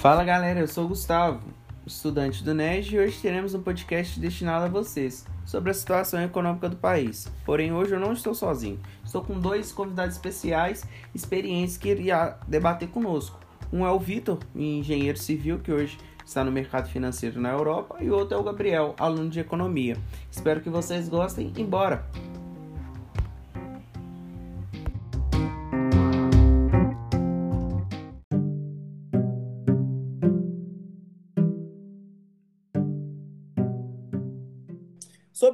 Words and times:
Fala 0.00 0.24
galera, 0.24 0.60
eu 0.60 0.66
sou 0.66 0.86
o 0.86 0.88
Gustavo, 0.88 1.40
estudante 1.86 2.42
do 2.42 2.54
NED, 2.54 2.96
e 2.96 2.98
hoje 2.98 3.20
teremos 3.20 3.52
um 3.52 3.60
podcast 3.60 4.18
destinado 4.18 4.64
a 4.64 4.68
vocês 4.68 5.26
sobre 5.44 5.70
a 5.70 5.74
situação 5.74 6.22
econômica 6.22 6.70
do 6.70 6.76
país. 6.76 7.30
Porém, 7.44 7.70
hoje 7.70 7.92
eu 7.92 8.00
não 8.00 8.14
estou 8.14 8.34
sozinho, 8.34 8.80
estou 9.04 9.22
com 9.22 9.38
dois 9.38 9.72
convidados 9.72 10.16
especiais, 10.16 10.86
experientes, 11.14 11.76
que 11.76 11.90
irá 11.90 12.38
debater 12.48 12.88
conosco. 12.88 13.38
Um 13.70 13.84
é 13.84 13.90
o 13.90 13.98
Vitor, 13.98 14.38
engenheiro 14.56 15.18
civil, 15.18 15.58
que 15.58 15.70
hoje 15.70 15.98
está 16.24 16.42
no 16.42 16.50
mercado 16.50 16.88
financeiro 16.88 17.38
na 17.38 17.50
Europa, 17.50 17.98
e 18.00 18.08
o 18.08 18.14
outro 18.14 18.38
é 18.38 18.40
o 18.40 18.42
Gabriel, 18.42 18.94
aluno 18.98 19.28
de 19.28 19.40
economia. 19.40 19.98
Espero 20.30 20.62
que 20.62 20.70
vocês 20.70 21.10
gostem 21.10 21.52
e 21.54 21.62
bora! 21.62 22.06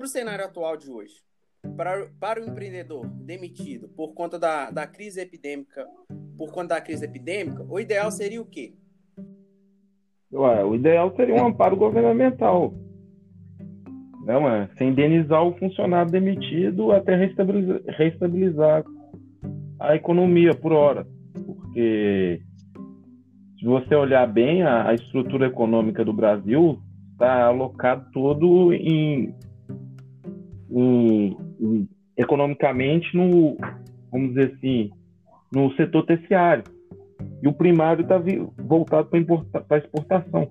O 0.06 0.08
cenário 0.08 0.44
atual 0.44 0.76
de 0.76 0.88
hoje, 0.88 1.14
para, 1.76 2.08
para 2.20 2.40
o 2.40 2.48
empreendedor 2.48 3.06
demitido 3.06 3.88
por 3.88 4.14
conta 4.14 4.38
da, 4.38 4.70
da 4.70 4.86
crise 4.86 5.20
epidêmica, 5.20 5.84
por 6.38 6.52
conta 6.52 6.76
da 6.76 6.80
crise 6.80 7.04
epidêmica, 7.04 7.66
o 7.68 7.78
ideal 7.78 8.10
seria 8.10 8.40
o 8.40 8.46
quê? 8.46 8.72
Ué, 10.32 10.64
o 10.64 10.74
ideal 10.74 11.14
seria 11.16 11.34
um 11.34 11.48
amparo 11.48 11.76
governamental. 11.76 12.72
Não 14.24 14.48
é? 14.48 14.68
Sem 14.78 14.90
indenizar 14.90 15.42
o 15.44 15.56
funcionário 15.58 16.10
demitido 16.10 16.92
até 16.92 17.14
reestabilizar 17.16 18.84
a 19.80 19.94
economia 19.94 20.54
por 20.54 20.72
hora. 20.72 21.06
Porque 21.32 22.40
se 23.58 23.64
você 23.64 23.94
olhar 23.94 24.26
bem, 24.26 24.62
a, 24.62 24.88
a 24.88 24.94
estrutura 24.94 25.46
econômica 25.46 26.04
do 26.04 26.12
Brasil 26.12 26.80
está 27.12 27.46
alocado 27.46 28.10
todo 28.12 28.72
em 28.72 29.34
um, 30.70 31.36
um, 31.60 31.88
economicamente 32.16 33.16
no, 33.16 33.56
vamos 34.10 34.30
dizer 34.30 34.54
assim, 34.54 34.90
no 35.52 35.72
setor 35.74 36.04
terciário. 36.06 36.64
E 37.42 37.48
o 37.48 37.52
primário 37.52 38.02
está 38.02 38.20
voltado 38.58 39.08
para 39.08 39.78
exportação. 39.78 40.48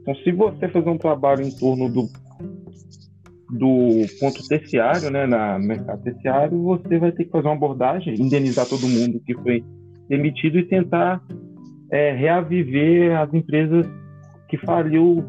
Então, 0.00 0.14
se 0.16 0.32
você 0.32 0.68
fazer 0.68 0.88
um 0.88 0.98
trabalho 0.98 1.42
em 1.42 1.50
torno 1.50 1.88
do, 1.88 2.08
do 3.50 4.06
ponto 4.18 4.46
terciário, 4.48 5.10
né, 5.10 5.26
na 5.26 5.58
mercado 5.58 6.02
terciário, 6.02 6.62
você 6.62 6.98
vai 6.98 7.12
ter 7.12 7.24
que 7.24 7.30
fazer 7.30 7.46
uma 7.46 7.54
abordagem, 7.54 8.14
indenizar 8.14 8.66
todo 8.66 8.88
mundo 8.88 9.20
que 9.24 9.34
foi 9.34 9.64
demitido 10.08 10.58
e 10.58 10.64
tentar 10.66 11.22
é, 11.90 12.12
reaviver 12.12 13.18
as 13.18 13.32
empresas 13.32 13.86
que 14.48 14.56
faliu 14.58 15.24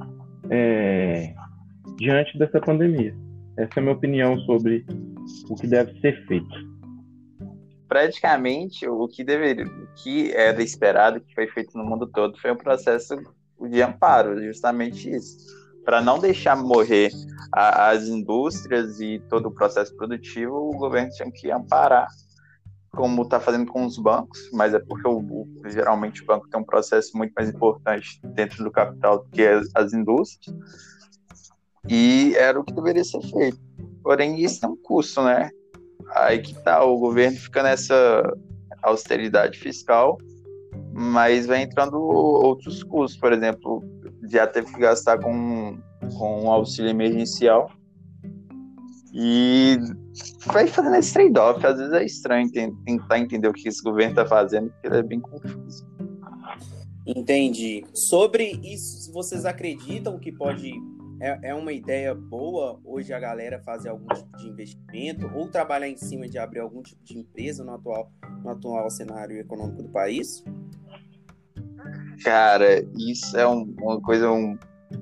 é, 0.50 1.34
diante 1.98 2.38
dessa 2.38 2.60
pandemia. 2.60 3.14
Essa 3.60 3.74
é 3.76 3.80
a 3.80 3.82
minha 3.82 3.94
opinião 3.94 4.40
sobre 4.46 4.86
o 5.50 5.56
que 5.56 5.68
deve 5.68 6.00
ser 6.00 6.26
feito. 6.28 6.48
Praticamente, 7.90 8.88
o 8.88 9.06
que 9.06 9.22
deveria, 9.22 9.66
o 9.66 9.88
que 9.96 10.32
era 10.32 10.64
esperado, 10.64 11.20
que 11.20 11.36
foi 11.36 11.46
feito 11.48 11.78
no 11.78 11.84
mundo 11.84 12.08
todo, 12.08 12.40
foi 12.40 12.54
um 12.54 12.56
processo 12.56 13.18
de 13.70 13.82
amparo, 13.82 14.42
justamente 14.42 15.14
isso, 15.14 15.38
para 15.84 16.00
não 16.00 16.20
deixar 16.20 16.56
morrer 16.56 17.12
a, 17.52 17.90
as 17.90 18.08
indústrias 18.08 19.02
e 19.02 19.20
todo 19.28 19.48
o 19.48 19.54
processo 19.54 19.94
produtivo, 19.98 20.56
o 20.56 20.78
governo 20.78 21.10
tinha 21.12 21.30
que 21.30 21.52
amparar, 21.52 22.08
como 22.92 23.24
está 23.24 23.42
fazendo 23.42 23.70
com 23.70 23.86
os 23.86 23.98
bancos, 23.98 24.40
mas 24.54 24.74
é 24.74 24.80
porque 24.80 25.06
o, 25.06 25.18
o, 25.18 25.48
geralmente 25.66 26.24
o 26.24 26.26
banco 26.26 26.48
tem 26.48 26.62
um 26.62 26.66
processo 26.66 27.18
muito 27.18 27.34
mais 27.34 27.50
importante 27.50 28.22
dentro 28.24 28.64
do 28.64 28.72
capital 28.72 29.20
do 29.20 29.30
que 29.32 29.46
as, 29.46 29.68
as 29.76 29.92
indústrias 29.92 30.56
e 31.88 32.34
era 32.36 32.60
o 32.60 32.64
que 32.64 32.74
deveria 32.74 33.04
ser 33.04 33.22
feito. 33.22 33.60
Porém, 34.04 34.42
isso 34.42 34.66
é 34.66 34.70
um 34.70 34.76
custo, 34.76 35.22
né? 35.24 35.50
Aí 36.16 36.40
que 36.40 36.54
tá, 36.64 36.84
o 36.84 36.98
governo 36.98 37.38
fica 37.38 37.62
nessa 37.62 38.24
austeridade 38.82 39.60
fiscal, 39.60 40.18
mas 40.94 41.46
vai 41.46 41.62
entrando 41.62 42.00
outros 42.00 42.84
custos, 42.84 43.20
por 43.20 43.32
exemplo, 43.32 43.84
já 44.30 44.48
teve 44.48 44.74
que 44.74 44.80
gastar 44.80 45.20
com, 45.20 45.78
com 46.18 46.44
um 46.44 46.52
auxílio 46.52 46.90
emergencial. 46.90 47.72
E 49.14 49.78
vai 50.46 50.68
fazendo 50.68 50.96
esse 50.96 51.14
trade-off. 51.14 51.66
Às 51.66 51.78
vezes 51.78 51.94
é 51.94 52.06
estranho 52.06 52.50
tentar 52.86 53.20
entender 53.20 53.48
o 53.48 53.54
que 53.54 53.68
esse 53.68 53.82
governo 53.82 54.12
está 54.12 54.26
fazendo, 54.26 54.70
porque 54.70 54.88
ele 54.88 54.98
é 54.98 55.04
bem 55.04 55.20
confuso. 55.20 55.88
Entendi. 57.06 57.84
Sobre 57.94 58.60
isso, 58.64 59.12
vocês 59.12 59.46
acreditam 59.46 60.20
que 60.20 60.32
pode 60.32 60.72
é, 61.20 61.50
é 61.50 61.56
uma 61.56 61.72
ideia 61.72 62.16
boa 62.16 62.80
hoje 62.84 63.14
a 63.14 63.20
galera 63.20 63.60
fazer 63.60 63.90
algum 63.90 64.08
tipo 64.08 64.38
de 64.38 64.48
investimento 64.48 65.30
ou 65.36 65.48
trabalhar 65.50 65.90
em 65.90 65.98
cima 65.98 66.28
de 66.28 66.38
abrir 66.38 66.60
algum 66.60 66.82
tipo 66.82 67.04
de 67.04 67.20
empresa 67.20 67.64
no 67.64 67.74
atual, 67.74 68.12
no 68.44 68.50
atual 68.50 68.90
cenário 68.90 69.38
econômico 69.38 69.84
do 69.84 69.90
país? 69.90 70.44
Cara, 72.24 72.84
isso 72.98 73.38
é 73.38 73.48
um, 73.48 73.74
uma 73.82 74.02
coisa 74.02 74.32
um 74.32 74.58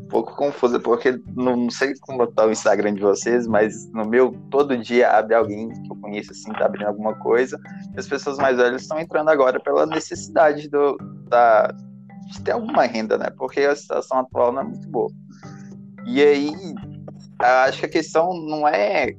pouco 0.10 0.36
confusa, 0.36 0.80
porque 0.80 1.20
não, 1.36 1.70
sei 1.70 1.94
como 2.02 2.24
está 2.24 2.46
o 2.46 2.52
Instagram 2.52 2.94
de 2.94 3.02
vocês, 3.02 3.48
mas 3.48 3.90
no 3.92 4.06
meu, 4.06 4.36
todo 4.50 4.78
dia 4.78 5.12
abre 5.12 5.34
alguém 5.34 5.70
que 5.70 5.92
eu 5.92 5.96
conheço 5.96 6.32
assim, 6.32 6.52
tá 6.54 6.66
abrindo 6.66 6.88
alguma 6.88 7.16
coisa, 7.16 7.60
e 7.96 8.00
as 8.00 8.08
pessoas 8.08 8.38
mais 8.38 8.58
velhas 8.58 8.82
estão 8.82 9.00
entrando 9.00 9.30
agora 9.30 9.60
pela 9.60 9.86
necessidade 9.86 10.70
do, 10.70 10.98
da, 11.30 11.74
de 12.28 12.42
ter 12.42 12.52
alguma 12.52 12.84
renda, 12.84 13.18
né? 13.18 13.30
Porque 13.38 13.62
a 13.62 13.76
situação 13.76 14.20
atual 14.20 14.52
não 14.52 14.62
é 14.62 14.66
muito 14.66 14.88
boa. 14.90 15.10
E 16.08 16.24
aí, 16.24 16.52
acho 17.40 17.80
que 17.82 17.86
a 17.86 17.90
questão 17.90 18.34
não 18.34 18.68
é 18.68 19.14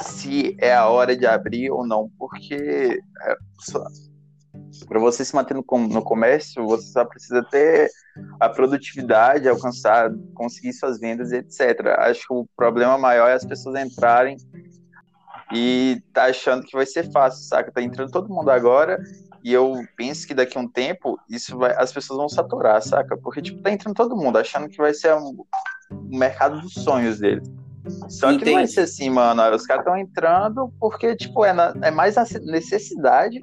se 0.00 0.56
é 0.60 0.74
a 0.74 0.86
hora 0.88 1.16
de 1.16 1.26
abrir 1.26 1.70
ou 1.70 1.86
não, 1.86 2.08
porque 2.18 3.00
é, 3.22 3.36
para 4.86 5.00
você 5.00 5.24
se 5.24 5.34
manter 5.34 5.54
no, 5.54 5.62
comércio, 5.64 6.64
você 6.66 6.92
só 6.92 7.04
precisa 7.04 7.42
ter 7.44 7.90
a 8.38 8.48
produtividade, 8.48 9.48
alcançar, 9.48 10.10
conseguir 10.34 10.72
suas 10.72 11.00
vendas, 11.00 11.32
etc. 11.32 11.98
Acho 11.98 12.26
que 12.26 12.34
o 12.34 12.46
problema 12.56 12.96
maior 12.98 13.28
é 13.28 13.34
as 13.34 13.44
pessoas 13.44 13.80
entrarem 13.82 14.36
e 15.52 16.02
tá 16.12 16.24
achando 16.24 16.64
que 16.64 16.76
vai 16.76 16.86
ser 16.86 17.10
fácil, 17.10 17.44
saca? 17.44 17.72
Tá 17.72 17.82
entrando 17.82 18.10
todo 18.10 18.32
mundo 18.32 18.50
agora 18.50 19.02
e 19.42 19.52
eu 19.52 19.82
penso 19.96 20.26
que 20.26 20.34
daqui 20.34 20.58
a 20.58 20.60
um 20.60 20.68
tempo 20.68 21.18
isso 21.28 21.56
vai, 21.56 21.74
as 21.76 21.92
pessoas 21.92 22.18
vão 22.18 22.28
saturar, 22.28 22.82
saca? 22.82 23.16
Porque 23.16 23.40
tipo 23.40 23.62
tá 23.62 23.72
entrando 23.72 23.96
todo 23.96 24.16
mundo 24.16 24.36
achando 24.36 24.68
que 24.68 24.76
vai 24.76 24.92
ser 24.92 25.14
um, 25.14 25.44
o 25.90 26.18
mercado 26.18 26.60
dos 26.60 26.74
sonhos 26.74 27.18
dele. 27.18 27.42
Só 28.08 28.30
Entendi. 28.30 28.44
que 28.44 28.50
não 28.50 28.58
vai 28.58 28.66
ser 28.66 28.80
assim, 28.80 29.10
mano. 29.10 29.42
Os 29.54 29.64
caras 29.64 29.82
estão 29.82 29.96
entrando 29.96 30.72
porque, 30.78 31.16
tipo, 31.16 31.44
é, 31.44 31.52
na, 31.52 31.74
é 31.82 31.90
mais 31.90 32.18
a 32.18 32.24
necessidade 32.42 33.42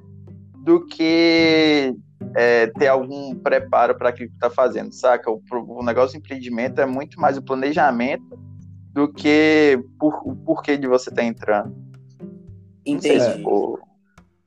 do 0.64 0.86
que 0.86 1.96
é, 2.36 2.68
ter 2.68 2.88
algum 2.88 3.36
preparo 3.36 3.96
para 3.98 4.10
aquilo 4.10 4.30
que 4.30 4.38
tá 4.38 4.50
fazendo, 4.50 4.94
saca? 4.94 5.32
O, 5.32 5.42
o 5.52 5.84
negócio 5.84 6.18
do 6.18 6.24
empreendimento 6.24 6.80
é 6.80 6.86
muito 6.86 7.20
mais 7.20 7.38
o 7.38 7.42
planejamento 7.42 8.38
do 8.92 9.12
que 9.12 9.80
por, 10.00 10.22
o 10.26 10.36
porquê 10.36 10.78
de 10.78 10.88
você 10.88 11.10
estar 11.10 11.22
tá 11.22 11.28
entrando. 11.28 11.76
Entendi. 12.86 13.20
Se, 13.20 13.44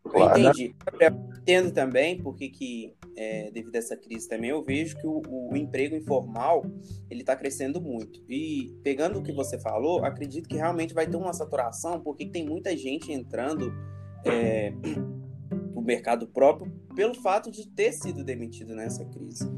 claro. 0.05 0.41
Entendi. 0.41 0.75
Eu 1.01 1.11
entendo 1.41 1.73
também 1.73 2.23
porque 2.23 2.49
que 2.49 2.95
é, 3.19 3.51
devido 3.51 3.75
a 3.75 3.79
essa 3.79 3.97
crise 3.97 4.29
também, 4.29 4.51
eu 4.51 4.63
vejo 4.63 4.97
que 4.97 5.07
o, 5.07 5.21
o 5.27 5.57
emprego 5.57 5.97
informal 5.97 6.65
ele 7.11 7.23
está 7.23 7.35
crescendo 7.35 7.81
muito. 7.81 8.21
E 8.29 8.79
pegando 8.85 9.19
o 9.19 9.23
que 9.23 9.33
você 9.33 9.59
falou, 9.59 10.05
acredito 10.05 10.49
que 10.49 10.57
realmente 10.57 10.95
vai 10.95 11.05
ter 11.05 11.17
uma 11.17 11.33
saturação, 11.33 12.01
porque 12.01 12.27
tem 12.27 12.47
muita 12.47 12.77
gente 12.77 13.13
entrando 13.13 13.75
é, 14.25 14.73
no 15.75 15.83
mercado 15.83 16.29
próprio 16.29 16.73
pelo 16.95 17.15
fato 17.15 17.51
de 17.51 17.69
ter 17.69 17.93
sido 17.93 18.23
demitido 18.23 18.77
nessa 18.77 19.05
crise. 19.05 19.51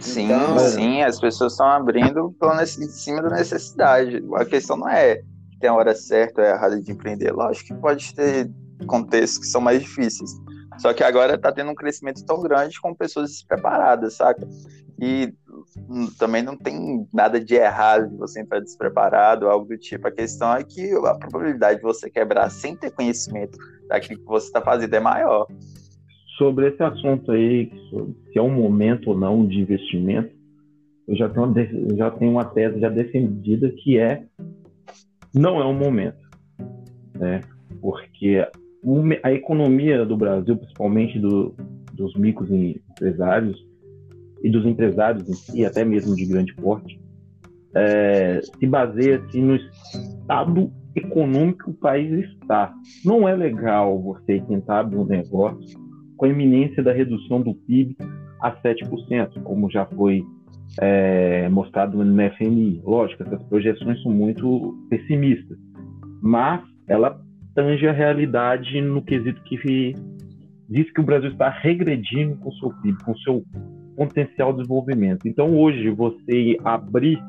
Sim, 0.00 0.24
então... 0.24 0.58
sim, 0.58 1.02
as 1.02 1.20
pessoas 1.20 1.52
estão 1.52 1.66
abrindo 1.66 2.34
em 2.60 2.88
cima 2.88 3.22
da 3.22 3.30
necessidade. 3.30 4.24
A 4.34 4.44
questão 4.44 4.76
não 4.76 4.88
é 4.88 5.22
tem 5.60 5.70
a 5.70 5.74
hora 5.74 5.94
certa 5.94 6.42
ou 6.42 6.48
errada 6.48 6.82
de 6.82 6.90
empreender. 6.90 7.30
Lógico 7.32 7.68
que 7.68 7.80
pode 7.80 8.12
ter 8.12 8.50
contextos 8.86 9.38
que 9.38 9.46
são 9.46 9.60
mais 9.60 9.80
difíceis 9.80 10.30
só 10.78 10.92
que 10.92 11.02
agora 11.02 11.38
tá 11.38 11.52
tendo 11.52 11.70
um 11.70 11.74
crescimento 11.74 12.24
tão 12.24 12.40
grande 12.42 12.80
com 12.80 12.94
pessoas 12.94 13.30
despreparadas, 13.30 14.14
saca? 14.16 14.46
E 15.00 15.32
também 16.18 16.42
não 16.42 16.56
tem 16.56 17.06
nada 17.12 17.40
de 17.40 17.54
errado 17.54 18.08
de 18.08 18.16
você 18.16 18.40
entrar 18.40 18.60
despreparado, 18.60 19.48
algo 19.48 19.66
do 19.66 19.76
tipo. 19.76 20.06
A 20.06 20.12
questão 20.12 20.54
é 20.54 20.62
que 20.62 20.92
a 20.92 21.14
probabilidade 21.14 21.78
de 21.78 21.82
você 21.82 22.08
quebrar 22.08 22.50
sem 22.50 22.76
ter 22.76 22.90
conhecimento 22.92 23.58
daquilo 23.88 24.20
que 24.20 24.26
você 24.26 24.46
está 24.46 24.60
fazendo 24.60 24.94
é 24.94 25.00
maior. 25.00 25.46
Sobre 26.38 26.68
esse 26.68 26.82
assunto 26.82 27.32
aí, 27.32 27.70
se 28.32 28.38
é 28.38 28.42
um 28.42 28.50
momento 28.50 29.10
ou 29.10 29.18
não 29.18 29.46
de 29.46 29.58
investimento, 29.60 30.34
eu 31.06 31.16
já 31.16 31.28
tenho, 31.28 31.46
uma, 31.46 31.96
já 31.96 32.10
tenho 32.10 32.30
uma 32.32 32.44
tese 32.44 32.80
já 32.80 32.88
defendida 32.88 33.70
que 33.70 33.98
é 33.98 34.24
não 35.34 35.60
é 35.60 35.66
um 35.66 35.74
momento, 35.74 36.28
né? 37.14 37.40
Porque 37.80 38.46
a 39.22 39.32
economia 39.32 40.04
do 40.04 40.16
Brasil, 40.16 40.56
principalmente 40.56 41.18
do, 41.18 41.54
dos 41.92 42.14
micros 42.14 42.50
empresários, 42.50 43.64
e 44.42 44.50
dos 44.50 44.66
empresários 44.66 45.26
em 45.28 45.32
si, 45.32 45.64
até 45.64 45.84
mesmo 45.84 46.14
de 46.14 46.26
grande 46.26 46.54
porte, 46.54 47.00
é, 47.74 48.40
se 48.42 48.66
baseia 48.66 49.16
assim, 49.16 49.40
no 49.40 49.56
estado 49.56 50.70
econômico 50.94 51.64
que 51.64 51.70
o 51.70 51.74
país 51.74 52.28
está. 52.30 52.72
Não 53.04 53.26
é 53.26 53.34
legal 53.34 54.00
você 54.00 54.40
tentar 54.42 54.80
abrir 54.80 54.98
um 54.98 55.06
negócio 55.06 55.78
com 56.16 56.26
a 56.26 56.28
iminência 56.28 56.82
da 56.82 56.92
redução 56.92 57.40
do 57.40 57.54
PIB 57.54 57.96
a 58.40 58.52
7%, 58.52 59.42
como 59.42 59.70
já 59.70 59.86
foi 59.86 60.22
é, 60.80 61.48
mostrado 61.48 62.04
no 62.04 62.30
FMI. 62.32 62.82
Lógico, 62.84 63.22
essas 63.22 63.42
projeções 63.44 64.00
são 64.02 64.12
muito 64.12 64.76
pessimistas, 64.90 65.56
mas 66.22 66.62
ela 66.86 67.18
tange 67.54 67.86
a 67.86 67.92
realidade 67.92 68.80
no 68.80 69.02
quesito 69.02 69.40
que 69.42 69.94
diz 70.68 70.90
que 70.92 71.00
o 71.00 71.04
Brasil 71.04 71.30
está 71.30 71.48
regredindo 71.48 72.36
com 72.36 72.48
o 72.48 72.54
seu 72.54 72.70
PIB, 72.82 73.04
com 73.04 73.12
o 73.12 73.18
seu 73.18 73.44
potencial 73.96 74.52
de 74.52 74.58
desenvolvimento. 74.58 75.26
Então, 75.26 75.56
hoje, 75.56 75.88
você 75.90 76.56
abrir 76.64 77.22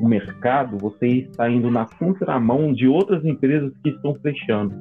o 0.00 0.08
mercado, 0.08 0.78
você 0.78 1.06
está 1.06 1.50
indo 1.50 1.70
na 1.70 1.86
contramão 1.86 2.72
de 2.72 2.86
outras 2.86 3.24
empresas 3.24 3.72
que 3.82 3.90
estão 3.90 4.14
fechando. 4.16 4.74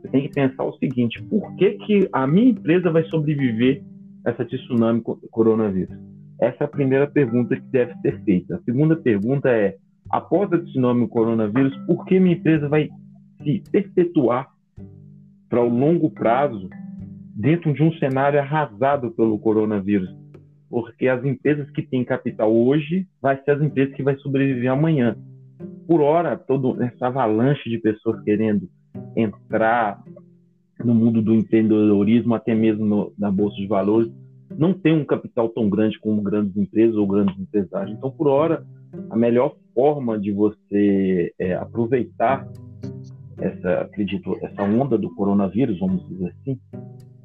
Você 0.00 0.08
tem 0.08 0.22
que 0.22 0.34
pensar 0.34 0.64
o 0.64 0.76
seguinte: 0.78 1.22
por 1.24 1.54
que, 1.56 1.72
que 1.72 2.08
a 2.12 2.26
minha 2.26 2.50
empresa 2.50 2.90
vai 2.90 3.04
sobreviver 3.04 3.82
a 4.26 4.30
essa 4.30 4.44
tsunami 4.44 5.02
coronavírus? 5.30 5.96
Essa 6.40 6.64
é 6.64 6.64
a 6.64 6.68
primeira 6.68 7.06
pergunta 7.06 7.54
que 7.54 7.66
deve 7.70 7.94
ser 8.00 8.20
feita. 8.24 8.56
A 8.56 8.62
segunda 8.62 8.96
pergunta 8.96 9.48
é: 9.48 9.76
após 10.10 10.52
a 10.52 10.58
tsunami 10.58 11.08
coronavírus, 11.08 11.76
por 11.86 12.04
que 12.04 12.18
minha 12.18 12.36
empresa 12.36 12.68
vai 12.68 12.88
se 13.42 13.62
perpetuar 13.70 14.48
para 15.48 15.62
o 15.62 15.68
longo 15.68 16.10
prazo 16.10 16.68
dentro 17.36 17.72
de 17.72 17.82
um 17.82 17.92
cenário 17.94 18.40
arrasado 18.40 19.10
pelo 19.12 19.38
coronavírus? 19.38 20.08
Porque 20.68 21.06
as 21.06 21.24
empresas 21.24 21.70
que 21.70 21.82
têm 21.82 22.04
capital 22.04 22.52
hoje 22.52 23.06
vai 23.20 23.40
ser 23.42 23.52
as 23.52 23.62
empresas 23.62 23.94
que 23.94 24.02
vai 24.02 24.16
sobreviver 24.16 24.70
amanhã. 24.70 25.16
Por 25.86 26.00
hora, 26.00 26.36
toda 26.36 26.84
essa 26.84 27.06
avalanche 27.06 27.68
de 27.68 27.78
pessoas 27.78 28.22
querendo 28.22 28.68
entrar 29.16 30.02
no 30.82 30.94
mundo 30.94 31.22
do 31.22 31.34
empreendedorismo, 31.34 32.34
até 32.34 32.54
mesmo 32.54 32.84
no, 32.84 33.12
na 33.18 33.30
bolsa 33.30 33.56
de 33.56 33.66
valores, 33.66 34.10
não 34.56 34.72
tem 34.72 34.92
um 34.94 35.04
capital 35.04 35.48
tão 35.48 35.68
grande 35.68 35.98
como 35.98 36.22
grandes 36.22 36.56
empresas 36.56 36.96
ou 36.96 37.06
grandes 37.06 37.38
empresários. 37.38 37.96
Então, 37.96 38.10
por 38.10 38.26
hora, 38.28 38.64
a 39.10 39.16
melhor 39.16 39.56
forma 39.74 40.18
de 40.18 40.32
você 40.32 41.32
é, 41.38 41.54
aproveitar 41.54 42.46
essa, 43.38 43.82
acredito, 43.82 44.36
essa 44.42 44.62
onda 44.62 44.96
do 44.96 45.14
coronavírus, 45.14 45.78
vamos 45.78 46.06
dizer 46.08 46.28
assim, 46.28 46.58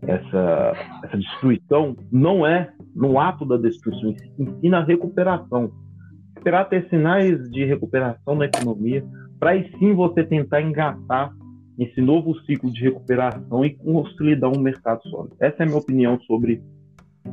essa, 0.02 0.74
essa 1.04 1.18
destruição, 1.18 1.96
não 2.12 2.46
é 2.46 2.72
no 2.96 3.20
ato 3.20 3.46
da 3.46 3.58
destruição, 3.58 4.16
ensina 4.38 4.80
a 4.80 4.84
recuperação. 4.84 5.72
Esperar 6.38 6.70
ter 6.70 6.88
sinais 6.90 7.50
de 7.52 7.66
recuperação 7.66 8.36
na 8.36 8.46
economia, 8.46 9.06
para 9.40 9.52
aí 9.52 9.70
sim 9.78 9.94
você 9.94 10.24
tentar 10.24 10.62
engatar 10.62 11.34
esse 11.78 12.02
novo 12.02 12.38
ciclo 12.42 12.72
de 12.72 12.84
recuperação 12.84 13.64
e 13.64 13.74
consolidar 13.76 14.50
um 14.50 14.60
mercado 14.60 15.02
sólido. 15.10 15.36
Essa 15.40 15.58
é 15.60 15.64
a 15.64 15.66
minha 15.66 15.78
opinião 15.78 16.20
sobre 16.22 16.62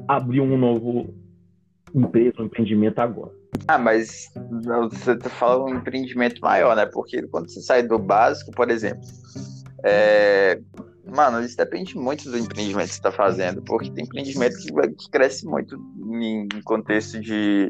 abrir 0.07 0.41
um 0.41 0.57
novo 0.57 1.15
empresa, 1.95 2.43
um 2.43 2.45
empreendimento 2.45 2.99
agora. 3.01 3.33
Ah, 3.69 3.79
mas 3.79 4.31
você 4.93 5.17
tá 5.17 5.29
fala 5.29 5.65
um 5.65 5.77
empreendimento 5.77 6.41
maior, 6.41 6.77
né? 6.77 6.87
Porque 6.87 7.23
quando 7.23 7.51
você 7.51 7.61
sai 7.61 7.83
do 7.83 7.99
básico, 7.99 8.53
por 8.53 8.71
exemplo, 8.71 9.03
é... 9.85 10.61
mano, 11.05 11.41
isso 11.41 11.57
depende 11.57 11.97
muito 11.97 12.31
do 12.31 12.39
empreendimento 12.39 12.89
que 12.89 12.95
você 12.95 12.99
está 12.99 13.11
fazendo, 13.11 13.63
porque 13.63 13.91
tem 13.91 14.05
empreendimento 14.05 14.57
que, 14.59 14.73
que 14.73 15.11
cresce 15.11 15.47
muito 15.47 15.77
em 16.21 16.49
contexto 16.63 17.21
de 17.21 17.69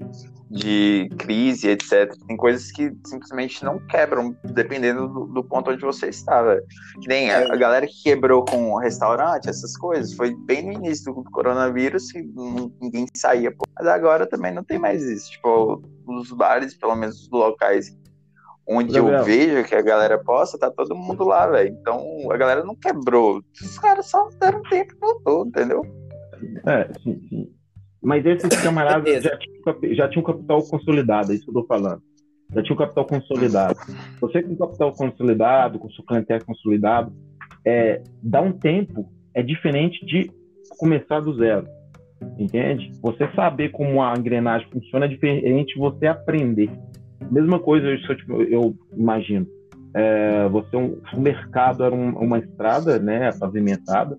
de 0.50 1.08
crise, 1.18 1.68
etc. 1.68 2.14
Tem 2.26 2.36
coisas 2.36 2.70
que 2.70 2.92
simplesmente 3.04 3.64
não 3.64 3.78
quebram, 3.86 4.36
dependendo 4.44 5.08
do, 5.08 5.26
do 5.26 5.44
ponto 5.44 5.70
onde 5.70 5.82
você 5.82 6.08
está, 6.08 6.42
velho. 6.42 6.62
Que 7.02 7.08
nem 7.08 7.30
a, 7.30 7.38
a, 7.38 7.54
é. 7.54 7.58
galera 7.58 7.86
que 7.86 8.02
quebrou 8.02 8.44
com 8.44 8.72
o 8.72 8.78
restaurante, 8.78 9.48
essas 9.48 9.76
coisas, 9.76 10.14
foi 10.14 10.34
bem 10.34 10.64
no 10.66 10.72
início 10.72 11.12
do 11.12 11.24
coronavírus 11.24 12.12
que 12.12 12.22
ninguém 12.80 13.06
saía. 13.14 13.50
Pô. 13.50 13.64
Mas 13.76 13.86
agora 13.86 14.26
também 14.26 14.54
não 14.54 14.62
tem 14.62 14.78
mais 14.78 15.02
isso. 15.02 15.30
Tipo, 15.32 15.82
os 16.06 16.30
bares, 16.32 16.76
pelo 16.76 16.94
menos 16.94 17.22
os 17.22 17.30
locais 17.30 17.96
onde 18.68 18.92
Gabriel. 18.92 19.18
eu 19.18 19.24
vejo 19.24 19.68
que 19.68 19.74
a 19.74 19.82
galera 19.82 20.18
posta, 20.18 20.58
tá 20.58 20.70
todo 20.70 20.94
mundo 20.94 21.24
lá, 21.24 21.46
velho. 21.46 21.70
Então 21.80 22.30
a 22.30 22.36
galera 22.36 22.64
não 22.64 22.74
quebrou. 22.74 23.42
Os 23.60 23.78
caras 23.78 24.06
só 24.06 24.28
deram 24.40 24.62
tempo 24.64 24.94
e 24.94 24.98
voltou, 24.98 25.46
entendeu? 25.46 25.82
É, 26.66 26.92
sim, 27.02 27.20
sim. 27.28 27.55
Mas 28.06 28.24
esses 28.24 28.48
camaradas 28.62 29.24
já 29.24 29.36
tinham, 29.36 29.94
já 29.96 30.08
tinham 30.08 30.22
capital 30.22 30.62
consolidado, 30.62 31.32
é 31.32 31.34
isso 31.34 31.44
que 31.44 31.50
eu 31.50 31.54
tô 31.54 31.64
falando. 31.64 32.00
Já 32.54 32.62
tinha 32.62 32.74
um 32.74 32.78
capital 32.78 33.04
consolidado. 33.04 33.76
Você 34.20 34.42
com 34.44 34.56
capital 34.56 34.92
consolidado, 34.92 35.78
com 35.80 35.90
seu 35.90 36.04
clientela 36.04 36.40
consolidado, 36.46 37.12
é, 37.66 38.00
dá 38.22 38.40
um 38.40 38.52
tempo, 38.52 39.10
é 39.34 39.42
diferente 39.42 40.06
de 40.06 40.30
começar 40.78 41.18
do 41.18 41.36
zero. 41.36 41.66
Entende? 42.38 42.92
Você 43.02 43.28
saber 43.34 43.70
como 43.70 44.00
a 44.00 44.14
engrenagem 44.16 44.68
funciona 44.70 45.06
é 45.06 45.08
diferente 45.08 45.74
de 45.74 45.80
você 45.80 46.06
aprender. 46.06 46.70
Mesma 47.28 47.58
coisa, 47.58 47.88
eu, 47.88 48.16
tipo, 48.16 48.40
eu 48.42 48.76
imagino. 48.96 49.48
É, 49.92 50.48
você 50.48 50.76
um, 50.76 51.00
o 51.12 51.20
mercado 51.20 51.82
era 51.82 51.94
um, 51.94 52.10
uma 52.10 52.38
estrada, 52.38 53.00
né, 53.00 53.30
pavimentada. 53.32 54.16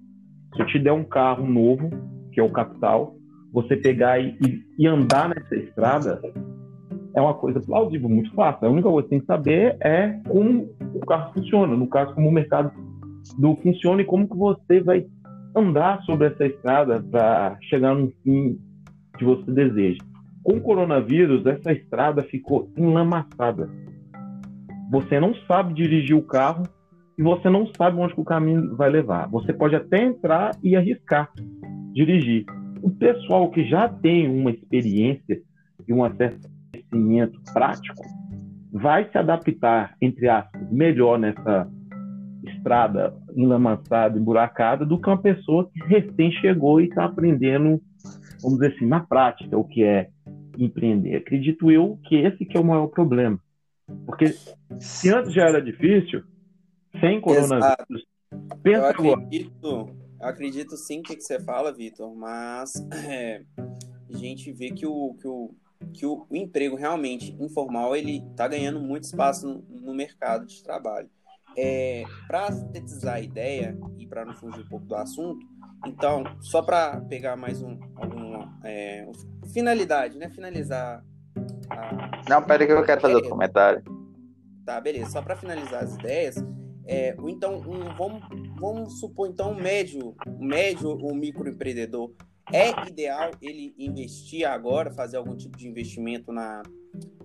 Se 0.54 0.62
eu 0.62 0.68
te 0.68 0.78
der 0.78 0.92
um 0.92 1.06
carro 1.06 1.48
novo, 1.48 1.90
que 2.34 2.40
é 2.42 2.44
o 2.44 2.52
capital, 2.52 3.17
você 3.62 3.76
pegar 3.76 4.20
e, 4.20 4.38
e, 4.78 4.86
andar 4.86 5.30
nessa 5.30 5.56
estrada 5.56 6.22
é 7.16 7.20
uma 7.20 7.34
coisa 7.34 7.60
plausível, 7.60 8.08
muito 8.08 8.32
fácil. 8.36 8.68
A 8.68 8.72
única 8.72 8.88
coisa 8.88 9.08
que 9.08 9.16
você 9.16 9.20
tem 9.20 9.20
que 9.20 9.26
saber 9.26 9.78
é 9.82 10.10
como 10.28 10.70
o 10.94 11.00
carro 11.00 11.34
funciona, 11.34 11.76
no 11.76 11.88
caso, 11.88 12.14
como 12.14 12.30
o 12.30 12.32
mercado 12.32 12.72
do 13.40 13.56
funciona 13.56 14.04
e 14.04 14.06
como 14.06 14.30
que 14.30 14.38
você 14.38 14.80
vai 14.82 15.08
andar 15.56 16.04
sobre 16.04 16.28
essa 16.28 16.46
estrada 16.46 17.04
para 17.10 17.58
chegar 17.64 17.96
no 17.96 18.12
fim 18.24 18.60
que 19.18 19.26
você 19.26 19.52
deseja. 19.52 20.04
Com 20.44 20.58
o 20.58 20.62
coronavírus, 20.62 21.44
essa 21.48 21.72
estrada 21.72 22.22
ficou 22.22 22.70
enlamaçada. 22.78 23.68
Você 24.92 25.20
não 25.20 25.34
sabe 25.48 25.74
dirigir 25.74 26.16
o 26.16 26.22
carro 26.22 26.62
e 27.18 27.24
você 27.24 27.50
não 27.50 27.66
sabe 27.76 28.00
onde 28.00 28.14
o 28.16 28.24
caminho 28.24 28.76
vai 28.76 28.92
levar. 28.92 29.28
Você 29.30 29.52
pode 29.52 29.76
até 29.76 30.04
entrar 30.04 30.52
e 30.62 30.76
arriscar 30.76 31.32
dirigir, 31.98 32.46
o 32.82 32.90
pessoal 32.90 33.50
que 33.52 33.68
já 33.68 33.88
tem 33.88 34.30
uma 34.30 34.52
experiência 34.52 35.42
e 35.88 35.94
um 35.94 35.98
conhecimento 35.98 37.42
prático 37.54 38.04
vai 38.72 39.10
se 39.10 39.18
adaptar, 39.18 39.96
entre 40.02 40.28
aspas, 40.28 40.72
melhor 40.72 41.18
nessa 41.18 41.70
estrada 42.46 43.14
enlamaçada, 43.36 44.18
emburacada, 44.18 44.86
do 44.86 45.00
que 45.00 45.10
uma 45.10 45.22
pessoa 45.22 45.70
que 45.72 45.80
recém 45.86 46.32
chegou 46.34 46.82
e 46.82 46.86
está 46.86 47.06
aprendendo, 47.06 47.82
vamos 48.42 48.60
dizer 48.60 48.76
assim, 48.76 48.86
na 48.86 49.00
prática, 49.00 49.58
o 49.58 49.64
que 49.64 49.84
é 49.84 50.10
empreender. 50.58 51.18
Acredito 51.18 51.72
eu 51.72 52.00
que 52.04 52.16
esse 52.16 52.46
que 52.46 52.58
é 52.58 52.60
o 52.60 52.66
maior 52.66 52.88
problema. 52.88 53.40
Porque 54.06 54.28
se 54.80 55.14
antes 55.14 55.34
já 55.34 55.44
era 55.44 55.62
difícil, 55.62 56.24
sem 57.00 57.22
coronavírus, 57.22 58.06
pensa 58.62 58.94
eu 59.00 59.14
acredito, 59.14 59.68
agora 59.68 60.07
eu 60.20 60.28
acredito 60.28 60.76
sim 60.78 61.02
que, 61.02 61.16
que 61.16 61.22
você 61.22 61.40
fala, 61.40 61.72
Vitor, 61.72 62.16
mas 62.16 62.74
é, 63.06 63.42
a 64.10 64.18
gente 64.18 64.52
vê 64.52 64.72
que 64.72 64.86
o, 64.86 65.16
que 65.16 65.28
o, 65.28 65.52
que 65.94 66.06
o, 66.06 66.26
o, 66.30 66.36
emprego 66.36 66.76
realmente 66.76 67.36
informal 67.40 67.96
ele 67.96 68.24
está 68.32 68.48
ganhando 68.48 68.80
muito 68.80 69.04
espaço 69.04 69.48
no, 69.48 69.82
no 69.82 69.94
mercado 69.94 70.46
de 70.46 70.64
trabalho. 70.64 71.10
É, 71.60 72.04
para 72.28 72.52
sintetizar 72.52 73.16
a 73.16 73.22
ideia 73.22 73.76
e 73.98 74.06
para 74.06 74.24
não 74.24 74.36
fugir 74.36 74.62
um 74.62 74.68
pouco 74.68 74.86
do 74.86 74.96
assunto, 74.96 75.44
então, 75.86 76.24
só 76.42 76.62
para 76.62 77.00
pegar 77.02 77.36
mais 77.36 77.62
um, 77.62 77.80
alguma 77.96 78.60
é, 78.64 79.08
finalidade, 79.54 80.18
né? 80.18 80.30
Finalizar. 80.30 81.04
A... 81.70 82.22
Não, 82.30 82.42
pera 82.44 82.66
que 82.66 82.72
eu 82.72 82.84
quero 82.84 83.02
fazer 83.02 83.16
outro 83.16 83.30
comentário. 83.30 83.84
Tá, 84.66 84.82
beleza. 84.82 85.12
Só 85.12 85.22
para 85.22 85.36
finalizar 85.36 85.84
as 85.84 85.96
ideias, 85.96 86.36
é, 86.86 87.16
então, 87.28 87.58
um, 87.60 87.94
vamos, 87.96 88.24
vamos 88.60 89.00
supor, 89.00 89.30
então, 89.30 89.52
um 89.52 89.62
médio, 89.62 90.16
um 90.28 90.46
médio 90.46 90.90
ou 90.90 91.14
microempreendedor, 91.16 92.12
é 92.52 92.70
ideal 92.88 93.32
ele 93.42 93.74
investir 93.78 94.48
agora, 94.48 94.92
fazer 94.92 95.18
algum 95.18 95.36
tipo 95.36 95.58
de 95.58 95.68
investimento 95.68 96.32
na, 96.32 96.64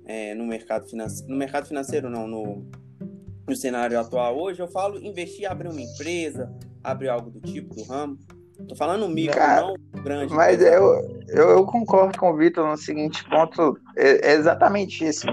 é, 0.04 0.34
no 0.34 0.44
mercado 0.44 0.88
financeiro, 0.88 1.30
no 1.30 1.36
mercado 1.36 1.66
financeiro 1.66 2.10
não, 2.10 2.26
no, 2.26 2.66
no 3.48 3.56
cenário 3.56 3.98
atual 3.98 4.38
hoje, 4.38 4.60
eu 4.60 4.68
falo 4.68 4.98
investir, 4.98 5.50
abrir 5.50 5.68
uma 5.68 5.80
empresa, 5.80 6.52
abrir 6.82 7.08
algo 7.08 7.30
do 7.30 7.40
tipo, 7.40 7.74
do 7.74 7.84
ramo, 7.84 8.18
Tô 8.68 8.76
falando 8.76 9.08
micro, 9.08 9.36
Cara, 9.36 9.62
não 9.62 10.02
grande. 10.02 10.32
Mas 10.32 10.60
eu, 10.60 11.22
eu, 11.28 11.50
eu, 11.50 11.66
concordo 11.66 12.16
com 12.18 12.30
o 12.30 12.36
Vitor 12.36 12.66
no 12.66 12.76
seguinte 12.76 13.24
ponto. 13.28 13.78
É, 13.96 14.30
é 14.30 14.34
exatamente 14.34 15.04
isso. 15.04 15.26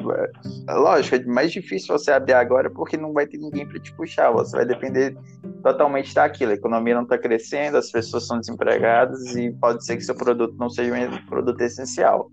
Lógico, 0.68 1.15
é 1.15 1.24
mais 1.25 1.51
difícil 1.51 1.98
você 1.98 2.12
abrir 2.12 2.34
agora 2.34 2.70
porque 2.70 2.98
não 2.98 3.13
vai 3.13 3.27
ter 3.27 3.38
ninguém 3.38 3.68
para 3.68 3.79
te 3.79 3.94
puxar. 3.94 4.32
Você 4.32 4.56
vai 4.56 4.65
depender 4.65 5.15
totalmente 5.62 6.13
daquilo. 6.13 6.51
A 6.51 6.56
economia 6.56 6.96
não 6.96 7.04
está 7.04 7.18
crescendo, 7.18 7.78
as 7.78 7.92
pessoas 7.92 8.25
são 8.25 8.39
desempregadas 8.39 9.36
e 9.36 9.51
pode 9.51 9.86
ser 9.86 9.98
que 9.98 10.04
seu 10.04 10.16
produto 10.16 10.56
não 10.58 10.70
seja 10.70 10.94
um 10.94 11.25
produto 11.25 11.62
essencial. 11.62 12.30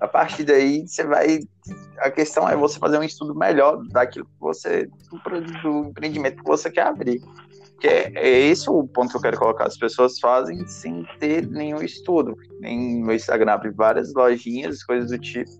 A 0.00 0.08
partir 0.08 0.44
daí, 0.44 0.86
você 0.86 1.04
vai. 1.04 1.38
A 1.98 2.10
questão 2.10 2.48
é 2.48 2.56
você 2.56 2.78
fazer 2.78 2.98
um 2.98 3.04
estudo 3.04 3.34
melhor 3.34 3.82
daquilo 3.88 4.26
que 4.26 4.40
você. 4.40 4.88
do, 5.62 5.88
empreendimento 5.88 6.42
que 6.42 6.48
você 6.48 6.70
quer 6.70 6.86
abrir. 6.86 7.22
Que 7.80 7.88
é, 7.88 8.12
é 8.14 8.28
esse 8.48 8.68
o 8.68 8.86
ponto 8.86 9.10
que 9.10 9.16
eu 9.16 9.22
quero 9.22 9.38
colocar. 9.38 9.66
As 9.66 9.78
pessoas 9.78 10.18
fazem 10.18 10.66
sem 10.66 11.06
ter 11.18 11.46
nenhum 11.46 11.80
estudo. 11.80 12.36
Nem 12.60 13.02
no 13.02 13.12
Instagram 13.12 13.52
abre 13.52 13.70
várias 13.70 14.12
lojinhas, 14.12 14.82
coisas 14.82 15.10
do 15.10 15.18
tipo, 15.18 15.50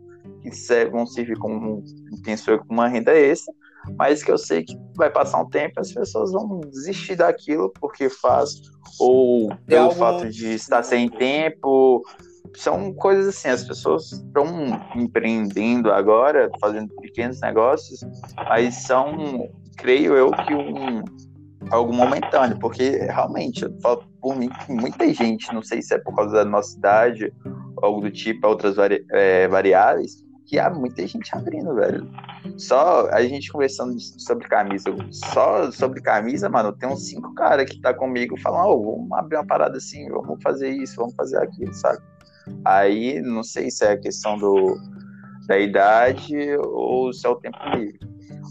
que 0.43 0.51
vão 0.91 1.07
servir 1.07 1.39
como, 1.39 1.83
penso 2.25 2.51
eu, 2.51 2.63
uma 2.69 2.89
renda 2.89 3.15
extra 3.15 3.55
mas 3.99 4.23
que 4.23 4.31
eu 4.31 4.39
sei 4.39 4.65
que 4.65 4.77
vai 4.97 5.11
passar 5.11 5.41
um 5.41 5.49
tempo 5.49 5.75
e 5.77 5.81
as 5.81 5.93
pessoas 5.93 6.33
vão 6.33 6.61
desistir 6.61 7.17
daquilo 7.17 7.73
porque 7.81 8.09
faz, 8.09 8.61
ou 8.99 9.49
pelo 9.67 9.87
algum... 9.87 9.97
fato 9.97 10.31
de 10.31 10.55
estar 10.55 10.83
sem 10.83 11.09
tempo. 11.09 12.03
São 12.57 12.93
coisas 12.95 13.29
assim, 13.29 13.49
as 13.49 13.65
pessoas 13.65 14.13
estão 14.13 14.47
empreendendo 14.95 15.91
agora, 15.91 16.51
fazendo 16.61 16.95
pequenos 17.01 17.41
negócios, 17.41 18.01
mas 18.49 18.75
são, 18.87 19.49
creio 19.77 20.15
eu, 20.15 20.31
que 20.31 20.55
um, 20.55 21.03
algo 21.71 21.93
momentâneo, 21.93 22.59
porque 22.59 22.91
realmente, 22.91 23.65
eu 23.65 23.77
falo 23.81 24.05
por 24.21 24.37
mim 24.37 24.49
que 24.49 24.73
muita 24.73 25.13
gente, 25.13 25.53
não 25.53 25.63
sei 25.63 25.83
se 25.83 25.95
é 25.95 25.99
por 25.99 26.15
causa 26.15 26.33
da 26.33 26.45
nossa 26.45 26.77
idade, 26.77 27.33
algo 27.83 28.01
do 28.01 28.11
tipo, 28.11 28.47
outras 28.47 28.77
vari, 28.77 29.05
é, 29.11 29.49
variáveis, 29.49 30.24
que 30.47 30.59
há 30.59 30.71
muita 30.71 31.07
gente 31.07 31.35
abrindo, 31.35 31.75
velho. 31.75 32.09
Só 32.59 33.09
a 33.11 33.23
gente 33.23 33.51
conversando 33.51 33.99
sobre 34.01 34.47
camisa, 34.49 34.95
só 35.11 35.71
sobre 35.71 36.01
camisa, 36.01 36.49
mano, 36.49 36.73
tem 36.73 36.89
uns 36.89 37.09
cinco 37.09 37.35
caras 37.35 37.69
que 37.69 37.81
tá 37.81 37.95
comigo 37.95 38.39
falando, 38.41 38.69
oh, 38.69 38.97
vamos 38.97 39.13
abrir 39.13 39.37
uma 39.37 39.47
parada 39.47 39.79
assim, 39.79 40.09
vamos 40.09 40.43
fazer 40.43 40.71
isso, 40.71 40.97
vamos 40.97 41.15
fazer 41.15 41.39
aquilo, 41.39 41.73
sabe? 41.73 41.99
Aí 42.65 43.21
não 43.23 43.43
sei 43.43 43.71
se 43.71 43.85
é 43.85 43.93
a 43.93 43.99
questão 43.99 44.37
do, 44.37 44.77
da 45.47 45.59
idade 45.59 46.37
ou 46.59 47.13
se 47.13 47.27
é 47.27 47.31
o 47.31 47.37
tempo 47.37 47.59
livre. 47.75 47.99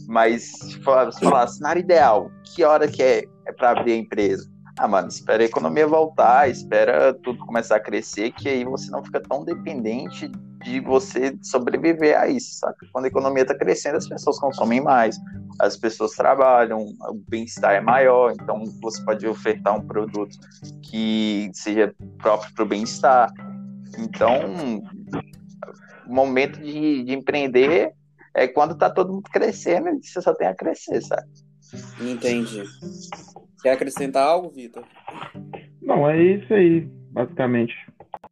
Mas 0.07 0.43
se 0.43 0.79
falar 0.79 1.47
cenário 1.47 1.79
ideal, 1.79 2.31
que 2.43 2.63
hora 2.63 2.87
que 2.87 3.01
é, 3.01 3.23
é 3.45 3.51
para 3.51 3.71
abrir 3.71 3.93
a 3.93 3.97
empresa? 3.97 4.51
Ah, 4.77 4.87
mano, 4.87 5.07
espera 5.07 5.43
a 5.43 5.45
economia 5.45 5.85
voltar, 5.85 6.49
espera 6.49 7.13
tudo 7.13 7.45
começar 7.45 7.75
a 7.75 7.79
crescer, 7.79 8.31
que 8.31 8.49
aí 8.49 8.65
você 8.65 8.89
não 8.89 9.03
fica 9.03 9.21
tão 9.21 9.45
dependente 9.45 10.31
de 10.63 10.79
você 10.79 11.37
sobreviver 11.41 12.17
a 12.17 12.27
isso, 12.27 12.55
sabe? 12.55 12.75
Quando 12.91 13.05
a 13.05 13.07
economia 13.07 13.43
está 13.43 13.55
crescendo, 13.55 13.97
as 13.97 14.07
pessoas 14.07 14.39
consomem 14.39 14.81
mais, 14.81 15.17
as 15.59 15.77
pessoas 15.77 16.11
trabalham, 16.11 16.79
o 16.79 17.23
bem-estar 17.27 17.73
é 17.73 17.81
maior, 17.81 18.31
então 18.31 18.63
você 18.81 19.03
pode 19.03 19.27
ofertar 19.27 19.75
um 19.75 19.85
produto 19.85 20.35
que 20.81 21.51
seja 21.53 21.93
próprio 22.17 22.53
para 22.53 22.63
o 22.63 22.67
bem-estar. 22.67 23.31
Então, 23.99 24.81
o 26.07 26.13
momento 26.13 26.59
de, 26.59 27.03
de 27.03 27.13
empreender 27.13 27.93
é 28.33 28.47
quando 28.47 28.73
está 28.73 28.89
todo 28.89 29.13
mundo 29.13 29.29
crescendo 29.31 29.89
e 29.89 30.01
você 30.01 30.21
só 30.21 30.33
tem 30.33 30.47
a 30.47 30.55
crescer, 30.55 31.01
sabe? 31.01 31.27
Entendi. 32.01 32.63
Quer 33.61 33.71
acrescentar 33.71 34.23
algo, 34.23 34.49
Vitor? 34.49 34.83
Não, 35.81 36.09
é 36.09 36.21
isso 36.21 36.53
aí, 36.53 36.81
basicamente. 37.11 37.73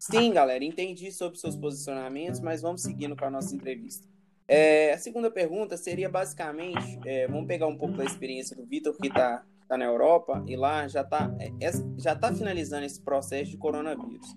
Sim, 0.01 0.33
galera, 0.33 0.65
entendi 0.65 1.11
sobre 1.11 1.37
seus 1.37 1.55
posicionamentos, 1.55 2.39
mas 2.39 2.59
vamos 2.59 2.81
seguindo 2.81 3.15
com 3.15 3.23
a 3.23 3.29
nossa 3.29 3.53
entrevista. 3.55 4.07
É, 4.47 4.93
a 4.93 4.97
segunda 4.97 5.29
pergunta 5.29 5.77
seria 5.77 6.09
basicamente, 6.09 6.99
é, 7.05 7.27
vamos 7.27 7.45
pegar 7.45 7.67
um 7.67 7.77
pouco 7.77 7.97
da 7.97 8.03
experiência 8.03 8.55
do 8.55 8.65
Vitor, 8.65 8.97
que 8.97 9.09
está 9.09 9.43
tá 9.67 9.77
na 9.77 9.85
Europa, 9.85 10.43
e 10.47 10.55
lá 10.55 10.87
já 10.87 11.01
está 11.01 11.31
é, 11.39 11.51
já 11.99 12.15
tá 12.15 12.33
finalizando 12.33 12.83
esse 12.83 12.99
processo 12.99 13.51
de 13.51 13.57
coronavírus. 13.57 14.33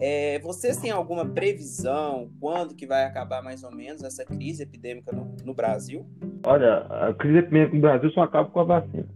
É, 0.00 0.40
vocês 0.40 0.76
têm 0.78 0.90
alguma 0.90 1.24
previsão 1.24 2.28
quando 2.40 2.74
que 2.74 2.84
vai 2.84 3.04
acabar 3.04 3.40
mais 3.44 3.62
ou 3.62 3.70
menos 3.70 4.02
essa 4.02 4.24
crise 4.24 4.64
epidêmica 4.64 5.14
no, 5.14 5.36
no 5.44 5.54
Brasil? 5.54 6.04
Olha, 6.44 6.78
a 6.78 7.14
crise 7.14 7.38
epidêmica 7.38 7.76
no 7.76 7.80
Brasil 7.80 8.10
só 8.10 8.22
acaba 8.22 8.50
com 8.50 8.58
a 8.58 8.64
vacina. 8.64 9.06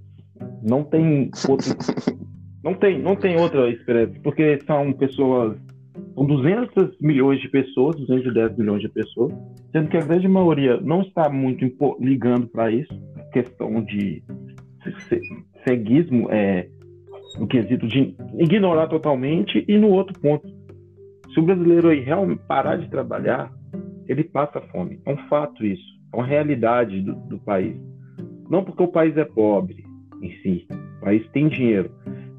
Não 0.62 0.85
tem 0.85 1.32
outro, 1.49 1.75
não 2.62 2.75
tem, 2.75 3.02
não 3.02 3.16
tem 3.16 3.37
outra 3.37 3.68
esperança, 3.68 4.14
porque 4.23 4.61
são 4.64 4.92
pessoas, 4.92 5.59
são 6.14 6.26
200 6.26 6.99
milhões 7.00 7.40
de 7.40 7.49
pessoas, 7.49 7.97
210 7.97 8.57
milhões 8.57 8.83
de 8.83 8.88
pessoas, 8.88 9.33
sendo 9.73 9.88
que 9.88 9.97
a 9.97 10.05
grande 10.05 10.29
maioria 10.29 10.81
não 10.81 11.02
está 11.02 11.29
muito 11.29 11.64
ligando 12.00 12.47
para 12.49 12.71
isso, 12.71 12.93
questão 13.33 13.83
de 13.83 14.23
ceguismo, 15.67 16.29
é, 16.31 16.69
no 17.38 17.47
quesito 17.47 17.87
de 17.87 18.14
ignorar 18.38 18.88
totalmente, 18.88 19.64
e 19.69 19.79
no 19.79 19.88
outro 19.88 20.19
ponto, 20.21 20.47
se 21.33 21.38
o 21.38 21.43
brasileiro 21.43 21.88
aí 21.88 22.00
realmente 22.00 22.43
parar 22.47 22.76
de 22.76 22.88
trabalhar, 22.88 23.52
ele 24.09 24.25
passa 24.25 24.61
fome. 24.73 25.00
É 25.07 25.12
um 25.12 25.29
fato 25.29 25.64
isso, 25.64 25.85
é 26.12 26.17
uma 26.17 26.26
realidade 26.26 27.00
do, 27.02 27.14
do 27.14 27.38
país. 27.38 27.76
Não 28.49 28.64
porque 28.64 28.83
o 28.83 28.88
país 28.88 29.17
é 29.17 29.25
pobre, 29.25 29.85
em 30.21 30.31
si. 30.43 30.67
O 30.99 31.05
país 31.05 31.26
tem 31.31 31.49
dinheiro. 31.49 31.90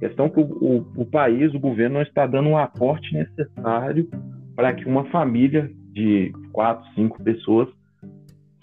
Questão 0.02 0.28
que 0.30 0.40
o, 0.40 0.44
o, 0.44 1.02
o 1.02 1.06
país, 1.06 1.54
o 1.54 1.60
governo, 1.60 1.96
não 1.96 2.02
está 2.02 2.26
dando 2.26 2.50
um 2.50 2.58
aporte 2.58 3.14
necessário 3.14 4.10
para 4.56 4.74
que 4.74 4.86
uma 4.86 5.06
família 5.06 5.72
de 5.94 6.34
quatro, 6.52 6.84
cinco 6.96 7.24
pessoas 7.24 7.70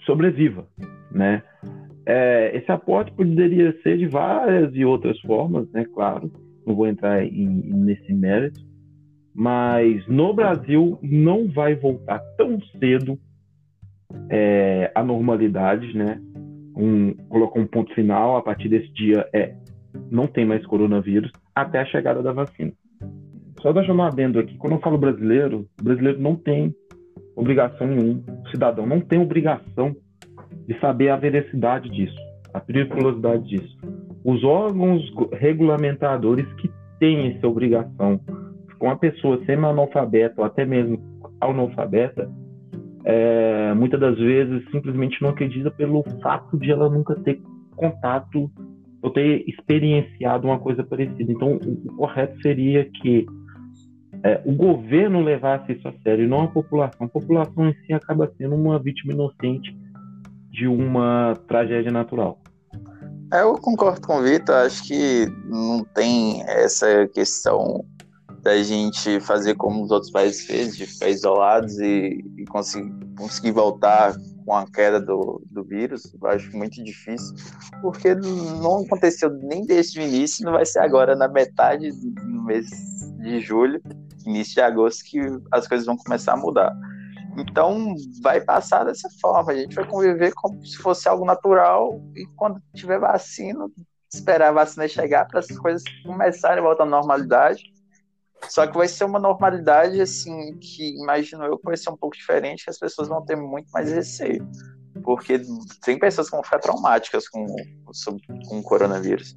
sobreviva, 0.05 0.67
né? 1.09 1.41
É, 2.05 2.55
esse 2.57 2.71
aporte 2.71 3.11
poderia 3.13 3.73
ser 3.81 3.97
de 3.97 4.05
várias 4.05 4.75
e 4.75 4.83
outras 4.83 5.17
formas, 5.21 5.71
né? 5.71 5.85
Claro, 5.93 6.29
não 6.67 6.75
vou 6.75 6.87
entrar 6.87 7.23
em, 7.23 7.47
nesse 7.47 8.13
mérito, 8.13 8.59
mas 9.33 10.05
no 10.07 10.33
Brasil 10.33 10.99
não 11.01 11.47
vai 11.47 11.73
voltar 11.73 12.19
tão 12.37 12.59
cedo 12.79 13.17
é, 14.29 14.91
a 14.93 15.01
normalidade, 15.01 15.95
né? 15.95 16.19
um, 16.79 17.13
colocou 17.27 17.61
um 17.61 17.67
ponto 17.67 17.93
final, 17.93 18.37
a 18.37 18.41
partir 18.41 18.69
desse 18.69 18.91
dia 18.93 19.27
é 19.33 19.53
não 20.11 20.27
tem 20.27 20.45
mais 20.45 20.65
coronavírus 20.65 21.31
até 21.55 21.79
a 21.79 21.85
chegada 21.85 22.21
da 22.21 22.31
vacina. 22.31 22.71
Só 23.61 23.73
deixar 23.73 23.93
um 23.93 24.01
adendo 24.01 24.39
aqui, 24.39 24.57
quando 24.57 24.73
eu 24.73 24.79
falo 24.79 24.97
brasileiro, 24.97 25.67
o 25.79 25.83
brasileiro 25.83 26.19
não 26.21 26.35
tem 26.35 26.73
obrigação 27.35 27.87
nenhuma, 27.87 28.23
o 28.45 28.49
cidadão 28.49 28.85
não 28.85 29.01
tem 29.01 29.19
obrigação 29.19 29.95
de 30.67 30.79
saber 30.79 31.09
a 31.09 31.17
veracidade 31.17 31.89
disso, 31.89 32.15
a 32.53 32.59
periculosidade 32.59 33.43
disso. 33.43 33.77
Os 34.23 34.43
órgãos 34.43 35.01
regulamentadores 35.33 36.45
que 36.53 36.71
têm 36.99 37.35
essa 37.35 37.47
obrigação, 37.47 38.19
com 38.77 38.89
a 38.89 38.95
pessoa 38.95 39.43
semi-analfabeta 39.45 40.35
ou 40.37 40.45
até 40.45 40.65
mesmo 40.65 40.99
analfabeta, 41.41 42.29
é, 43.05 43.73
muitas 43.73 43.99
das 43.99 44.17
vezes 44.17 44.63
simplesmente 44.71 45.21
não 45.21 45.29
acredita 45.29 45.71
pelo 45.71 46.03
fato 46.21 46.57
de 46.57 46.71
ela 46.71 46.89
nunca 46.89 47.15
ter 47.15 47.41
contato 47.75 48.51
ou 49.01 49.09
ter 49.11 49.43
experienciado 49.47 50.47
uma 50.47 50.59
coisa 50.59 50.83
parecida. 50.83 51.31
Então, 51.31 51.55
o, 51.55 51.95
correto 51.95 52.41
seria 52.41 52.85
que 52.85 53.25
é, 54.23 54.41
o 54.45 54.53
governo 54.53 55.21
levasse 55.21 55.71
isso 55.71 55.87
a 55.87 55.93
sério, 56.03 56.27
não 56.27 56.43
a 56.43 56.47
população. 56.47 57.07
A 57.07 57.09
população 57.09 57.69
em 57.69 57.73
si 57.85 57.93
acaba 57.93 58.31
sendo 58.37 58.55
uma 58.55 58.77
vítima 58.79 59.13
inocente 59.13 59.75
de 60.51 60.67
uma 60.67 61.35
tragédia 61.47 61.91
natural. 61.91 62.39
É, 63.31 63.43
eu 63.43 63.53
concordo 63.53 64.05
com 64.05 64.17
o 64.17 64.23
Vitor, 64.23 64.55
acho 64.55 64.83
que 64.83 65.27
não 65.45 65.83
tem 65.93 66.41
essa 66.43 67.07
questão 67.07 67.85
da 68.41 68.61
gente 68.63 69.19
fazer 69.19 69.55
como 69.55 69.83
os 69.83 69.91
outros 69.91 70.11
países 70.11 70.45
fez, 70.45 70.75
de 70.75 70.85
ficar 70.85 71.09
isolados 71.09 71.77
e, 71.79 72.23
e 72.37 72.45
conseguir, 72.45 72.91
conseguir 73.15 73.51
voltar 73.51 74.15
com 74.49 74.55
a 74.55 74.65
queda 74.65 74.99
do, 74.99 75.43
do 75.51 75.63
vírus, 75.63 76.11
acho 76.23 76.57
muito 76.57 76.83
difícil, 76.83 77.35
porque 77.83 78.15
não 78.15 78.79
aconteceu 78.83 79.29
nem 79.29 79.63
desde 79.63 79.99
o 79.99 80.01
início, 80.01 80.43
não 80.43 80.53
vai 80.53 80.65
ser 80.65 80.79
agora 80.79 81.15
na 81.15 81.27
metade 81.27 81.91
do 81.91 82.43
mês 82.45 82.67
de 83.19 83.39
julho, 83.41 83.79
início 84.25 84.55
de 84.55 84.61
agosto, 84.61 85.05
que 85.05 85.19
as 85.51 85.67
coisas 85.67 85.85
vão 85.85 85.95
começar 85.95 86.33
a 86.33 86.37
mudar. 86.37 86.75
Então, 87.37 87.93
vai 88.23 88.41
passar 88.41 88.85
dessa 88.85 89.07
forma, 89.21 89.51
a 89.51 89.55
gente 89.55 89.75
vai 89.75 89.85
conviver 89.85 90.33
como 90.33 90.65
se 90.65 90.77
fosse 90.77 91.07
algo 91.07 91.25
natural 91.25 92.01
e 92.15 92.25
quando 92.35 92.59
tiver 92.73 92.97
vacina, 92.97 93.69
esperar 94.11 94.49
a 94.49 94.53
vacina 94.53 94.87
chegar 94.87 95.27
para 95.27 95.41
as 95.41 95.47
coisas 95.59 95.83
começarem 96.03 96.57
a 96.57 96.63
voltar 96.63 96.85
à 96.85 96.87
normalidade 96.87 97.61
só 98.47 98.65
que 98.65 98.77
vai 98.77 98.87
ser 98.87 99.05
uma 99.05 99.19
normalidade, 99.19 100.01
assim, 100.01 100.57
que 100.57 100.95
imagino 100.97 101.43
eu 101.43 101.57
que 101.57 101.65
vai 101.65 101.77
ser 101.77 101.89
um 101.89 101.97
pouco 101.97 102.15
diferente, 102.15 102.63
que 102.63 102.69
as 102.69 102.79
pessoas 102.79 103.07
vão 103.07 103.23
ter 103.25 103.35
muito 103.35 103.69
mais 103.71 103.91
receio. 103.91 104.47
Porque 105.03 105.41
tem 105.83 105.99
pessoas 105.99 106.29
que 106.29 106.35
vão 106.35 106.43
ficar 106.43 106.59
traumáticas 106.59 107.27
com, 107.27 107.45
com 108.47 108.59
o 108.59 108.63
coronavírus. 108.63 109.35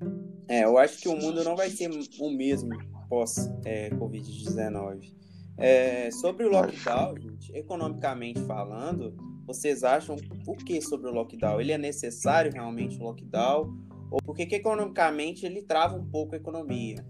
É, 0.48 0.64
eu 0.64 0.78
acho 0.78 0.98
que 0.98 1.08
o 1.08 1.16
mundo 1.16 1.44
não 1.44 1.56
vai 1.56 1.70
ser 1.70 1.90
o 1.90 2.30
mesmo 2.30 2.70
pós-Covid-19. 3.08 5.12
É, 5.58 6.10
sobre 6.10 6.44
o 6.44 6.48
lockdown, 6.48 7.14
gente, 7.20 7.54
economicamente 7.54 8.40
falando, 8.46 9.14
vocês 9.46 9.84
acham 9.84 10.16
o 10.46 10.56
que 10.56 10.80
sobre 10.80 11.10
o 11.10 11.12
lockdown? 11.12 11.60
Ele 11.60 11.72
é 11.72 11.78
necessário 11.78 12.50
realmente 12.52 12.98
o 12.98 13.02
lockdown? 13.02 13.92
ou 14.12 14.18
porque 14.22 14.44
que 14.44 14.56
economicamente 14.56 15.46
ele 15.46 15.62
trava 15.62 15.96
um 15.96 16.04
pouco 16.04 16.34
a 16.34 16.38
economia. 16.38 17.02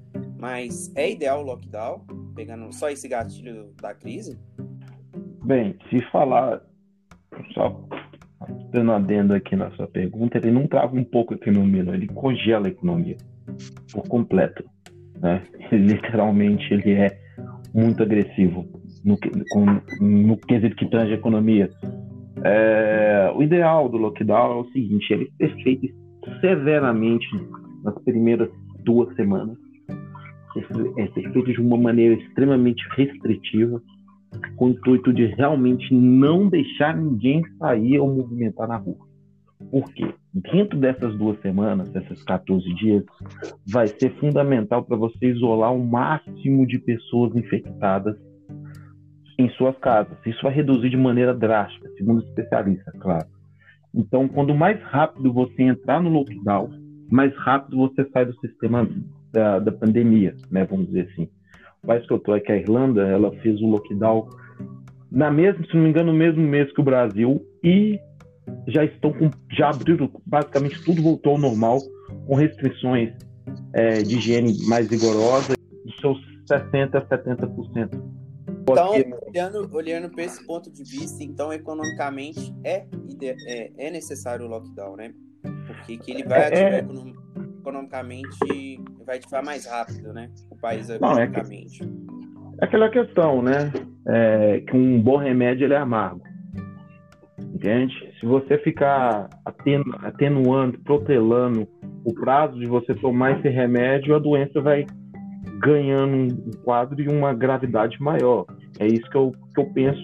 Mas 0.42 0.92
é 0.96 1.08
ideal 1.08 1.40
o 1.40 1.46
lockdown, 1.46 2.04
pegando 2.34 2.72
só 2.72 2.90
esse 2.90 3.06
gatilho 3.06 3.72
da 3.80 3.94
crise? 3.94 4.40
Bem, 5.44 5.76
se 5.88 6.02
falar, 6.10 6.60
só 7.54 7.86
dando 8.72 8.90
adendo 8.90 9.34
aqui 9.34 9.54
na 9.54 9.70
sua 9.70 9.86
pergunta, 9.86 10.38
ele 10.38 10.50
não 10.50 10.66
trava 10.66 10.96
um 10.96 11.04
pouco 11.04 11.32
a 11.32 11.36
economia, 11.36 11.84
não, 11.84 11.94
ele 11.94 12.08
congela 12.08 12.66
a 12.66 12.70
economia 12.70 13.16
por 13.92 14.02
completo. 14.08 14.64
Né? 15.20 15.44
Ele, 15.70 15.86
literalmente 15.94 16.74
ele 16.74 16.90
é 16.90 17.16
muito 17.72 18.02
agressivo 18.02 18.66
no, 19.04 19.16
no 20.00 20.36
quesito 20.38 20.74
que 20.74 20.90
tange 20.90 21.12
a 21.12 21.18
economia. 21.18 21.70
É, 22.42 23.32
o 23.32 23.44
ideal 23.44 23.88
do 23.88 23.96
lockdown 23.96 24.58
é 24.58 24.60
o 24.62 24.72
seguinte: 24.72 25.12
ele 25.12 25.32
ser 25.36 25.54
feito 25.62 25.94
severamente 26.40 27.28
nas 27.84 27.96
primeiras 28.02 28.50
duas 28.84 29.14
semanas, 29.14 29.56
é 30.60 31.06
ser 31.08 31.32
feito 31.32 31.52
de 31.52 31.60
uma 31.60 31.76
maneira 31.76 32.14
extremamente 32.14 32.82
restritiva, 32.96 33.82
com 34.56 34.66
o 34.66 34.70
intuito 34.70 35.12
de 35.12 35.26
realmente 35.26 35.92
não 35.94 36.48
deixar 36.48 36.96
ninguém 36.96 37.42
sair 37.58 37.98
ou 37.98 38.14
movimentar 38.14 38.66
na 38.66 38.76
rua. 38.76 39.06
Porque 39.70 40.14
dentro 40.32 40.78
dessas 40.78 41.16
duas 41.16 41.40
semanas, 41.40 41.94
essas 41.94 42.22
14 42.24 42.74
dias, 42.74 43.04
vai 43.70 43.86
ser 43.86 44.10
fundamental 44.18 44.84
para 44.84 44.96
você 44.96 45.26
isolar 45.26 45.74
o 45.74 45.84
máximo 45.84 46.66
de 46.66 46.78
pessoas 46.78 47.34
infectadas 47.36 48.16
em 49.38 49.48
suas 49.50 49.76
casas. 49.78 50.16
Isso 50.26 50.42
vai 50.42 50.52
reduzir 50.52 50.90
de 50.90 50.96
maneira 50.96 51.34
drástica, 51.34 51.88
segundo 51.96 52.22
especialistas, 52.22 52.94
claro. 52.98 53.26
Então, 53.94 54.26
quando 54.26 54.54
mais 54.54 54.82
rápido 54.84 55.32
você 55.32 55.62
entrar 55.62 56.02
no 56.02 56.08
lockdown, 56.08 56.70
mais 57.10 57.34
rápido 57.36 57.76
você 57.76 58.08
sai 58.10 58.24
do 58.24 58.34
sistema 58.40 58.88
da, 59.32 59.58
da 59.58 59.72
pandemia, 59.72 60.36
né? 60.50 60.64
Vamos 60.64 60.86
dizer 60.86 61.08
assim. 61.12 61.28
O 61.82 61.86
país 61.86 62.06
que 62.06 62.12
eu 62.12 62.18
estou 62.18 62.34
aqui, 62.34 62.52
a 62.52 62.56
Irlanda, 62.56 63.02
ela 63.02 63.32
fez 63.40 63.60
o 63.60 63.66
lockdown 63.66 64.28
na 65.10 65.30
mesma, 65.30 65.64
se 65.66 65.74
não 65.74 65.82
me 65.82 65.90
engano, 65.90 66.10
no 66.10 66.18
mesmo 66.18 66.42
mês 66.42 66.72
que 66.72 66.80
o 66.80 66.84
Brasil 66.84 67.46
e 67.62 68.00
já 68.66 68.82
estão 68.82 69.12
com, 69.12 69.30
já 69.50 69.68
abriram 69.68 70.10
basicamente 70.24 70.82
tudo 70.84 71.02
voltou 71.02 71.32
ao 71.32 71.38
normal 71.38 71.80
com 72.26 72.34
restrições 72.34 73.12
é, 73.74 74.02
de 74.02 74.16
higiene 74.16 74.56
mais 74.66 74.88
rigorosas 74.88 75.54
dos 75.84 75.96
seus 76.00 76.18
60 76.46 76.98
a 76.98 77.06
70%. 77.06 78.12
Então, 78.62 78.92
olhando, 79.26 79.68
olhando 79.74 80.10
para 80.10 80.24
esse 80.24 80.46
ponto 80.46 80.70
de 80.70 80.82
vista, 80.84 81.22
então, 81.22 81.52
economicamente, 81.52 82.54
é, 82.64 82.86
é, 83.22 83.70
é 83.76 83.90
necessário 83.90 84.46
o 84.46 84.48
lockdown, 84.48 84.96
né? 84.96 85.12
Porque 85.66 85.98
que 85.98 86.10
ele 86.12 86.24
vai 86.24 86.40
é, 86.40 86.46
ativar 86.46 86.72
é... 86.74 86.82
economicamente, 87.62 88.80
vai 89.06 89.16
ativar 89.16 89.44
mais 89.44 89.66
rápido, 89.66 90.12
né? 90.12 90.28
O 90.50 90.56
país 90.56 90.90
economicamente. 90.90 91.86
Não, 91.86 92.54
é, 92.54 92.56
que... 92.56 92.60
é 92.60 92.64
aquela 92.64 92.90
questão, 92.90 93.40
né? 93.40 93.72
É, 94.06 94.60
que 94.60 94.76
um 94.76 95.00
bom 95.00 95.16
remédio 95.16 95.64
ele 95.64 95.74
é 95.74 95.78
amargo. 95.78 96.22
Entende? 97.38 97.94
Se 98.18 98.26
você 98.26 98.58
ficar 98.58 99.28
atenu, 99.44 99.84
atenuando, 100.02 100.78
protelando 100.80 101.66
o 102.04 102.12
prazo 102.12 102.58
de 102.58 102.66
você 102.66 102.92
tomar 102.94 103.38
esse 103.38 103.48
remédio, 103.48 104.16
a 104.16 104.18
doença 104.18 104.60
vai 104.60 104.84
ganhando 105.60 106.16
um 106.16 106.50
quadro 106.64 107.00
e 107.00 107.08
uma 107.08 107.32
gravidade 107.32 108.00
maior. 108.00 108.44
É 108.80 108.86
isso 108.86 109.08
que 109.08 109.16
eu, 109.16 109.32
que 109.54 109.60
eu 109.60 109.66
penso. 109.66 110.00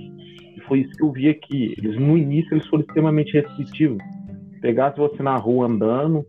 E 0.56 0.60
foi 0.68 0.80
isso 0.80 0.92
que 0.92 1.02
eu 1.02 1.10
vi 1.10 1.28
aqui. 1.28 1.74
Eles, 1.78 1.98
no 1.98 2.16
início, 2.16 2.54
eles 2.54 2.66
foram 2.68 2.84
extremamente 2.84 3.32
restritivos. 3.32 3.98
Pegasse 4.60 4.98
você 4.98 5.20
na 5.22 5.36
rua 5.36 5.66
andando, 5.66 6.24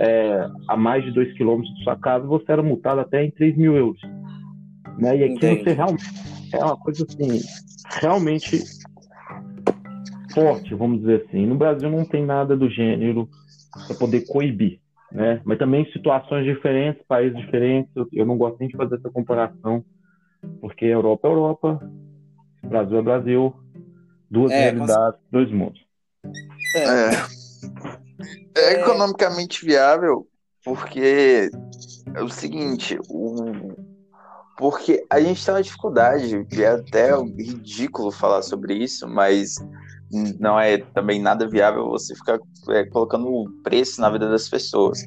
é, 0.00 0.48
a 0.68 0.76
mais 0.76 1.04
de 1.04 1.12
2 1.12 1.36
quilômetros 1.36 1.74
de 1.76 1.84
sua 1.84 1.96
casa, 1.96 2.26
você 2.26 2.52
era 2.52 2.62
multado 2.62 3.00
até 3.00 3.24
em 3.24 3.30
3 3.30 3.56
mil 3.56 3.76
euros. 3.76 4.00
Né? 4.98 5.18
E 5.18 5.24
aqui 5.24 5.34
Entendi. 5.34 5.64
você 5.64 5.72
realmente 5.72 6.04
é 6.52 6.64
uma 6.64 6.76
coisa 6.76 7.04
assim, 7.04 7.40
realmente 8.00 8.62
forte, 10.32 10.74
vamos 10.74 11.00
dizer 11.00 11.24
assim. 11.26 11.46
No 11.46 11.56
Brasil 11.56 11.90
não 11.90 12.04
tem 12.04 12.24
nada 12.24 12.56
do 12.56 12.68
gênero 12.68 13.28
para 13.86 13.96
poder 13.96 14.26
coibir 14.26 14.80
né? 15.10 15.40
Mas 15.44 15.58
também 15.58 15.90
situações 15.92 16.44
diferentes, 16.44 17.02
países 17.06 17.38
diferentes. 17.38 17.90
Eu, 18.12 18.26
não 18.26 18.36
gosto 18.36 18.58
nem 18.58 18.68
de 18.68 18.76
fazer 18.76 18.96
essa 18.96 19.10
comparação, 19.10 19.84
porque 20.60 20.84
Europa 20.84 21.28
é 21.28 21.30
Europa, 21.30 21.90
Brasil 22.62 22.98
é 22.98 23.02
Brasil, 23.02 23.54
duas 24.30 24.52
é, 24.52 24.70
realidades, 24.70 25.20
dois 25.30 25.50
mundos. 25.50 25.80
É. 26.76 27.10
é. 28.56 28.74
é. 28.74 28.80
economicamente 28.80 29.64
viável 29.64 30.26
porque 30.66 31.48
é 32.12 32.22
o 32.22 32.28
seguinte, 32.28 32.98
o... 33.08 33.72
porque 34.58 35.06
a 35.08 35.20
gente 35.20 35.44
tem 35.44 35.54
uma 35.54 35.62
dificuldade, 35.62 36.44
é 36.58 36.66
até 36.66 37.16
ridículo 37.16 38.10
falar 38.10 38.42
sobre 38.42 38.74
isso, 38.74 39.06
mas 39.06 39.54
não 40.40 40.58
é 40.58 40.78
também 40.78 41.20
nada 41.20 41.48
viável 41.48 41.88
você 41.88 42.16
ficar 42.16 42.40
é, 42.70 42.84
colocando 42.84 43.28
o 43.28 43.48
preço 43.62 44.00
na 44.00 44.10
vida 44.10 44.28
das 44.28 44.48
pessoas. 44.48 44.98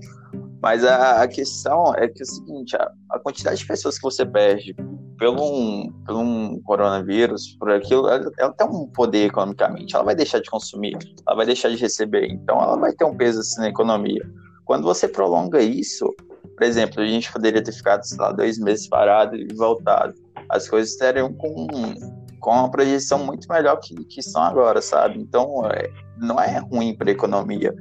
Mas 0.62 0.86
a, 0.86 1.24
a 1.24 1.28
questão 1.28 1.94
é 1.96 2.08
que 2.08 2.22
é 2.22 2.24
o 2.24 2.26
seguinte, 2.26 2.76
a, 2.78 2.92
a, 3.12 3.20
quantidade 3.20 3.60
de 3.60 3.66
pessoas 3.66 3.98
que 3.98 4.04
você 4.04 4.26
perde 4.26 4.74
pelo 5.20 5.44
um, 5.44 5.92
pelo 6.06 6.20
um 6.20 6.62
coronavírus, 6.64 7.56
por 7.60 7.70
aquilo, 7.72 8.08
ela, 8.08 8.32
ela, 8.40 8.54
tem 8.54 8.66
um 8.66 8.88
poder 8.88 9.26
economicamente, 9.26 9.94
ela 9.94 10.06
vai 10.06 10.16
deixar 10.16 10.40
de 10.40 10.50
consumir, 10.50 10.98
ela 11.28 11.36
vai 11.36 11.46
deixar 11.46 11.70
de 11.70 11.76
receber, 11.76 12.28
então 12.32 12.62
ela 12.62 12.78
vai 12.78 12.94
ter 12.94 13.04
um 13.04 13.16
peso 13.16 13.42
assim 13.42 13.62
na 13.62 13.70
economia. 13.70 14.26
Quando 14.66 14.84
você 14.84 15.08
prolonga 15.08 15.62
isso, 15.62 16.06
por 16.56 16.64
exemplo, 16.64 17.02
a 17.02 17.06
gente 17.06 17.32
poderia 17.32 17.62
ter 17.62 17.74
ficado, 17.74 18.04
sei 18.04 18.18
lá, 18.18 18.32
dois 18.32 18.58
meses 18.58 18.88
parado 18.88 19.36
e 19.36 19.48
voltado. 19.54 20.14
As 20.50 20.70
coisas 20.70 20.92
estariam 20.92 21.34
com 21.34 21.68
com 22.40 22.52
uma 22.52 22.72
projeção 22.72 23.20
muito 23.20 23.48
melhor 23.52 23.78
que, 23.78 23.94
que 24.06 24.22
são 24.22 24.42
agora, 24.42 24.82
sabe? 24.82 25.20
Então, 25.20 25.66
é, 25.66 25.92
não 26.18 26.40
é 26.40 26.58
ruim 26.60 26.96
para 26.96 27.10
a 27.10 27.12
economia. 27.12 27.76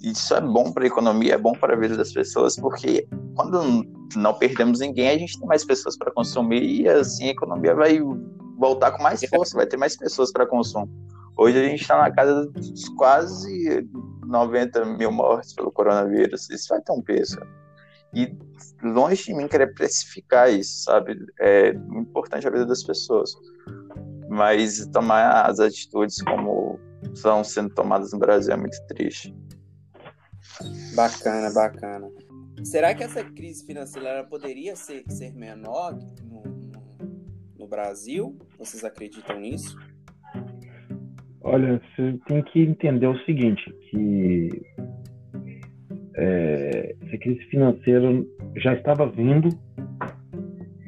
Isso 0.00 0.34
é 0.34 0.40
bom 0.40 0.72
para 0.72 0.84
a 0.84 0.86
economia, 0.86 1.34
é 1.34 1.38
bom 1.38 1.52
para 1.52 1.74
a 1.74 1.76
vida 1.76 1.96
das 1.96 2.12
pessoas, 2.12 2.56
porque 2.56 3.06
quando 3.34 3.84
não 4.14 4.34
perdemos 4.34 4.80
ninguém, 4.80 5.08
a 5.08 5.18
gente 5.18 5.38
tem 5.38 5.48
mais 5.48 5.64
pessoas 5.64 5.96
para 5.96 6.12
consumir 6.12 6.62
e 6.62 6.88
assim 6.88 7.28
a 7.28 7.32
economia 7.32 7.74
vai 7.74 8.00
voltar 8.58 8.92
com 8.92 9.02
mais 9.02 9.20
força, 9.24 9.56
vai 9.56 9.66
ter 9.66 9.76
mais 9.76 9.96
pessoas 9.96 10.32
para 10.32 10.46
consumo. 10.46 10.88
Hoje 11.36 11.58
a 11.58 11.68
gente 11.68 11.82
está 11.82 11.98
na 11.98 12.10
casa 12.10 12.46
dos 12.46 12.88
quase 12.90 13.86
90 14.26 14.84
mil 14.96 15.12
mortes 15.12 15.54
pelo 15.54 15.70
coronavírus. 15.70 16.48
Isso 16.48 16.68
vai 16.70 16.80
ter 16.80 16.92
um 16.92 17.02
peso. 17.02 17.38
E 18.14 18.34
longe 18.82 19.24
de 19.24 19.34
mim 19.34 19.46
querer 19.46 19.74
precificar 19.74 20.50
isso, 20.50 20.84
sabe? 20.84 21.18
É 21.38 21.70
importante 21.70 22.46
a 22.46 22.50
vida 22.50 22.64
das 22.64 22.82
pessoas 22.82 23.30
mas 24.28 24.86
tomar 24.88 25.46
as 25.46 25.60
atitudes 25.60 26.20
como 26.22 26.78
estão 27.14 27.44
sendo 27.44 27.70
tomadas 27.74 28.12
no 28.12 28.18
Brasil 28.18 28.52
é 28.52 28.56
muito 28.56 28.76
triste. 28.88 29.34
Bacana, 30.94 31.50
bacana. 31.52 32.08
Será 32.66 32.92
que 32.94 33.04
essa 33.04 33.22
crise 33.22 33.64
financeira 33.64 34.24
poderia 34.24 34.74
ser, 34.74 35.04
ser 35.08 35.32
menor 35.32 35.96
no, 36.24 36.42
no, 36.42 36.98
no 37.56 37.68
Brasil? 37.68 38.36
Vocês 38.58 38.84
acreditam 38.84 39.38
nisso? 39.38 39.78
Olha, 41.42 41.80
você 41.96 42.18
tem 42.26 42.42
que 42.42 42.60
entender 42.60 43.06
o 43.06 43.18
seguinte, 43.24 43.72
que 43.88 44.50
é, 46.16 46.96
essa 47.02 47.18
crise 47.18 47.40
financeira 47.44 48.24
já 48.56 48.74
estava 48.74 49.06
vindo, 49.06 49.48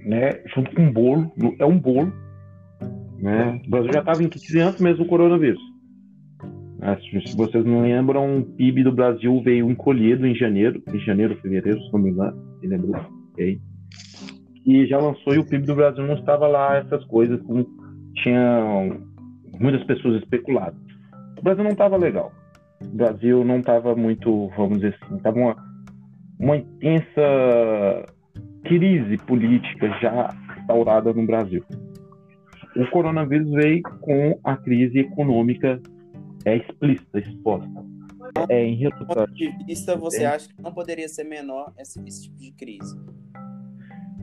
né, 0.04 0.42
junto 0.52 0.74
com 0.74 0.82
um 0.82 0.92
bolo, 0.92 1.32
é 1.60 1.64
um 1.64 1.78
bolo 1.78 2.12
né? 3.18 3.60
O 3.66 3.70
Brasil 3.70 3.92
já 3.92 4.00
estava 4.00 4.22
em 4.22 4.28
crise 4.28 4.60
antes 4.60 4.80
mesmo 4.80 5.04
do 5.04 5.08
coronavírus. 5.08 5.60
Né? 6.78 6.98
Se 7.26 7.36
vocês 7.36 7.64
não 7.64 7.82
lembram, 7.82 8.38
o 8.38 8.44
PIB 8.44 8.84
do 8.84 8.92
Brasil 8.92 9.40
veio 9.42 9.70
encolhido 9.70 10.26
em 10.26 10.34
janeiro, 10.34 10.82
em 10.92 10.98
janeiro, 11.00 11.36
fevereiro, 11.40 11.80
se 11.80 11.92
não 11.92 12.00
me 12.00 12.10
engano, 12.10 12.36
lembro, 12.62 12.92
okay? 13.32 13.60
e 14.66 14.86
já 14.86 14.98
lançou 14.98 15.34
e 15.34 15.38
o 15.38 15.46
PIB 15.46 15.66
do 15.66 15.74
Brasil 15.74 16.06
não 16.06 16.14
estava 16.14 16.46
lá 16.46 16.76
essas 16.76 17.02
coisas 17.04 17.40
como 17.42 17.66
tinham 18.16 19.00
muitas 19.58 19.82
pessoas 19.84 20.22
especulado. 20.22 20.76
O 21.38 21.42
Brasil 21.42 21.64
não 21.64 21.70
estava 21.70 21.96
legal. 21.96 22.32
O 22.82 22.96
Brasil 22.96 23.44
não 23.44 23.60
estava 23.60 23.96
muito, 23.96 24.48
vamos 24.56 24.80
dizer 24.80 24.96
assim, 25.02 25.16
estava 25.16 25.38
uma, 25.38 25.56
uma 26.38 26.56
intensa 26.56 28.04
crise 28.64 29.16
política 29.26 29.88
já 30.00 30.34
instaurada 30.58 31.12
no 31.12 31.26
Brasil 31.26 31.64
o 32.78 32.86
coronavírus 32.90 33.50
veio 33.50 33.82
com 34.00 34.38
a 34.44 34.56
crise 34.56 35.00
econômica 35.00 35.80
é 36.48 36.56
explícita, 36.56 37.18
exposta. 37.18 37.84
É 38.48 38.64
em 38.64 38.78
Do 38.78 39.06
ponto 39.06 39.32
de 39.32 39.50
vista, 39.64 39.96
você 39.96 40.22
é. 40.22 40.26
acha 40.26 40.48
que 40.48 40.60
não 40.60 40.72
poderia 40.72 41.08
ser 41.08 41.24
menor 41.24 41.72
esse, 41.78 42.00
esse 42.06 42.24
tipo 42.24 42.36
de 42.38 42.52
crise? 42.52 42.96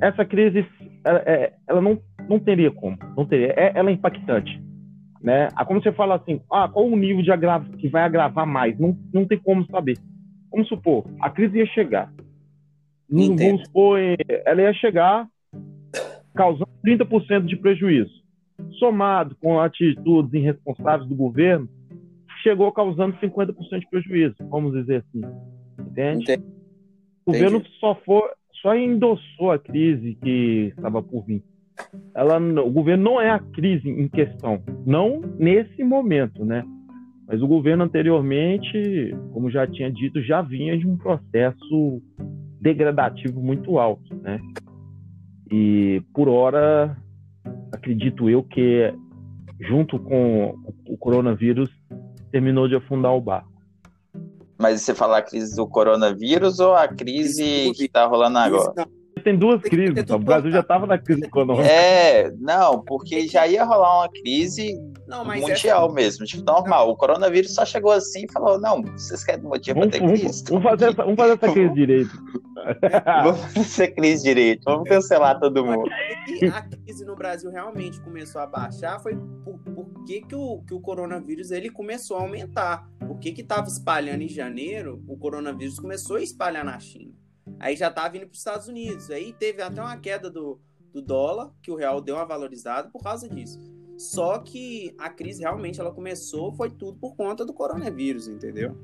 Essa 0.02 0.26
crise, 0.26 0.66
ela, 1.04 1.20
é, 1.26 1.54
ela 1.68 1.82
não, 1.82 2.00
não 2.30 2.40
teria 2.40 2.72
como, 2.72 2.98
não 3.16 3.26
teria. 3.26 3.54
É, 3.58 3.72
ela 3.76 3.90
é 3.90 3.94
impactante, 3.94 4.62
né? 5.22 5.50
Ah, 5.56 5.66
como 5.66 5.82
você 5.82 5.92
fala 5.92 6.16
assim, 6.16 6.42
ah, 6.52 6.68
qual 6.68 6.86
o 6.86 6.96
nível 6.96 7.24
de 7.24 7.32
agravo 7.32 7.72
que 7.78 7.88
vai 7.88 8.04
agravar 8.04 8.46
mais? 8.46 8.78
Não, 8.78 8.98
não 9.14 9.26
tem 9.26 9.40
como 9.40 9.66
saber. 9.68 9.98
vamos 10.52 10.68
supor, 10.68 11.06
a 11.22 11.30
crise 11.30 11.58
ia 11.58 11.66
chegar. 11.68 12.14
Entendo. 13.10 13.40
Vamos 13.40 13.62
supor, 13.68 14.00
ela 14.46 14.62
ia 14.62 14.74
chegar 14.74 15.28
causando 16.36 16.70
30% 16.86 17.46
de 17.46 17.56
prejuízo. 17.56 18.12
Somado 18.80 19.36
com 19.42 19.60
atitudes 19.60 20.34
irresponsáveis 20.34 21.08
do 21.08 21.16
governo, 21.16 21.68
chegou 22.46 22.72
causando 22.72 23.18
50% 23.18 23.80
de 23.80 23.90
prejuízo, 23.90 24.36
vamos 24.50 24.74
dizer 24.74 25.04
assim. 25.04 25.22
Entende? 25.80 26.24
Entendi. 26.24 26.44
O 27.26 27.32
governo 27.32 27.64
só, 27.80 27.96
for, 28.06 28.30
só 28.62 28.76
endossou 28.76 29.52
a 29.52 29.58
crise 29.58 30.16
que 30.22 30.72
estava 30.78 31.02
por 31.02 31.26
vir. 31.26 31.44
Ela, 32.14 32.38
o 32.38 32.70
governo 32.70 33.04
não 33.04 33.20
é 33.20 33.32
a 33.32 33.40
crise 33.40 33.90
em 33.90 34.08
questão, 34.08 34.62
não 34.86 35.22
nesse 35.40 35.84
momento, 35.84 36.46
né? 36.46 36.64
Mas 37.28 37.42
o 37.42 37.48
governo 37.48 37.84
anteriormente, 37.84 39.18
como 39.34 39.50
já 39.50 39.66
tinha 39.66 39.92
dito, 39.92 40.22
já 40.22 40.44
vinha 40.44 40.78
de 40.78 40.88
um 40.88 40.96
processo 40.96 42.02
degradativo 42.62 43.42
muito 43.42 43.80
alto, 43.80 44.16
né? 44.22 44.40
E 45.52 46.02
por 46.14 46.30
hora, 46.30 46.96
acredito 47.74 48.30
eu 48.30 48.44
que 48.44 48.94
junto 49.60 49.98
com 49.98 50.56
o 50.88 50.98
coronavírus 50.98 51.70
terminou 52.32 52.68
de 52.68 52.76
afundar 52.76 53.14
o 53.14 53.22
barco. 53.22 53.52
Mas 54.58 54.82
você 54.82 54.96
fala 54.96 55.18
a 55.18 55.22
crise 55.22 55.56
do 55.56 55.68
coronavírus 55.68 56.60
ou 56.60 56.74
a 56.74 56.88
crise 56.88 57.72
que 57.76 57.86
está 57.86 58.06
rolando 58.06 58.38
agora? 58.38 58.88
Tem 59.26 59.36
duas 59.36 59.60
crises. 59.64 60.08
O 60.08 60.20
Brasil 60.20 60.52
já 60.52 60.60
estava 60.60 60.86
na 60.86 61.00
crise 61.00 61.26
econômica. 61.26 61.68
É, 61.68 62.32
não, 62.38 62.84
porque 62.84 63.28
já 63.28 63.48
ia 63.48 63.64
rolar 63.64 64.02
uma 64.02 64.10
crise 64.10 64.80
não, 65.08 65.26
mundial 65.26 65.88
essa... 65.88 65.96
mesmo, 65.96 66.26
tipo, 66.28 66.44
normal. 66.44 66.92
O 66.92 66.96
coronavírus 66.96 67.56
só 67.56 67.66
chegou 67.66 67.92
assim 67.92 68.26
e 68.26 68.32
falou: 68.32 68.62
não, 68.62 68.84
vocês 68.84 69.24
querem 69.24 69.44
motivo 69.44 69.80
para 69.80 69.90
ter 69.90 70.00
crise? 70.00 70.44
Vamos, 70.48 70.64
fazer 70.64 70.86
essa, 70.90 71.04
vamos 71.04 71.16
fazer 71.16 71.34
essa 71.34 71.52
crise 71.52 71.74
direito. 71.74 72.12
vamos 73.24 73.40
fazer 73.54 73.88
crise 73.96 74.24
direito, 74.24 74.62
vamos 74.64 74.88
cancelar 74.88 75.40
todo 75.40 75.66
mundo. 75.66 75.90
E 76.28 76.46
a 76.46 76.62
crise 76.62 77.04
no 77.04 77.16
Brasil 77.16 77.50
realmente 77.50 78.00
começou 78.02 78.40
a 78.40 78.46
baixar 78.46 79.00
foi 79.00 79.16
por, 79.44 79.58
por 79.58 80.06
que, 80.06 80.22
que, 80.22 80.36
o, 80.36 80.62
que 80.68 80.74
o 80.76 80.80
coronavírus 80.80 81.50
ele 81.50 81.72
começou 81.72 82.18
a 82.18 82.22
aumentar. 82.22 82.88
Por 83.00 83.18
que 83.18 83.30
estava 83.42 83.68
espalhando 83.68 84.22
em 84.22 84.30
janeiro, 84.30 85.04
o 85.08 85.18
coronavírus 85.18 85.80
começou 85.80 86.18
a 86.18 86.22
espalhar 86.22 86.64
na 86.64 86.80
China. 86.80 87.25
Aí 87.60 87.76
já 87.76 87.90
estava 87.90 88.16
indo 88.18 88.26
para 88.26 88.34
os 88.34 88.40
Estados 88.40 88.68
Unidos. 88.68 89.10
Aí 89.10 89.34
teve 89.34 89.62
até 89.62 89.82
uma 89.82 89.98
queda 89.98 90.30
do, 90.30 90.60
do 90.94 91.02
dólar, 91.02 91.52
que 91.62 91.72
o 91.72 91.76
real 91.76 92.02
deu 92.02 92.16
uma 92.16 92.26
valorizada 92.26 92.90
por 92.90 93.02
causa 93.02 93.28
disso. 93.30 93.60
Só 93.98 94.40
que 94.40 94.94
a 94.98 95.10
crise 95.10 95.42
realmente 95.42 95.80
ela 95.80 95.92
começou, 95.92 96.54
foi 96.54 96.70
tudo 96.70 96.98
por 97.00 97.16
conta 97.16 97.46
do 97.46 97.54
coronavírus, 97.54 98.28
entendeu? 98.28 98.76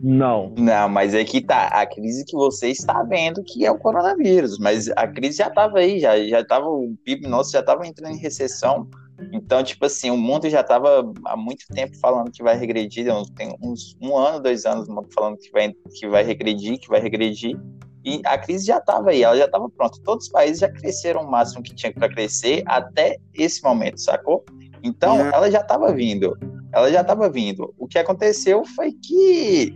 Não. 0.00 0.54
Não, 0.56 0.88
mas 0.88 1.14
é 1.14 1.24
que 1.24 1.40
tá. 1.40 1.66
A 1.68 1.86
crise 1.86 2.24
que 2.24 2.36
você 2.36 2.68
está 2.68 3.02
vendo 3.02 3.42
que 3.42 3.64
é 3.64 3.70
o 3.70 3.78
coronavírus. 3.78 4.58
Mas 4.58 4.88
a 4.90 5.06
crise 5.06 5.38
já 5.38 5.48
estava 5.48 5.78
aí, 5.78 5.98
já, 5.98 6.22
já 6.24 6.44
tava, 6.44 6.68
o 6.68 6.96
PIB 7.04 7.26
nosso 7.26 7.52
já 7.52 7.60
estava 7.60 7.86
entrando 7.86 8.14
em 8.14 8.18
recessão. 8.18 8.88
Então, 9.32 9.62
tipo 9.64 9.84
assim, 9.84 10.10
o 10.10 10.16
mundo 10.16 10.48
já 10.48 10.60
estava 10.60 11.12
há 11.24 11.36
muito 11.36 11.66
tempo 11.74 11.96
falando 11.98 12.30
que 12.30 12.42
vai 12.42 12.56
regredir. 12.56 13.06
Tem 13.34 13.56
uns 13.60 13.96
um 14.00 14.16
ano, 14.16 14.40
dois 14.40 14.64
anos 14.64 14.86
falando 15.12 15.36
que 15.36 15.50
vai, 15.50 15.72
que 15.72 16.08
vai 16.08 16.22
regredir, 16.22 16.78
que 16.78 16.88
vai 16.88 17.00
regredir. 17.00 17.58
E 18.04 18.22
a 18.24 18.38
crise 18.38 18.66
já 18.66 18.78
estava 18.78 19.10
aí, 19.10 19.22
ela 19.22 19.36
já 19.36 19.44
estava 19.44 19.68
pronta. 19.68 19.98
Todos 20.04 20.26
os 20.26 20.32
países 20.32 20.60
já 20.60 20.70
cresceram 20.70 21.22
o 21.22 21.30
máximo 21.30 21.62
que 21.62 21.74
tinha 21.74 21.92
para 21.92 22.08
crescer 22.08 22.62
até 22.66 23.18
esse 23.34 23.62
momento, 23.62 24.00
sacou? 24.00 24.44
Então, 24.82 25.20
é. 25.20 25.30
ela 25.34 25.50
já 25.50 25.60
estava 25.60 25.92
vindo. 25.92 26.36
Ela 26.72 26.90
já 26.90 27.00
estava 27.00 27.28
vindo. 27.28 27.74
O 27.78 27.86
que 27.86 27.98
aconteceu 27.98 28.64
foi 28.64 28.92
que 28.92 29.74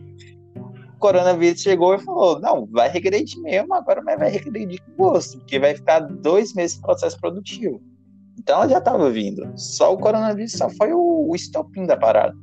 o 0.57 0.99
coronavírus 0.99 1.61
chegou 1.61 1.95
e 1.95 1.99
falou: 1.99 2.41
não, 2.41 2.67
vai 2.67 2.89
regredir 2.89 3.41
mesmo, 3.41 3.75
agora 3.75 4.03
mas 4.03 4.19
vai 4.19 4.31
regredir 4.31 4.81
com 4.83 5.05
gosto, 5.05 5.39
porque 5.39 5.59
vai 5.59 5.75
ficar 5.75 6.01
dois 6.01 6.55
meses 6.55 6.77
de 6.77 6.83
processo 6.83 7.19
produtivo. 7.21 7.83
Então 8.39 8.57
ela 8.57 8.69
já 8.69 8.79
estava 8.79 9.11
vindo. 9.11 9.53
Só 9.57 9.93
o 9.93 9.99
coronavírus 9.99 10.53
só 10.53 10.69
foi 10.71 10.93
o, 10.93 11.29
o 11.29 11.35
estopim 11.35 11.87
da 11.87 11.97
parada. 11.97 12.37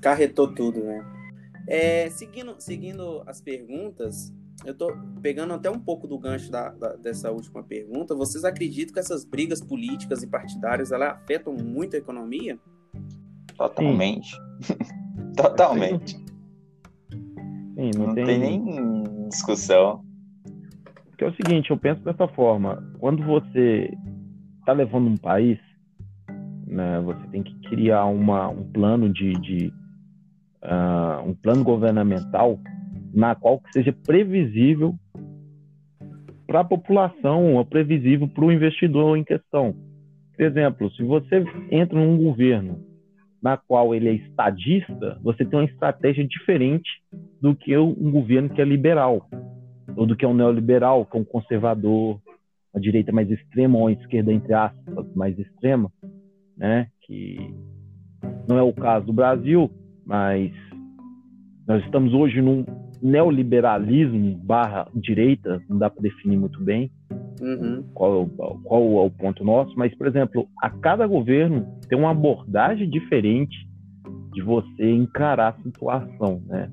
Carretou 0.00 0.54
tudo, 0.54 0.82
né? 0.84 1.04
É, 1.66 2.08
seguindo, 2.10 2.54
seguindo 2.58 3.22
as 3.26 3.40
perguntas, 3.42 4.32
eu 4.64 4.74
tô 4.74 4.96
pegando 5.22 5.54
até 5.54 5.70
um 5.70 5.78
pouco 5.78 6.06
do 6.06 6.18
gancho 6.18 6.50
da, 6.50 6.70
da, 6.70 6.96
dessa 6.96 7.30
última 7.30 7.62
pergunta. 7.62 8.14
Vocês 8.14 8.44
acreditam 8.44 8.92
que 8.92 9.00
essas 9.00 9.24
brigas 9.24 9.60
políticas 9.60 10.22
e 10.22 10.26
partidárias 10.26 10.90
elas 10.90 11.12
afetam 11.12 11.54
muito 11.54 11.94
a 11.94 11.98
economia? 11.98 12.58
Totalmente. 13.56 14.36
Totalmente. 15.36 16.16
Sim, 17.74 17.90
não, 17.96 18.08
não 18.08 18.14
tem... 18.14 18.26
tem 18.26 18.38
nem 18.38 19.28
discussão. 19.28 20.04
Porque 21.10 21.24
é 21.24 21.28
o 21.28 21.34
seguinte, 21.34 21.70
eu 21.70 21.76
penso 21.76 22.02
dessa 22.02 22.26
forma. 22.28 22.82
Quando 22.98 23.24
você 23.24 23.96
está 24.60 24.72
levando 24.72 25.08
um 25.08 25.16
país, 25.16 25.58
né, 26.66 27.00
você 27.00 27.26
tem 27.28 27.42
que 27.42 27.54
criar 27.68 28.04
uma, 28.06 28.48
um 28.48 28.64
plano 28.70 29.12
de, 29.12 29.32
de 29.32 29.72
uh, 30.62 31.28
um 31.28 31.34
plano 31.34 31.64
governamental 31.64 32.58
na 33.12 33.34
qual 33.34 33.60
que 33.60 33.72
seja 33.72 33.92
previsível 33.92 34.94
para 36.46 36.60
a 36.60 36.64
população, 36.64 37.54
ou 37.56 37.64
previsível 37.64 38.26
para 38.26 38.44
o 38.44 38.52
investidor 38.52 39.16
em 39.18 39.24
questão. 39.24 39.74
Por 40.34 40.44
exemplo, 40.44 40.90
se 40.92 41.02
você 41.02 41.44
entra 41.70 41.98
num 41.98 42.16
governo 42.16 42.86
na 43.42 43.56
qual 43.56 43.94
ele 43.94 44.08
é 44.08 44.12
estadista, 44.14 45.18
você 45.22 45.44
tem 45.44 45.58
uma 45.58 45.64
estratégia 45.64 46.26
diferente 46.26 46.88
do 47.40 47.54
que 47.54 47.76
um 47.76 48.10
governo 48.10 48.48
que 48.48 48.60
é 48.60 48.64
liberal, 48.64 49.28
ou 49.96 50.06
do 50.06 50.16
que 50.16 50.24
é 50.24 50.28
um 50.28 50.34
neoliberal, 50.34 51.04
que 51.04 51.16
é 51.16 51.20
um 51.20 51.24
conservador, 51.24 52.20
uma 52.72 52.80
direita 52.80 53.12
mais 53.12 53.30
extrema 53.30 53.76
ou 53.76 53.84
uma 53.84 53.92
esquerda 53.92 54.32
entre 54.32 54.54
aspas 54.54 55.14
mais 55.14 55.38
extrema, 55.38 55.92
né? 56.56 56.88
Que 57.02 57.36
não 58.48 58.58
é 58.58 58.62
o 58.62 58.72
caso 58.72 59.06
do 59.06 59.12
Brasil, 59.12 59.70
mas 60.04 60.52
nós 61.66 61.84
estamos 61.84 62.12
hoje 62.12 62.40
num 62.40 62.64
neoliberalismo 63.02 64.36
barra 64.36 64.88
direita, 64.94 65.62
não 65.68 65.78
dá 65.78 65.88
para 65.90 66.02
definir 66.02 66.36
muito 66.36 66.62
bem 66.62 66.90
uhum. 67.40 67.84
qual, 67.94 68.26
qual 68.26 68.82
é 68.82 69.06
o 69.06 69.10
ponto 69.10 69.44
nosso, 69.44 69.74
mas, 69.76 69.94
por 69.94 70.06
exemplo, 70.06 70.48
a 70.62 70.70
cada 70.70 71.06
governo 71.06 71.66
tem 71.88 71.98
uma 71.98 72.10
abordagem 72.10 72.88
diferente 72.88 73.56
de 74.32 74.42
você 74.42 74.90
encarar 74.90 75.56
a 75.58 75.62
situação, 75.62 76.42
né? 76.46 76.70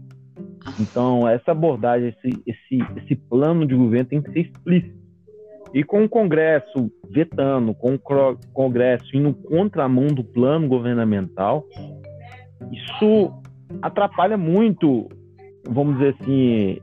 Então, 0.79 1.27
essa 1.27 1.51
abordagem, 1.51 2.09
esse, 2.09 2.43
esse, 2.45 2.79
esse 2.97 3.15
plano 3.15 3.65
de 3.65 3.75
governo 3.75 4.09
tem 4.09 4.21
que 4.21 4.31
ser 4.31 4.39
explícito. 4.41 5.05
E 5.73 5.83
com 5.83 6.03
o 6.03 6.09
Congresso 6.09 6.91
vetando, 7.09 7.73
com 7.73 7.95
o 7.95 7.99
Congresso 8.53 9.15
indo 9.15 9.33
contramão 9.33 10.07
do 10.07 10.23
plano 10.23 10.67
governamental, 10.67 11.65
isso 12.71 13.31
atrapalha 13.81 14.37
muito 14.37 15.09
vamos 15.67 15.97
dizer 15.97 16.15
assim, 16.19 16.77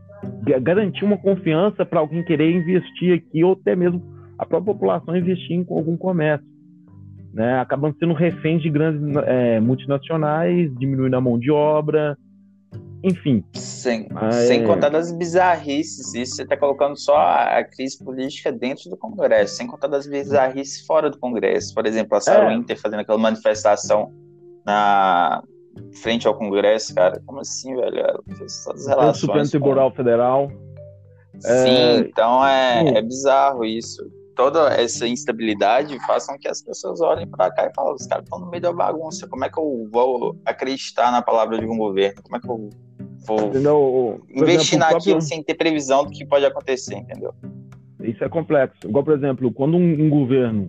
garantir 0.63 1.05
uma 1.05 1.19
confiança 1.19 1.85
para 1.85 2.01
alguém 2.01 2.25
querer 2.25 2.51
investir 2.51 3.15
aqui 3.15 3.43
ou 3.45 3.53
até 3.53 3.75
mesmo 3.75 4.03
a 4.39 4.47
própria 4.47 4.75
população 4.75 5.17
investir 5.17 5.57
em 5.57 5.67
algum 5.69 5.97
comércio. 5.97 6.47
Né? 7.33 7.59
Acabando 7.61 7.97
sendo 7.99 8.13
reféns 8.13 8.63
de 8.63 8.69
grandes 8.69 9.17
é, 9.27 9.61
multinacionais, 9.61 10.71
diminuindo 10.79 11.17
a 11.17 11.21
mão 11.21 11.39
de 11.39 11.51
obra, 11.51 12.17
enfim. 13.03 13.45
Sem, 13.55 14.09
sem 14.47 14.65
contar 14.65 14.89
das 14.89 15.11
bizarrices, 15.11 16.15
isso 16.15 16.37
você 16.37 16.43
está 16.43 16.57
colocando 16.57 16.97
só 16.97 17.17
a 17.17 17.65
crise 17.65 18.03
política 18.03 18.53
dentro 18.53 18.89
do 18.89 18.97
Congresso, 18.97 19.57
sem 19.57 19.67
contar 19.67 19.89
das 19.89 20.07
bizarrices 20.07 20.87
fora 20.87 21.11
do 21.11 21.19
Congresso. 21.19 21.75
Por 21.75 21.85
exemplo, 21.85 22.17
a 22.17 22.21
Sarah 22.21 22.53
é. 22.53 22.57
Winter 22.57 22.81
fazendo 22.81 23.01
aquela 23.01 23.19
manifestação 23.19 24.13
na, 24.65 25.43
frente 26.03 26.27
ao 26.27 26.35
Congresso, 26.35 26.95
cara. 26.95 27.21
Como 27.27 27.41
assim, 27.41 27.75
velho? 27.75 28.23
Todas 28.27 28.67
as 28.67 28.87
relações. 28.87 29.19
Supremo 29.19 29.49
Tribunal 29.49 29.91
Federal. 29.93 30.51
Sim, 31.39 31.49
é... 31.49 31.97
então 31.99 32.47
é, 32.47 32.99
é 32.99 33.03
bizarro 33.03 33.65
isso. 33.65 34.03
Toda 34.35 34.73
essa 34.75 35.07
instabilidade 35.07 35.99
faz 36.07 36.27
com 36.27 36.39
que 36.39 36.49
as 36.49 36.63
pessoas 36.63 37.01
olhem 37.01 37.27
para 37.27 37.51
cá 37.51 37.67
e 37.67 37.75
falem: 37.75 37.95
os 37.95 38.07
caras 38.07 38.25
estão 38.25 38.41
no 38.41 38.51
meio 38.51 38.63
da 38.63 38.73
bagunça. 38.73 39.27
Como 39.29 39.45
é 39.45 39.51
que 39.51 39.59
eu 39.59 39.89
vou 39.91 40.37
acreditar 40.45 41.11
na 41.13 41.21
palavra 41.21 41.59
de 41.59 41.67
um 41.67 41.77
governo? 41.77 42.23
Como 42.23 42.37
é 42.37 42.41
que 42.41 42.49
eu 42.49 42.71
vou 43.27 43.53
não, 43.61 44.21
investir 44.31 44.79
exemplo, 44.79 44.79
naquilo 44.79 45.17
próprio... 45.17 45.21
sem 45.23 45.43
ter 45.43 45.55
previsão 45.55 46.05
do 46.05 46.11
que 46.11 46.25
pode 46.25 46.45
acontecer, 46.45 46.97
entendeu? 46.97 47.35
Isso 48.01 48.25
é 48.25 48.29
complexo. 48.29 48.89
Igual, 48.89 49.05
por 49.05 49.15
exemplo, 49.15 49.53
quando 49.53 49.77
um, 49.77 50.07
um 50.07 50.11
governo 50.11 50.69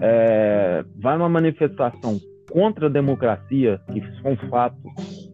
é, 0.00 0.84
vai 0.96 1.16
numa 1.16 1.28
manifestação 1.28 2.20
contra 2.52 2.86
a 2.86 2.90
democracia, 2.90 3.80
que 3.90 4.02
são 4.20 4.36
fatos, 4.48 5.32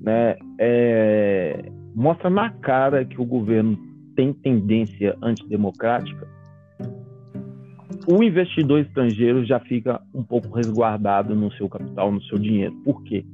né, 0.00 0.36
é, 0.58 1.70
mostra 1.94 2.30
na 2.30 2.50
cara 2.50 3.04
que 3.04 3.20
o 3.20 3.24
governo 3.24 3.78
tem 4.16 4.32
tendência 4.32 5.16
antidemocrática, 5.22 6.26
o 8.08 8.22
investidor 8.22 8.80
estrangeiro 8.80 9.44
já 9.44 9.60
fica 9.60 10.00
um 10.14 10.22
pouco 10.22 10.48
resguardado 10.54 11.34
no 11.34 11.52
seu 11.52 11.68
capital, 11.68 12.10
no 12.10 12.22
seu 12.22 12.38
dinheiro. 12.38 12.74
Por 12.84 13.02
quê? 13.02 13.24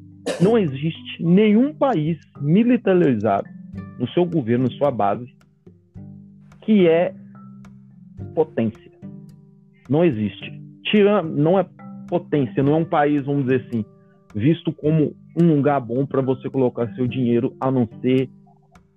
não 0.40 0.58
existe 0.58 1.22
nenhum 1.22 1.74
país 1.74 2.18
militarizado 2.40 3.48
no 3.98 4.08
seu 4.10 4.24
governo, 4.24 4.70
sua 4.72 4.90
base, 4.90 5.26
que 6.62 6.88
é 6.88 7.14
potência. 8.34 8.90
Não 9.88 10.04
existe. 10.04 10.60
Não 11.34 11.58
é 11.58 11.66
potência, 12.12 12.62
não 12.62 12.74
é 12.74 12.76
um 12.76 12.84
país, 12.84 13.24
vamos 13.24 13.44
dizer 13.44 13.64
assim, 13.66 13.86
visto 14.34 14.70
como 14.70 15.16
um 15.34 15.56
lugar 15.56 15.80
bom 15.80 16.04
para 16.04 16.20
você 16.20 16.50
colocar 16.50 16.94
seu 16.94 17.06
dinheiro, 17.06 17.56
a 17.58 17.70
não 17.70 17.88
ser 18.02 18.28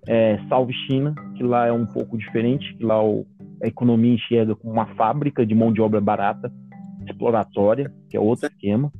é, 0.06 0.38
salve 0.50 0.74
China, 0.86 1.14
que 1.34 1.42
lá 1.42 1.66
é 1.66 1.72
um 1.72 1.86
pouco 1.86 2.18
diferente, 2.18 2.76
que 2.76 2.84
lá 2.84 3.02
o, 3.02 3.26
a 3.62 3.66
economia 3.66 4.12
enxerga 4.12 4.54
como 4.54 4.74
uma 4.74 4.84
fábrica 4.96 5.46
de 5.46 5.54
mão 5.54 5.72
de 5.72 5.80
obra 5.80 5.98
barata, 5.98 6.52
exploratória, 7.08 7.90
que 8.10 8.18
é 8.18 8.20
outro 8.20 8.48
esquema. 8.48 8.92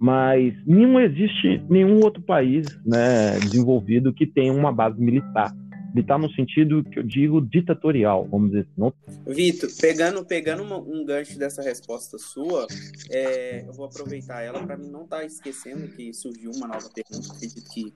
Mas 0.00 0.54
não 0.66 0.98
existe 0.98 1.62
nenhum 1.68 2.00
outro 2.02 2.22
país 2.22 2.66
né, 2.86 3.38
desenvolvido 3.40 4.14
que 4.14 4.26
tenha 4.26 4.54
uma 4.54 4.72
base 4.72 4.98
militar 4.98 5.52
militar 5.88 6.18
no 6.18 6.30
sentido 6.30 6.84
que 6.84 6.98
eu 6.98 7.02
digo 7.02 7.40
ditatorial, 7.40 8.26
vamos 8.28 8.50
dizer 8.50 8.66
assim. 8.70 8.92
Vitor, 9.26 9.70
pegando, 9.80 10.24
pegando 10.24 10.62
uma, 10.62 10.78
um 10.78 11.04
gancho 11.04 11.38
dessa 11.38 11.62
resposta 11.62 12.18
sua, 12.18 12.66
é, 13.10 13.64
eu 13.66 13.72
vou 13.72 13.86
aproveitar 13.86 14.42
ela 14.42 14.64
para 14.64 14.76
não 14.76 15.04
estar 15.04 15.18
tá 15.18 15.24
esquecendo 15.24 15.88
que 15.88 16.12
surgiu 16.12 16.50
uma 16.52 16.68
nova 16.68 16.88
pergunta, 16.90 17.34
que, 17.72 17.92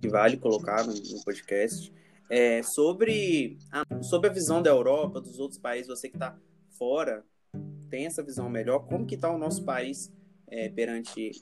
que 0.00 0.08
vale 0.08 0.36
colocar 0.36 0.84
no, 0.84 0.92
no 0.92 1.24
podcast. 1.24 1.92
É, 2.28 2.62
sobre, 2.62 3.58
a, 3.72 4.02
sobre 4.02 4.30
a 4.30 4.32
visão 4.32 4.62
da 4.62 4.70
Europa, 4.70 5.20
dos 5.20 5.40
outros 5.40 5.58
países, 5.58 5.88
você 5.88 6.08
que 6.08 6.16
está 6.16 6.36
fora, 6.78 7.24
tem 7.90 8.06
essa 8.06 8.22
visão 8.22 8.48
melhor, 8.48 8.86
como 8.86 9.04
que 9.04 9.16
está 9.16 9.28
o 9.28 9.36
nosso 9.36 9.64
país 9.64 10.12
é, 10.50 10.68
perante 10.68 11.32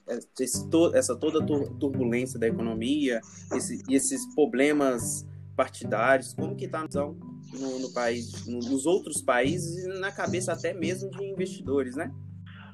esse, 0.40 0.68
essa 0.94 1.14
toda 1.14 1.44
turbulência 1.44 2.38
da 2.38 2.46
economia, 2.46 3.20
esse, 3.54 3.82
esses 3.90 4.34
problemas 4.34 5.26
partidários, 5.58 6.32
como 6.32 6.54
que 6.54 6.66
está 6.66 6.82
no, 6.82 7.78
no 7.80 7.92
país, 7.92 8.46
nos 8.46 8.86
outros 8.86 9.20
países 9.20 9.84
e 9.84 10.00
na 10.00 10.12
cabeça 10.12 10.52
até 10.52 10.72
mesmo 10.72 11.10
de 11.10 11.24
investidores, 11.24 11.96
né? 11.96 12.12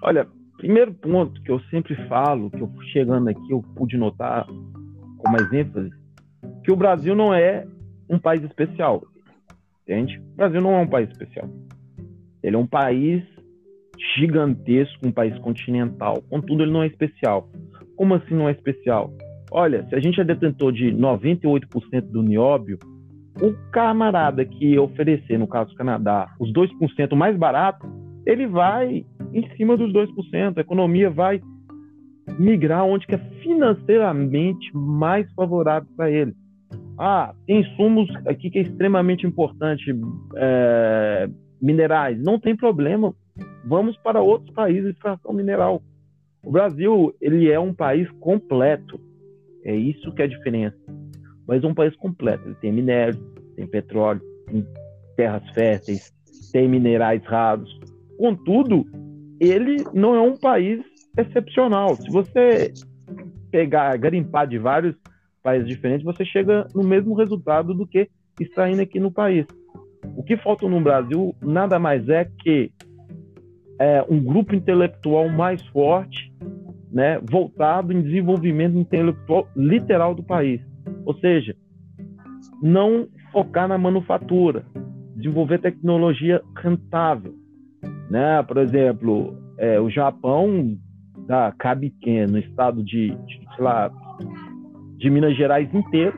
Olha, 0.03 0.29
primeiro 0.59 0.93
ponto 0.93 1.43
que 1.43 1.51
eu 1.51 1.59
sempre 1.71 1.97
falo, 2.07 2.51
que 2.51 2.61
eu 2.61 2.71
chegando 2.93 3.29
aqui 3.31 3.51
eu 3.51 3.63
pude 3.75 3.97
notar 3.97 4.47
com 4.47 5.31
mais 5.31 5.51
ênfase, 5.51 5.91
que 6.63 6.71
o 6.71 6.77
Brasil 6.77 7.17
não 7.17 7.33
é 7.33 7.67
um 8.11 8.19
país 8.19 8.45
especial, 8.45 9.03
entende? 9.83 10.19
O 10.19 10.37
Brasil 10.37 10.61
não 10.61 10.75
é 10.75 10.83
um 10.83 10.87
país 10.87 11.09
especial. 11.09 11.49
Ele 12.43 12.57
é 12.57 12.59
um 12.59 12.67
país 12.67 13.25
gigantesco, 14.19 15.09
um 15.09 15.13
país 15.13 15.39
continental. 15.39 16.23
Contudo, 16.29 16.63
ele 16.63 16.73
não 16.73 16.83
é 16.83 16.87
especial. 16.87 17.49
Como 17.97 18.15
assim 18.15 18.35
não 18.35 18.47
é 18.47 18.53
especial? 18.53 19.11
Olha, 19.57 19.87
se 19.89 19.95
a 19.95 20.01
gente 20.01 20.21
é 20.21 20.25
detentor 20.25 20.73
de 20.73 20.87
98% 20.87 22.11
do 22.11 22.25
nióbio, 22.25 22.77
o 23.41 23.53
camarada 23.71 24.45
que 24.45 24.77
oferecer, 24.77 25.39
no 25.39 25.47
caso 25.47 25.71
do 25.71 25.77
Canadá, 25.77 26.29
os 26.41 26.53
2% 26.53 27.15
mais 27.15 27.37
barato, 27.37 27.87
ele 28.27 28.49
vai 28.49 29.07
em 29.33 29.57
cima 29.57 29.77
dos 29.77 29.93
2%. 29.93 30.59
A 30.59 30.61
economia 30.61 31.09
vai 31.09 31.41
migrar 32.37 32.85
onde 32.85 33.07
que 33.07 33.15
é 33.15 33.19
financeiramente 33.45 34.77
mais 34.77 35.33
favorável 35.35 35.89
para 35.97 36.11
ele. 36.11 36.35
Ah, 36.99 37.33
tem 37.47 37.61
insumos 37.61 38.09
aqui 38.27 38.51
que 38.51 38.59
é 38.59 38.63
extremamente 38.63 39.25
importante, 39.25 39.85
é, 40.35 41.31
minerais. 41.63 42.21
Não 42.21 42.41
tem 42.41 42.57
problema. 42.57 43.15
Vamos 43.65 43.97
para 43.99 44.21
outros 44.21 44.53
países 44.53 44.83
de 44.83 44.91
extração 44.91 45.33
mineral. 45.33 45.81
O 46.45 46.51
Brasil, 46.51 47.15
ele 47.21 47.49
é 47.53 47.61
um 47.61 47.73
país 47.73 48.11
completo. 48.19 48.99
É 49.65 49.75
isso 49.75 50.13
que 50.13 50.23
é 50.23 50.25
a 50.27 50.29
diferença. 50.29 50.77
Mas 51.47 51.65
um 51.65 51.75
país 51.75 51.95
completo. 51.97 52.47
Ele 52.47 52.55
tem 52.57 52.73
minério, 52.73 53.19
tem 53.57 53.67
petróleo, 53.67 54.21
tem 54.47 54.67
terras 55.17 55.49
férteis, 55.51 56.13
tem 56.53 56.69
minerais 56.69 57.25
raros. 57.25 57.79
Contudo, 58.19 58.87
ele 59.41 59.77
não 59.93 60.15
é 60.15 60.21
um 60.21 60.37
país 60.37 60.81
excepcional. 61.17 61.97
Se 61.97 62.11
você 62.11 62.73
pegar, 63.51 63.97
garimpar 63.97 64.47
de 64.47 64.59
vários 64.59 64.97
países 65.43 65.69
diferentes, 65.69 66.05
você 66.05 66.25
chega 66.25 66.67
no 66.75 66.83
mesmo 66.83 67.15
resultado 67.15 67.75
do 67.75 67.87
que 67.87 68.09
extraindo 68.41 68.83
aqui 68.83 68.99
no 68.99 69.11
país. 69.11 69.47
O 70.17 70.23
que 70.23 70.37
falta 70.37 70.69
no 70.69 70.81
Brasil 70.81 71.35
nada 71.41 71.79
mais 71.79 72.09
é 72.09 72.29
que 72.43 72.73
é, 73.79 74.05
um 74.09 74.23
grupo 74.23 74.55
intelectual 74.55 75.29
mais 75.29 75.63
forte 75.69 76.33
né, 76.95 77.19
voltado 77.29 77.93
em 77.93 78.01
desenvolvimento 78.01 78.79
intelectual 78.79 79.49
literal 79.57 80.15
do 80.15 80.23
país. 80.23 80.61
Ou 81.05 81.13
seja, 81.19 81.57
não 82.63 83.09
focar 83.33 83.67
na 83.67 83.77
manufatura, 83.77 84.65
desenvolver 85.17 85.59
tecnologia 85.59 86.41
rentável. 86.57 87.35
Né? 88.09 88.41
Por 88.45 88.59
exemplo, 88.59 89.37
é, 89.59 89.81
o 89.81 89.91
Japão 89.91 90.79
da 91.27 91.51
Kabiken, 91.59 92.29
no 92.29 92.39
estado 92.39 92.85
de, 92.85 93.11
de, 93.11 93.41
lá, 93.59 93.91
de 94.97 95.11
Minas 95.11 95.37
Gerais 95.37 95.69
inteiro, 95.75 96.17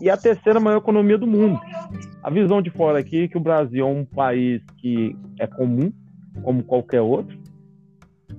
e 0.00 0.08
a 0.08 0.16
terceira 0.16 0.58
maior 0.58 0.78
economia 0.78 1.18
do 1.18 1.26
mundo. 1.26 1.60
A 2.22 2.30
visão 2.30 2.62
de 2.62 2.70
fora 2.70 2.98
aqui 2.98 3.24
é 3.24 3.28
que 3.28 3.36
o 3.36 3.40
Brasil 3.40 3.86
é 3.86 3.90
um 3.90 4.06
país 4.06 4.62
que 4.78 5.14
é 5.38 5.46
comum, 5.46 5.92
como 6.42 6.62
qualquer 6.62 7.02
outro, 7.02 7.41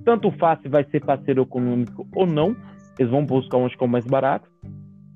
tanto 0.04 0.30
faz 0.32 0.60
se 0.60 0.68
vai 0.68 0.84
ser 0.84 1.04
parceiro 1.04 1.42
econômico 1.42 2.06
ou 2.14 2.26
não, 2.26 2.56
eles 2.98 3.10
vão 3.10 3.24
buscar 3.24 3.58
onde 3.58 3.76
o 3.78 3.86
mais 3.86 4.06
barato. 4.06 4.48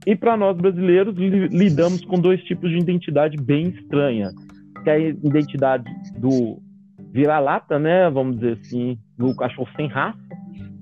E 0.07 0.17
para 0.17 0.37
nós 0.37 0.57
brasileiros, 0.57 1.15
lidamos 1.17 2.05
com 2.05 2.19
dois 2.19 2.43
tipos 2.45 2.71
de 2.71 2.79
identidade 2.79 3.37
bem 3.37 3.69
estranha, 3.69 4.31
que 4.83 4.91
é 4.91 4.95
a 4.95 4.99
identidade 4.99 5.85
do 6.19 6.61
vira-lata, 7.13 7.79
né, 7.79 8.09
vamos 8.11 8.37
dizer 8.37 8.59
assim, 8.61 8.99
do 9.17 9.35
cachorro 9.37 9.69
sem 9.77 9.87
raça, 9.87 10.19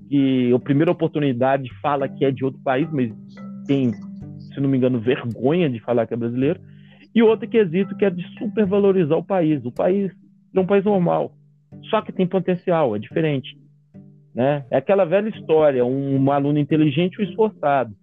que 0.09 0.53
a 0.53 0.59
primeira 0.59 0.92
oportunidade 0.92 1.69
fala 1.81 2.09
que 2.09 2.25
é 2.25 2.31
de 2.31 2.45
outro 2.45 2.61
país, 2.62 2.88
mas 2.92 3.12
tem, 3.66 3.92
se 3.92 4.61
não 4.61 4.69
me 4.69 4.77
engano, 4.77 5.01
vergonha 5.01 5.69
de 5.69 5.81
falar 5.81 6.07
que 6.07 6.14
é 6.14 6.16
brasileiro. 6.16 6.61
E 7.14 7.23
outro 7.23 7.49
quesito 7.49 7.97
que 7.97 8.05
é 8.05 8.11
de 8.11 8.23
supervalorizar 8.38 9.19
o 9.19 9.25
país. 9.25 9.64
O 9.64 9.73
país 9.73 10.12
é 10.55 10.61
um 10.61 10.66
país 10.66 10.85
normal, 10.85 11.33
só 11.90 12.03
que 12.03 12.12
tem 12.12 12.27
potencial, 12.27 12.95
é 12.95 12.99
diferente. 12.99 13.57
Né? 14.37 14.66
É 14.70 14.77
aquela 14.77 15.07
velha 15.07 15.31
história, 15.31 15.83
um, 15.83 16.22
um 16.22 16.31
aluno 16.31 16.59
inteligente 16.59 17.14
e 17.14 17.22
um 17.22 17.25
esforçado. 17.25 17.94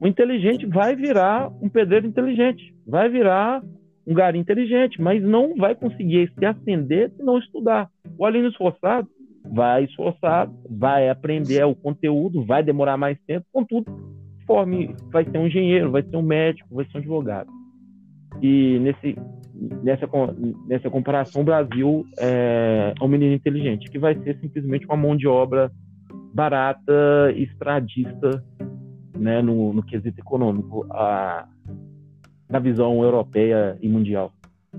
O 0.00 0.08
inteligente 0.08 0.66
vai 0.66 0.96
virar 0.96 1.52
um 1.62 1.68
pedreiro 1.68 2.04
inteligente, 2.04 2.74
vai 2.84 3.08
virar 3.08 3.62
um 4.04 4.12
gari 4.12 4.40
inteligente, 4.40 5.00
mas 5.00 5.22
não 5.22 5.54
vai 5.54 5.76
conseguir 5.76 6.32
se 6.36 6.44
ascender 6.44 7.12
se 7.12 7.22
não 7.22 7.38
estudar. 7.38 7.88
O 8.18 8.26
aluno 8.26 8.48
esforçado 8.48 9.06
vai 9.44 9.84
esforçar, 9.84 10.50
vai 10.68 11.08
aprender 11.08 11.64
o 11.64 11.76
conteúdo, 11.76 12.44
vai 12.44 12.64
demorar 12.64 12.96
mais 12.96 13.16
tempo, 13.24 13.46
contudo, 13.52 13.86
forme, 14.44 14.96
vai 15.12 15.24
ser 15.24 15.38
um 15.38 15.46
engenheiro, 15.46 15.92
vai 15.92 16.02
ser 16.02 16.16
um 16.16 16.22
médico, 16.22 16.74
vai 16.74 16.84
ser 16.86 16.96
um 16.96 17.00
advogado. 17.00 17.50
E 18.42 18.80
nesse, 18.80 19.16
nessa, 19.82 20.08
nessa 20.66 20.90
comparação, 20.90 21.42
o 21.42 21.44
Brasil 21.44 22.06
é, 22.18 22.94
é 22.98 23.04
um 23.04 23.08
menino 23.08 23.34
inteligente, 23.34 23.90
que 23.90 23.98
vai 23.98 24.14
ser 24.22 24.38
simplesmente 24.40 24.86
uma 24.86 24.96
mão 24.96 25.16
de 25.16 25.26
obra 25.26 25.70
barata, 26.32 27.32
estradista, 27.36 28.44
né, 29.16 29.40
no, 29.40 29.72
no 29.72 29.82
quesito 29.82 30.20
econômico, 30.20 30.84
a, 30.90 31.46
na 32.48 32.58
visão 32.58 33.02
europeia 33.02 33.78
e 33.80 33.88
mundial. 33.88 34.32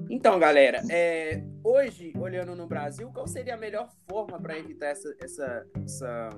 Então, 0.09 0.37
galera, 0.37 0.81
é, 0.89 1.41
hoje, 1.63 2.11
olhando 2.19 2.53
no 2.55 2.67
Brasil, 2.67 3.09
qual 3.13 3.25
seria 3.27 3.55
a 3.55 3.57
melhor 3.57 3.87
forma 4.09 4.39
para 4.39 4.57
evitar 4.57 4.87
essa, 4.87 5.15
essa, 5.21 5.65
essa, 5.83 6.29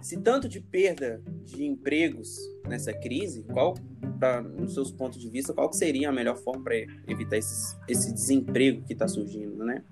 esse 0.00 0.16
tanto 0.18 0.48
de 0.48 0.60
perda 0.60 1.22
de 1.44 1.64
empregos 1.64 2.38
nessa 2.66 2.92
crise? 2.92 3.44
Qual, 3.44 3.74
pra, 4.18 4.40
nos 4.40 4.74
seus 4.74 4.90
pontos 4.90 5.20
de 5.20 5.28
vista, 5.28 5.52
qual 5.52 5.72
seria 5.72 6.08
a 6.08 6.12
melhor 6.12 6.36
forma 6.36 6.64
para 6.64 6.76
evitar 7.06 7.36
esses, 7.36 7.76
esse 7.88 8.12
desemprego 8.12 8.82
que 8.84 8.92
está 8.92 9.06
surgindo, 9.06 9.64
né? 9.64 9.82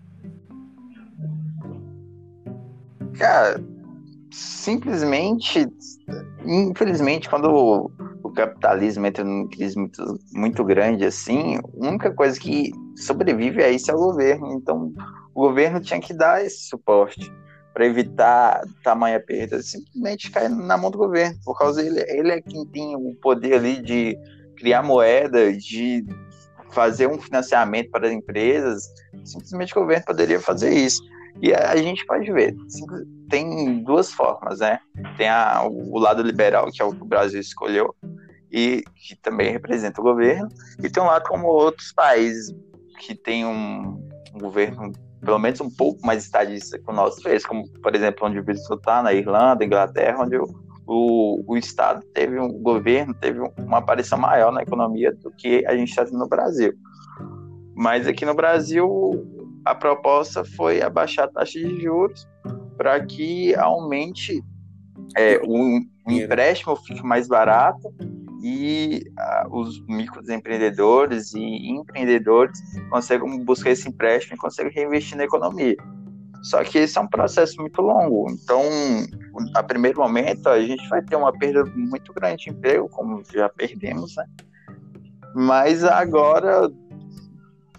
Cara, 3.18 3.62
simplesmente, 4.31 5.66
infelizmente, 6.44 7.29
quando 7.29 7.51
o, 7.51 7.90
o 8.23 8.31
capitalismo 8.31 9.07
entra 9.07 9.25
numa 9.25 9.49
crise 9.49 9.77
muito, 9.77 10.21
muito 10.33 10.64
grande 10.64 11.05
assim, 11.05 11.57
a 11.57 11.88
única 11.88 12.12
coisa 12.14 12.38
que 12.38 12.71
sobrevive 12.97 13.62
a 13.62 13.68
isso 13.71 13.90
é 13.90 13.94
o 13.94 13.99
governo. 13.99 14.53
Então, 14.53 14.92
o 15.35 15.40
governo 15.40 15.81
tinha 15.81 16.01
que 16.01 16.14
dar 16.14 16.44
esse 16.44 16.68
suporte 16.68 17.31
para 17.79 17.87
evitar 17.87 18.64
tamanha 18.83 19.21
perda, 19.21 19.62
simplesmente 19.62 20.33
cai 20.33 20.49
na 20.49 20.77
mão 20.77 20.91
do 20.91 20.99
governo, 20.99 21.38
por 21.45 21.57
causa 21.57 21.81
dele, 21.81 22.05
ele 22.09 22.33
é 22.33 22.43
quem 22.43 22.67
tem 22.67 22.97
o 22.97 23.14
poder 23.23 23.55
ali 23.55 23.81
de 23.81 24.19
criar 24.57 24.83
moeda, 24.83 25.53
de 25.53 26.05
fazer 26.73 27.07
um 27.07 27.21
financiamento 27.21 27.88
para 27.93 28.09
as 28.09 28.12
empresas, 28.12 28.83
simplesmente 29.25 29.79
o 29.79 29.83
governo 29.83 30.05
poderia 30.05 30.41
fazer 30.41 30.75
isso. 30.75 31.01
E 31.41 31.55
a, 31.55 31.77
gente 31.77 32.05
pode 32.05 32.33
ver, 32.33 32.57
tem 33.31 33.81
duas 33.85 34.11
formas, 34.11 34.59
né? 34.59 34.81
Tem 35.17 35.29
a, 35.29 35.62
o 35.64 36.01
lado 36.01 36.21
liberal, 36.21 36.73
que 36.73 36.83
é 36.83 36.85
o 36.85 36.93
que 36.93 37.03
o 37.03 37.07
Brasil 37.07 37.41
escolheu, 37.41 37.95
e 38.51 38.83
que 38.97 39.14
também 39.23 39.53
representa 39.53 40.01
o 40.01 40.05
governo, 40.05 40.49
e 40.83 40.91
tem 40.91 41.01
um 41.01 41.07
lado 41.07 41.29
como 41.29 41.47
outros 41.47 41.93
países 41.93 42.53
que 42.99 43.14
tem 43.14 43.47
um, 43.47 44.05
um 44.35 44.38
governo 44.41 44.91
pelo 45.20 45.38
menos 45.38 45.61
um 45.61 45.70
pouco 45.70 46.04
mais 46.07 46.24
estadista 46.24 46.78
que 46.78 46.90
o 46.90 46.94
nosso 46.94 47.20
fez, 47.22 47.44
como 47.44 47.68
por 47.81 47.94
exemplo 47.94 48.26
onde 48.26 48.38
o 48.38 48.44
Brasil 48.44 48.76
está, 48.76 49.02
na 49.02 49.12
Irlanda, 49.12 49.64
Inglaterra, 49.64 50.22
onde 50.22 50.37
o, 50.37 50.46
o, 50.87 51.44
o 51.46 51.57
Estado 51.57 52.02
teve 52.14 52.38
um 52.38 52.46
o 52.46 52.59
governo, 52.59 53.14
teve 53.14 53.40
uma 53.59 53.78
aparição 53.78 54.18
maior 54.18 54.52
na 54.52 54.62
economia 54.62 55.12
do 55.12 55.31
que 55.33 55.64
a 55.66 55.76
gente 55.76 55.90
está 55.90 56.04
tendo 56.04 56.18
no 56.18 56.28
Brasil. 56.28 56.72
Mas 57.74 58.07
aqui 58.07 58.24
no 58.24 58.35
Brasil 58.35 58.88
a 59.64 59.74
proposta 59.74 60.44
foi 60.44 60.81
abaixar 60.81 61.26
a 61.26 61.28
taxa 61.28 61.59
de 61.59 61.81
juros 61.81 62.26
para 62.76 63.04
que 63.04 63.54
aumente 63.57 64.42
é, 65.16 65.40
o, 65.44 65.81
o 66.07 66.11
empréstimo 66.11 66.76
fique 66.76 67.02
mais 67.02 67.28
barato 67.28 67.92
e 68.42 69.03
uh, 69.18 69.57
os 69.57 69.85
microempreendedores 69.87 71.35
e 71.35 71.68
empreendedores 71.70 72.59
conseguem 72.90 73.44
buscar 73.44 73.70
esse 73.70 73.88
empréstimo 73.88 74.37
e 74.37 74.38
conseguem 74.38 74.72
reinvestir 74.72 75.16
na 75.16 75.24
economia. 75.24 75.77
Só 76.42 76.62
que 76.62 76.79
esse 76.79 76.96
é 76.96 77.01
um 77.01 77.09
processo 77.09 77.61
muito 77.61 77.81
longo. 77.83 78.31
Então, 78.31 78.62
a 79.55 79.62
primeiro 79.62 80.01
momento, 80.01 80.48
a 80.48 80.61
gente 80.61 80.88
vai 80.88 81.03
ter 81.03 81.16
uma 81.16 81.33
perda 81.33 81.64
muito 81.74 82.12
grande 82.12 82.44
de 82.44 82.51
emprego, 82.51 82.88
como 82.88 83.22
já 83.33 83.48
perdemos, 83.48 84.14
né? 84.16 84.24
Mas 85.35 85.85
agora 85.85 86.70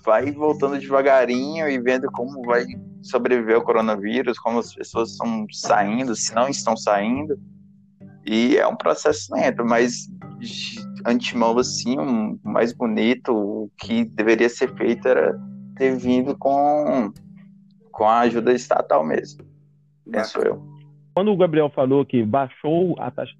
vai 0.05 0.31
voltando 0.31 0.77
devagarinho 0.77 1.69
e 1.69 1.79
vendo 1.79 2.11
como 2.11 2.41
vai 2.43 2.65
sobreviver 3.01 3.57
o 3.57 3.63
coronavírus, 3.63 4.37
como 4.37 4.59
as 4.59 4.73
pessoas 4.73 5.11
estão 5.11 5.45
saindo, 5.51 6.15
se 6.15 6.33
não 6.35 6.49
estão 6.49 6.75
saindo. 6.75 7.39
E 8.25 8.57
é 8.57 8.67
um 8.67 8.75
processo 8.75 9.33
lento, 9.33 9.65
mas 9.65 10.07
de 10.39 10.79
antemão, 11.05 11.57
assim, 11.57 11.97
o 11.97 12.39
mais 12.43 12.73
bonito, 12.73 13.31
o 13.33 13.71
que 13.77 14.05
deveria 14.05 14.49
ser 14.49 14.73
feito 14.75 15.07
era 15.07 15.37
ter 15.75 15.95
vindo 15.97 16.37
com, 16.37 17.11
com 17.91 18.03
a 18.03 18.19
ajuda 18.19 18.53
estatal 18.53 19.05
mesmo. 19.05 19.43
Penso 20.09 20.39
eu. 20.39 20.61
Quando 21.13 21.31
o 21.31 21.37
Gabriel 21.37 21.69
falou 21.69 22.05
que 22.05 22.23
baixou 22.23 22.95
a 22.99 23.11
taxa, 23.11 23.33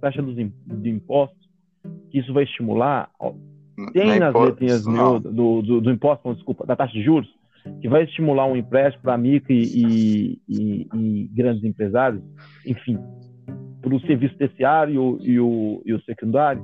taxa 0.00 0.22
dos, 0.22 0.36
impostos, 0.84 1.48
que 2.10 2.18
isso 2.18 2.32
vai 2.32 2.44
estimular, 2.44 3.10
ó, 3.18 3.32
tem 3.92 4.18
nas 4.18 4.34
letrinhas 4.34 4.84
do, 4.84 5.18
do, 5.20 5.62
do, 5.62 5.80
do 5.80 5.90
imposto, 5.90 6.34
desculpa, 6.34 6.66
da 6.66 6.76
taxa 6.76 6.92
de 6.92 7.02
juros, 7.02 7.28
que 7.80 7.88
vai 7.88 8.04
estimular 8.04 8.46
um 8.46 8.56
empréstimo 8.56 9.02
para 9.02 9.16
micro 9.16 9.52
e, 9.52 10.38
e, 10.48 10.88
e, 10.94 11.30
grandes 11.32 11.64
empresários, 11.64 12.22
enfim, 12.66 12.98
para 13.84 13.94
o 13.94 14.00
serviço 14.00 14.34
terciário 14.38 15.18
e 15.20 15.38
o, 15.38 15.82
e 15.84 15.92
o 15.92 16.00
secundário 16.04 16.62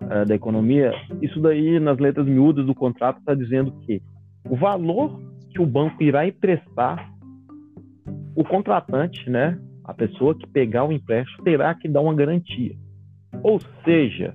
uh, 0.00 0.24
da 0.24 0.34
economia, 0.36 0.92
isso 1.20 1.40
daí, 1.40 1.80
nas 1.80 1.98
letras 1.98 2.24
miúdas 2.24 2.64
do 2.64 2.74
contrato, 2.74 3.18
está 3.18 3.34
dizendo 3.34 3.72
que 3.80 4.00
o 4.48 4.54
valor 4.54 5.20
que 5.50 5.60
o 5.60 5.66
banco 5.66 6.00
irá 6.04 6.26
emprestar, 6.26 7.12
o 8.36 8.44
contratante, 8.44 9.28
né, 9.28 9.58
a 9.84 9.92
pessoa 9.92 10.36
que 10.36 10.46
pegar 10.46 10.84
o 10.84 10.92
empréstimo, 10.92 11.42
terá 11.42 11.74
que 11.74 11.88
dar 11.88 12.00
uma 12.00 12.14
garantia. 12.14 12.76
Ou 13.42 13.58
seja, 13.84 14.34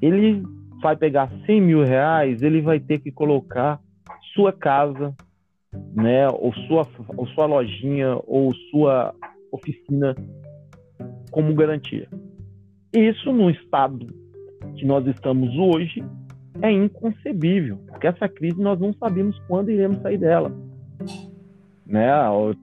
ele 0.00 0.42
vai 0.80 0.96
pegar 0.96 1.30
100 1.44 1.60
mil 1.60 1.84
reais, 1.84 2.40
ele 2.40 2.62
vai 2.62 2.80
ter 2.80 3.00
que 3.00 3.12
colocar 3.12 3.78
sua 4.32 4.50
casa, 4.50 5.14
né, 5.94 6.26
ou 6.28 6.54
sua, 6.54 6.86
ou 7.18 7.26
sua 7.28 7.44
lojinha, 7.44 8.16
ou 8.26 8.54
sua 8.70 9.14
oficina 9.52 10.14
como 11.30 11.54
garantia. 11.54 12.08
Isso 12.94 13.32
no 13.32 13.50
estado 13.50 14.06
que 14.76 14.84
nós 14.84 15.06
estamos 15.06 15.56
hoje 15.56 16.04
é 16.62 16.70
inconcebível, 16.70 17.78
porque 17.88 18.06
essa 18.06 18.28
crise 18.28 18.60
nós 18.60 18.78
não 18.78 18.92
sabemos 18.94 19.38
quando 19.46 19.70
iremos 19.70 20.00
sair 20.02 20.18
dela. 20.18 20.52
Né? 21.86 22.08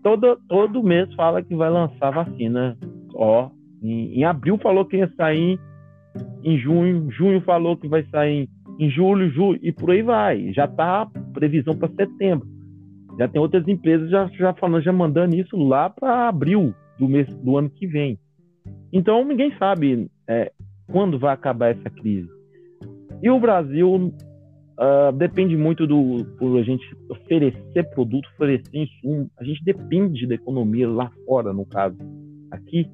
Todo, 0.04 0.38
todo 0.48 0.84
mês 0.84 1.14
fala 1.16 1.42
que 1.42 1.56
vai 1.56 1.70
lançar 1.70 2.12
vacina. 2.12 2.78
Ó, 3.14 3.50
em, 3.82 4.20
em 4.20 4.24
abril 4.24 4.58
falou 4.62 4.86
que 4.86 4.98
ia 4.98 5.12
sair 5.16 5.60
em 6.44 6.58
junho, 6.58 7.10
junho 7.12 7.42
falou 7.42 7.76
que 7.76 7.88
vai 7.88 8.04
sair 8.12 8.50
em 8.80 8.90
julho, 8.90 9.30
julho 9.32 9.60
e 9.62 9.72
por 9.72 9.92
aí 9.92 10.02
vai. 10.02 10.54
Já 10.54 10.66
está 10.66 11.08
previsão 11.34 11.76
para 11.76 11.90
setembro. 11.90 12.48
Já 13.18 13.28
tem 13.28 13.42
outras 13.42 13.68
empresas 13.68 14.10
já, 14.10 14.28
já 14.28 14.54
falando, 14.54 14.84
já 14.84 14.94
mandando 14.94 15.36
isso 15.36 15.58
lá 15.58 15.90
para 15.90 16.28
abril 16.28 16.74
do 17.00 17.08
mês 17.08 17.28
do 17.38 17.58
ano 17.58 17.70
que 17.70 17.88
vem. 17.88 18.18
Então 18.92 19.24
ninguém 19.26 19.56
sabe 19.58 20.10
é, 20.28 20.52
quando 20.88 21.20
vai 21.20 21.34
acabar 21.34 21.72
essa 21.72 21.90
crise. 21.90 22.30
E 23.22 23.30
o 23.30 23.40
Brasil 23.40 24.14
uh, 24.78 25.12
depende 25.14 25.58
muito 25.58 25.88
do 25.88 26.24
por 26.38 26.60
a 26.60 26.64
gente 26.64 26.86
oferecer 27.10 27.84
produto, 27.92 28.28
oferecer 28.36 28.70
insumo. 28.74 29.30
A 29.40 29.44
gente 29.44 29.64
depende 29.64 30.28
da 30.28 30.36
economia 30.36 30.88
lá 30.88 31.12
fora, 31.26 31.52
no 31.52 31.66
caso. 31.66 31.98
Aqui, 32.52 32.88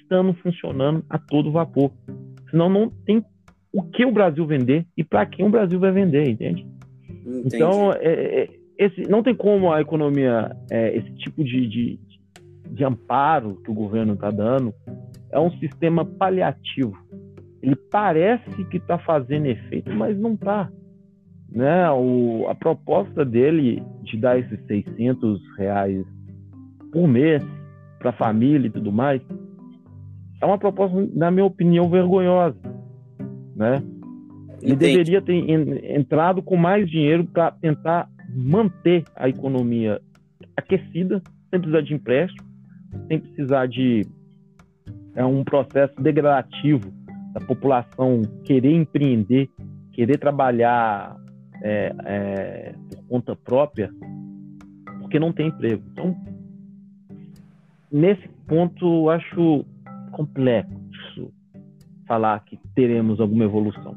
estando 0.00 0.32
funcionando 0.34 1.04
a 1.10 1.18
todo 1.18 1.50
vapor. 1.50 1.90
Senão 2.50 2.68
não 2.68 2.88
tem 3.04 3.24
o 3.72 3.82
que 3.82 4.04
o 4.06 4.12
Brasil 4.12 4.46
vender 4.46 4.86
e 4.96 5.04
para 5.04 5.26
quem 5.26 5.44
o 5.44 5.50
Brasil 5.50 5.78
vai 5.78 5.92
vender, 5.92 6.28
entende? 6.28 6.66
Entendi. 7.26 7.56
Então, 7.56 7.92
é, 7.92 8.42
é, 8.42 8.48
esse, 8.78 9.02
não 9.02 9.22
tem 9.22 9.34
como 9.34 9.72
a 9.72 9.80
economia, 9.80 10.56
é, 10.70 10.96
esse 10.96 11.12
tipo 11.16 11.42
de, 11.42 11.66
de, 11.66 12.00
de 12.70 12.84
amparo 12.84 13.60
que 13.62 13.70
o 13.70 13.74
governo 13.74 14.14
está 14.14 14.30
dando, 14.30 14.72
é 15.30 15.38
um 15.38 15.50
sistema 15.58 16.04
paliativo. 16.04 16.96
Ele 17.62 17.76
parece 17.76 18.64
que 18.66 18.76
está 18.76 18.98
fazendo 18.98 19.46
efeito, 19.46 19.92
mas 19.92 20.18
não 20.18 20.34
está. 20.34 20.70
Né? 21.50 21.90
O, 21.90 22.46
a 22.48 22.54
proposta 22.54 23.24
dele 23.24 23.82
de 24.02 24.16
dar 24.16 24.38
esses 24.38 24.58
600 24.66 25.40
reais 25.56 26.04
por 26.92 27.08
mês 27.08 27.42
para 27.98 28.10
a 28.10 28.12
família 28.12 28.68
e 28.68 28.70
tudo 28.70 28.92
mais 28.92 29.20
é 30.40 30.46
uma 30.46 30.58
proposta, 30.58 31.08
na 31.14 31.30
minha 31.30 31.46
opinião, 31.46 31.88
vergonhosa. 31.88 32.58
Né? 33.54 33.82
Ele 34.62 34.72
Entendi. 34.72 34.92
deveria 34.92 35.22
ter 35.22 35.34
entrado 35.96 36.42
com 36.42 36.56
mais 36.56 36.88
dinheiro 36.88 37.24
para 37.24 37.50
tentar 37.52 38.08
manter 38.34 39.04
a 39.14 39.28
economia 39.28 40.00
aquecida, 40.56 41.22
sem 41.50 41.60
precisar 41.60 41.80
de 41.82 41.94
empréstimo, 41.94 42.48
sem 43.08 43.18
precisar 43.18 43.66
de 43.66 44.06
é 45.16 45.24
um 45.24 45.42
processo 45.42 45.94
degradativo 46.00 46.92
da 47.32 47.40
população 47.40 48.22
querer 48.44 48.72
empreender, 48.72 49.50
querer 49.92 50.18
trabalhar 50.18 51.16
é, 51.62 51.94
é, 52.04 52.74
por 52.90 53.04
conta 53.08 53.34
própria, 53.34 53.90
porque 55.00 55.18
não 55.18 55.32
tem 55.32 55.48
emprego. 55.48 55.82
Então, 55.92 56.16
nesse 57.90 58.28
ponto, 58.46 59.08
acho 59.08 59.64
complexo 60.12 61.32
falar 62.06 62.38
que 62.44 62.58
teremos 62.74 63.18
alguma 63.18 63.44
evolução. 63.44 63.96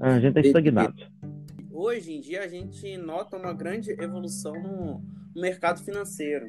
A 0.00 0.18
gente 0.18 0.28
está 0.28 0.40
estagnado. 0.40 1.06
Hoje 1.70 2.14
em 2.14 2.20
dia, 2.20 2.42
a 2.42 2.48
gente 2.48 2.96
nota 2.96 3.36
uma 3.36 3.52
grande 3.52 3.90
evolução 3.92 4.54
no 4.54 5.02
mercado 5.34 5.80
financeiro. 5.80 6.46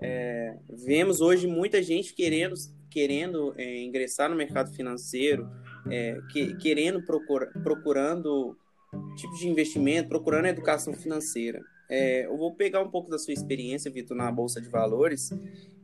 É, 0.00 0.56
vemos 0.86 1.20
hoje 1.20 1.46
muita 1.46 1.82
gente 1.82 2.14
querendo 2.14 2.54
querendo 2.90 3.54
é, 3.56 3.82
ingressar 3.82 4.28
no 4.28 4.36
mercado 4.36 4.70
financeiro, 4.72 5.48
é, 5.90 6.20
que, 6.30 6.54
querendo 6.56 7.02
procura, 7.02 7.50
procurando 7.62 8.56
tipo 9.16 9.34
de 9.36 9.48
investimento, 9.48 10.08
procurando 10.08 10.46
educação 10.46 10.94
financeira. 10.94 11.60
É, 11.88 12.26
eu 12.26 12.36
vou 12.36 12.54
pegar 12.54 12.82
um 12.82 12.90
pouco 12.90 13.10
da 13.10 13.18
sua 13.18 13.32
experiência, 13.32 13.90
Vitor, 13.90 14.16
na 14.16 14.30
Bolsa 14.30 14.60
de 14.60 14.68
Valores, 14.68 15.30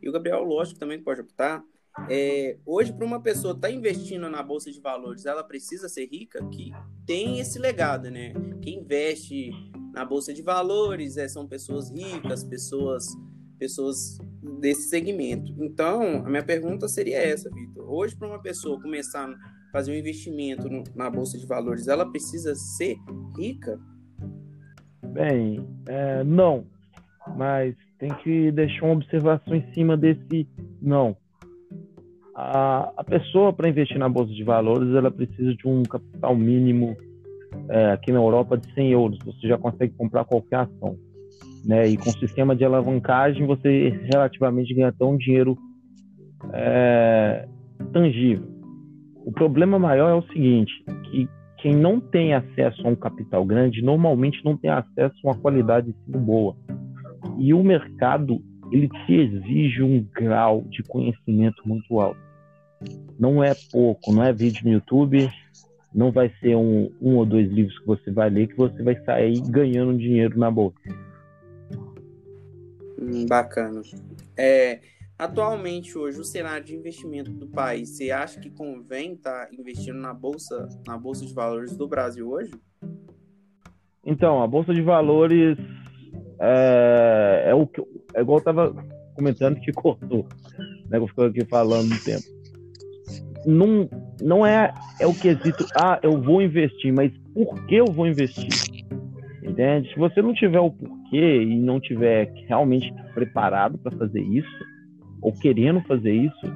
e 0.02 0.08
o 0.08 0.12
Gabriel, 0.12 0.42
lógico, 0.42 0.78
também 0.78 1.02
pode 1.02 1.20
optar. 1.20 1.64
É, 2.10 2.58
hoje, 2.66 2.92
para 2.92 3.06
uma 3.06 3.22
pessoa 3.22 3.54
estar 3.54 3.68
tá 3.68 3.74
investindo 3.74 4.28
na 4.28 4.42
Bolsa 4.42 4.70
de 4.70 4.80
Valores, 4.80 5.26
ela 5.26 5.42
precisa 5.42 5.88
ser 5.88 6.06
rica, 6.06 6.44
que 6.48 6.72
tem 7.06 7.38
esse 7.38 7.58
legado, 7.58 8.10
né? 8.10 8.34
Quem 8.60 8.80
investe 8.80 9.50
na 9.92 10.04
Bolsa 10.04 10.34
de 10.34 10.42
Valores 10.42 11.16
é, 11.16 11.28
são 11.28 11.46
pessoas 11.46 11.90
ricas, 11.90 12.42
pessoas 12.42 13.06
pessoas 13.64 14.18
desse 14.60 14.90
segmento. 14.90 15.54
Então, 15.58 16.18
a 16.18 16.28
minha 16.28 16.42
pergunta 16.42 16.86
seria 16.86 17.16
essa, 17.16 17.48
Vitor. 17.48 17.90
Hoje, 17.90 18.14
para 18.14 18.28
uma 18.28 18.38
pessoa 18.38 18.78
começar 18.80 19.26
a 19.26 19.34
fazer 19.72 19.90
um 19.90 19.94
investimento 19.94 20.68
na 20.94 21.08
Bolsa 21.08 21.38
de 21.38 21.46
Valores, 21.46 21.88
ela 21.88 22.04
precisa 22.04 22.54
ser 22.54 22.96
rica? 23.38 23.80
Bem, 25.02 25.66
é, 25.88 26.22
não. 26.24 26.66
Mas 27.38 27.74
tem 27.98 28.10
que 28.22 28.52
deixar 28.52 28.84
uma 28.84 28.96
observação 28.96 29.54
em 29.54 29.72
cima 29.72 29.96
desse 29.96 30.46
não. 30.82 31.16
A, 32.34 32.92
a 32.98 33.04
pessoa, 33.04 33.50
para 33.50 33.70
investir 33.70 33.98
na 33.98 34.10
Bolsa 34.10 34.34
de 34.34 34.44
Valores, 34.44 34.94
ela 34.94 35.10
precisa 35.10 35.54
de 35.54 35.66
um 35.66 35.82
capital 35.84 36.36
mínimo 36.36 36.94
é, 37.70 37.92
aqui 37.92 38.12
na 38.12 38.18
Europa 38.18 38.58
de 38.58 38.70
100 38.74 38.92
euros. 38.92 39.18
Você 39.24 39.48
já 39.48 39.56
consegue 39.56 39.94
comprar 39.94 40.26
qualquer 40.26 40.56
ação. 40.56 40.98
Né? 41.64 41.88
E 41.88 41.96
com 41.96 42.10
o 42.10 42.18
sistema 42.18 42.54
de 42.54 42.64
alavancagem 42.64 43.46
você 43.46 43.88
relativamente 44.12 44.74
ganha 44.74 44.88
até 44.88 45.04
um 45.04 45.16
dinheiro 45.16 45.56
é, 46.52 47.46
tangível. 47.92 48.46
O 49.24 49.32
problema 49.32 49.78
maior 49.78 50.10
é 50.10 50.14
o 50.14 50.26
seguinte, 50.32 50.72
que 51.04 51.28
quem 51.58 51.74
não 51.74 51.98
tem 51.98 52.34
acesso 52.34 52.86
a 52.86 52.90
um 52.90 52.94
capital 52.94 53.44
grande 53.44 53.82
normalmente 53.82 54.44
não 54.44 54.56
tem 54.56 54.70
acesso 54.70 55.14
a 55.24 55.30
uma 55.30 55.38
qualidade 55.38 55.94
de 56.06 56.18
boa. 56.18 56.54
E 57.38 57.54
o 57.54 57.64
mercado 57.64 58.42
ele 58.70 58.88
te 58.88 59.14
exige 59.14 59.82
um 59.82 60.04
grau 60.14 60.62
de 60.68 60.82
conhecimento 60.82 61.62
muito 61.66 62.00
alto. 62.00 62.20
Não 63.18 63.42
é 63.42 63.52
pouco, 63.72 64.12
não 64.12 64.22
é 64.22 64.32
vídeo 64.32 64.62
no 64.64 64.72
YouTube, 64.72 65.30
não 65.94 66.10
vai 66.10 66.30
ser 66.40 66.56
um, 66.56 66.90
um 67.00 67.16
ou 67.16 67.24
dois 67.24 67.50
livros 67.50 67.78
que 67.78 67.86
você 67.86 68.10
vai 68.10 68.28
ler 68.28 68.48
que 68.48 68.56
você 68.56 68.82
vai 68.82 68.96
sair 69.04 69.40
ganhando 69.48 69.96
dinheiro 69.96 70.38
na 70.38 70.50
bolsa. 70.50 70.78
Hum, 72.98 73.26
bacana. 73.26 73.82
É, 74.36 74.80
atualmente, 75.18 75.96
hoje, 75.96 76.20
o 76.20 76.24
cenário 76.24 76.64
de 76.64 76.74
investimento 76.74 77.30
do 77.30 77.46
país, 77.46 77.90
você 77.90 78.10
acha 78.10 78.40
que 78.40 78.50
convém 78.50 79.14
estar 79.14 79.46
tá 79.46 79.54
investindo 79.54 79.98
na 79.98 80.12
bolsa, 80.14 80.68
na 80.86 80.96
bolsa 80.96 81.24
de 81.24 81.32
valores 81.32 81.76
do 81.76 81.88
Brasil 81.88 82.30
hoje? 82.30 82.52
Então, 84.04 84.42
a 84.42 84.46
bolsa 84.46 84.74
de 84.74 84.82
valores 84.82 85.56
é, 86.38 87.44
é 87.48 87.54
o 87.54 87.66
que 87.66 87.80
é 88.14 88.20
igual 88.20 88.36
eu 88.36 88.40
estava 88.40 88.74
comentando 89.14 89.60
que 89.60 89.72
cortou, 89.74 90.26
né? 90.88 90.98
Eu 90.98 91.06
fico 91.08 91.22
aqui 91.22 91.44
falando 91.44 91.88
no 91.88 92.00
tempo 92.00 92.34
não, 93.46 93.88
não 94.20 94.46
é, 94.46 94.72
é 94.98 95.06
o 95.06 95.14
quesito, 95.14 95.66
ah, 95.76 95.98
eu 96.02 96.20
vou 96.20 96.42
investir, 96.42 96.92
mas 96.92 97.12
por 97.32 97.66
que 97.66 97.76
eu 97.76 97.86
vou 97.86 98.06
investir? 98.06 98.48
Entende? 99.42 99.92
Se 99.92 99.98
você 99.98 100.22
não 100.22 100.32
tiver 100.32 100.60
o 100.60 100.70
porquê 100.70 101.03
e 101.22 101.60
não 101.60 101.80
tiver 101.80 102.32
realmente 102.46 102.92
preparado 103.14 103.78
para 103.78 103.96
fazer 103.96 104.20
isso, 104.20 104.64
ou 105.22 105.32
querendo 105.32 105.80
fazer 105.82 106.12
isso, 106.12 106.54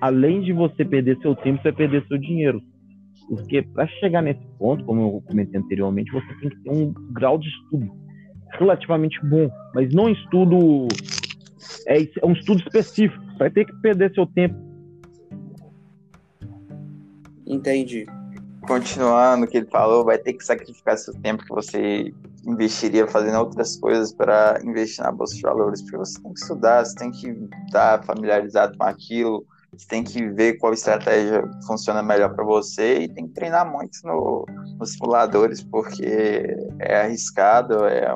além 0.00 0.40
de 0.42 0.52
você 0.52 0.84
perder 0.84 1.18
seu 1.20 1.34
tempo, 1.34 1.58
você 1.58 1.70
vai 1.70 1.72
perder 1.72 2.06
seu 2.06 2.18
dinheiro. 2.18 2.62
Porque 3.28 3.62
para 3.62 3.86
chegar 3.86 4.22
nesse 4.22 4.44
ponto, 4.58 4.84
como 4.84 5.00
eu 5.00 5.22
comentei 5.26 5.58
anteriormente, 5.58 6.12
você 6.12 6.26
tem 6.40 6.50
que 6.50 6.56
ter 6.62 6.70
um 6.70 6.92
grau 7.12 7.38
de 7.38 7.48
estudo 7.48 7.90
relativamente 8.58 9.18
bom, 9.24 9.50
mas 9.74 9.92
não 9.92 10.08
estudo 10.08 10.86
é, 11.88 12.02
é 12.02 12.26
um 12.26 12.32
estudo 12.32 12.60
específico. 12.60 13.24
Você 13.24 13.38
vai 13.38 13.50
ter 13.50 13.64
que 13.64 13.74
perder 13.80 14.12
seu 14.14 14.26
tempo 14.26 14.54
Entendi. 17.46 18.06
Continuando 18.66 19.44
o 19.44 19.48
que 19.48 19.58
ele 19.58 19.66
falou, 19.66 20.04
vai 20.04 20.18
ter 20.18 20.32
que 20.32 20.44
sacrificar 20.44 20.96
seu 20.96 21.14
tempo 21.20 21.44
que 21.44 21.50
você 21.50 22.12
investiria 22.46 23.06
fazendo 23.06 23.38
outras 23.38 23.76
coisas 23.76 24.12
para 24.12 24.60
investir 24.64 25.04
na 25.04 25.12
bolsa 25.12 25.34
de 25.34 25.42
valores, 25.42 25.82
porque 25.82 25.96
você 25.96 26.20
tem 26.20 26.32
que 26.32 26.40
estudar, 26.40 26.84
você 26.84 26.94
tem 26.94 27.10
que 27.10 27.28
estar 27.66 28.04
familiarizado 28.04 28.76
com 28.76 28.84
aquilo, 28.84 29.46
você 29.72 29.86
tem 29.88 30.04
que 30.04 30.28
ver 30.28 30.54
qual 30.58 30.72
estratégia 30.72 31.42
funciona 31.66 32.02
melhor 32.02 32.34
para 32.34 32.44
você 32.44 33.00
e 33.00 33.08
tem 33.08 33.26
que 33.26 33.34
treinar 33.34 33.70
muito 33.70 33.98
no, 34.04 34.44
nos 34.78 34.92
simuladores, 34.92 35.62
porque 35.62 36.56
é 36.78 37.00
arriscado, 37.00 37.84
é, 37.84 38.14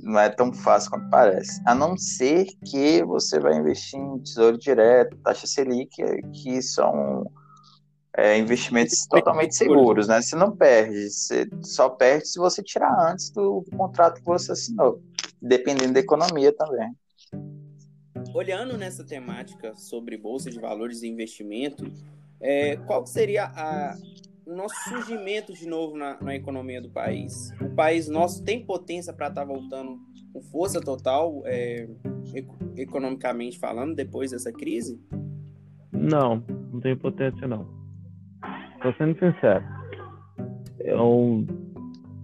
não 0.00 0.18
é 0.18 0.28
tão 0.28 0.52
fácil 0.52 0.90
quanto 0.90 1.10
parece. 1.10 1.60
A 1.66 1.74
não 1.74 1.96
ser 1.96 2.46
que 2.64 3.02
você 3.04 3.40
vai 3.40 3.56
investir 3.56 3.98
em 3.98 4.18
tesouro 4.18 4.58
direto, 4.58 5.16
taxa 5.18 5.46
Selic, 5.46 5.90
que 6.32 6.62
são 6.62 7.24
é, 8.18 8.36
investimentos 8.36 9.06
totalmente 9.06 9.54
seguros, 9.54 10.08
né? 10.08 10.20
Você 10.20 10.34
não 10.34 10.50
perde, 10.50 11.08
você 11.08 11.48
só 11.62 11.88
perde 11.88 12.26
se 12.26 12.36
você 12.40 12.60
tirar 12.60 13.12
antes 13.12 13.30
do, 13.30 13.64
contrato 13.76 14.18
que 14.18 14.26
você 14.26 14.50
assinou, 14.50 15.00
dependendo 15.40 15.92
da 15.92 16.00
economia 16.00 16.52
também. 16.52 16.92
Olhando 18.34 18.76
nessa 18.76 19.04
temática 19.04 19.72
sobre 19.76 20.16
bolsa 20.16 20.50
de 20.50 20.58
valores 20.58 21.04
e 21.04 21.08
investimento, 21.08 21.84
é, 22.40 22.76
qual 22.78 23.06
seria 23.06 23.44
a, 23.44 23.96
o 24.44 24.52
nosso 24.52 24.74
surgimento 24.88 25.52
de 25.52 25.68
novo 25.68 25.96
na, 25.96 26.20
na, 26.20 26.34
economia 26.34 26.82
do 26.82 26.90
país? 26.90 27.52
O 27.60 27.70
país 27.70 28.08
nosso 28.08 28.42
tem 28.42 28.66
potência 28.66 29.12
para 29.12 29.28
estar 29.28 29.42
tá 29.42 29.46
voltando 29.46 29.96
com 30.32 30.42
força 30.42 30.80
total, 30.80 31.40
é, 31.44 31.88
economicamente 32.76 33.60
falando, 33.60 33.94
depois 33.94 34.32
dessa 34.32 34.50
crise? 34.50 35.00
Não, 35.92 36.44
não 36.72 36.80
tem 36.80 36.96
potência 36.96 37.46
não. 37.46 37.87
Tô 38.82 38.92
sendo 38.94 39.18
sincero. 39.18 39.64
Eu, 40.80 41.44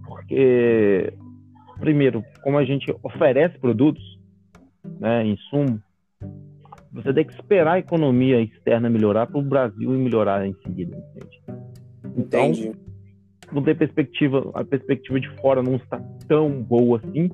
porque, 0.07 1.13
primeiro, 1.79 2.23
como 2.43 2.57
a 2.57 2.65
gente 2.65 2.93
oferece 3.03 3.59
produtos, 3.59 4.03
né, 4.99 5.25
insumo, 5.25 5.81
você 6.91 7.13
tem 7.13 7.25
que 7.25 7.33
esperar 7.33 7.73
a 7.73 7.79
economia 7.79 8.39
externa 8.41 8.89
melhorar 8.89 9.27
para 9.27 9.37
o 9.37 9.43
Brasil 9.43 9.89
melhorar 9.91 10.47
em 10.47 10.55
seguida, 10.63 10.97
entende? 10.97 11.41
Então, 12.17 12.45
Entendi. 12.45 12.71
não 13.51 13.61
tem 13.61 13.75
perspectiva, 13.75 14.51
a 14.53 14.63
perspectiva 14.63 15.19
de 15.19 15.29
fora 15.41 15.61
não 15.61 15.75
está 15.75 15.99
tão 16.27 16.49
boa 16.63 17.01
assim. 17.03 17.29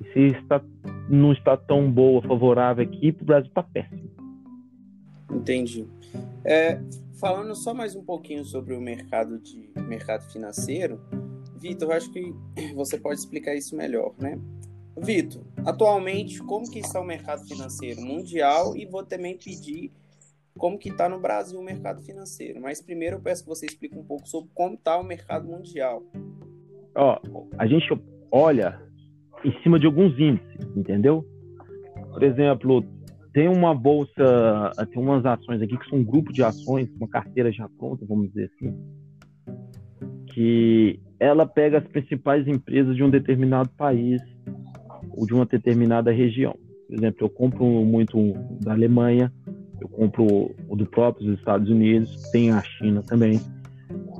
E 0.00 0.12
se 0.12 0.36
está, 0.38 0.60
não 1.08 1.32
está 1.32 1.56
tão 1.56 1.90
boa, 1.90 2.20
favorável 2.22 2.84
aqui, 2.84 3.12
para 3.12 3.22
o 3.22 3.26
Brasil 3.26 3.48
está 3.48 3.62
péssimo. 3.62 4.10
Entendi. 5.30 5.86
É, 6.44 6.80
falando 7.20 7.54
só 7.54 7.72
mais 7.72 7.94
um 7.94 8.04
pouquinho 8.04 8.44
sobre 8.44 8.74
o 8.74 8.80
mercado 8.80 9.38
de 9.38 9.70
mercado 9.82 10.30
financeiro, 10.30 11.00
Vitor, 11.56 11.92
acho 11.92 12.10
que 12.12 12.34
você 12.74 12.98
pode 12.98 13.20
explicar 13.20 13.54
isso 13.54 13.76
melhor, 13.76 14.14
né? 14.18 14.38
Vitor, 14.98 15.44
atualmente 15.64 16.38
como 16.40 16.70
que 16.70 16.78
está 16.78 17.00
o 17.00 17.04
mercado 17.04 17.46
financeiro 17.46 18.00
mundial 18.00 18.76
e 18.76 18.86
vou 18.86 19.04
também 19.04 19.36
pedir 19.36 19.92
como 20.56 20.78
que 20.78 20.88
está 20.88 21.06
no 21.06 21.20
Brasil 21.20 21.58
o 21.60 21.62
mercado 21.62 22.02
financeiro. 22.02 22.60
Mas 22.62 22.80
primeiro 22.80 23.16
eu 23.16 23.20
peço 23.20 23.42
que 23.42 23.48
você 23.48 23.66
explique 23.66 23.98
um 23.98 24.04
pouco 24.04 24.26
sobre 24.26 24.50
como 24.54 24.74
está 24.74 24.98
o 24.98 25.04
mercado 25.04 25.46
mundial. 25.46 26.02
Ó, 26.94 27.20
a 27.58 27.66
gente 27.66 27.86
olha 28.30 28.80
em 29.44 29.52
cima 29.62 29.78
de 29.78 29.84
alguns 29.84 30.18
índices, 30.18 30.66
entendeu? 30.74 31.26
Por 32.10 32.22
exemplo, 32.22 32.82
tem 33.36 33.48
uma 33.48 33.74
bolsa, 33.74 34.72
tem 34.90 35.02
umas 35.02 35.26
ações 35.26 35.60
aqui 35.60 35.76
que 35.76 35.86
são 35.90 35.98
um 35.98 36.02
grupo 36.02 36.32
de 36.32 36.42
ações, 36.42 36.88
uma 36.98 37.06
carteira 37.06 37.52
já 37.52 37.68
pronta, 37.68 38.06
vamos 38.08 38.28
dizer 38.28 38.50
assim, 38.54 38.74
que 40.32 40.98
ela 41.20 41.44
pega 41.44 41.76
as 41.76 41.86
principais 41.86 42.48
empresas 42.48 42.96
de 42.96 43.04
um 43.04 43.10
determinado 43.10 43.68
país 43.76 44.22
ou 45.14 45.26
de 45.26 45.34
uma 45.34 45.44
determinada 45.44 46.10
região. 46.10 46.56
Por 46.88 46.96
exemplo, 46.96 47.26
eu 47.26 47.28
compro 47.28 47.66
muito 47.66 48.16
da 48.64 48.72
Alemanha, 48.72 49.30
eu 49.82 49.88
compro 49.90 50.54
o 50.66 50.74
do 50.74 50.86
próprio 50.86 51.34
Estados 51.34 51.68
Unidos, 51.68 52.30
tem 52.30 52.50
a 52.52 52.62
China 52.62 53.02
também. 53.02 53.38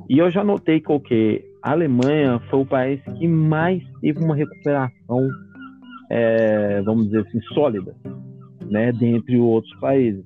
E 0.07 0.19
eu 0.19 0.29
já 0.29 0.43
notei 0.43 0.79
que 0.79 0.91
okay, 0.91 1.43
a 1.63 1.71
Alemanha 1.71 2.39
foi 2.51 2.59
o 2.59 2.65
país 2.67 3.01
que 3.17 3.27
mais 3.27 3.81
teve 3.99 4.23
uma 4.23 4.35
recuperação, 4.35 5.27
é, 6.11 6.83
vamos 6.83 7.05
dizer 7.05 7.21
assim, 7.21 7.41
sólida 7.55 7.95
né, 8.69 8.91
dentre 8.91 9.39
outros 9.39 9.73
países. 9.79 10.23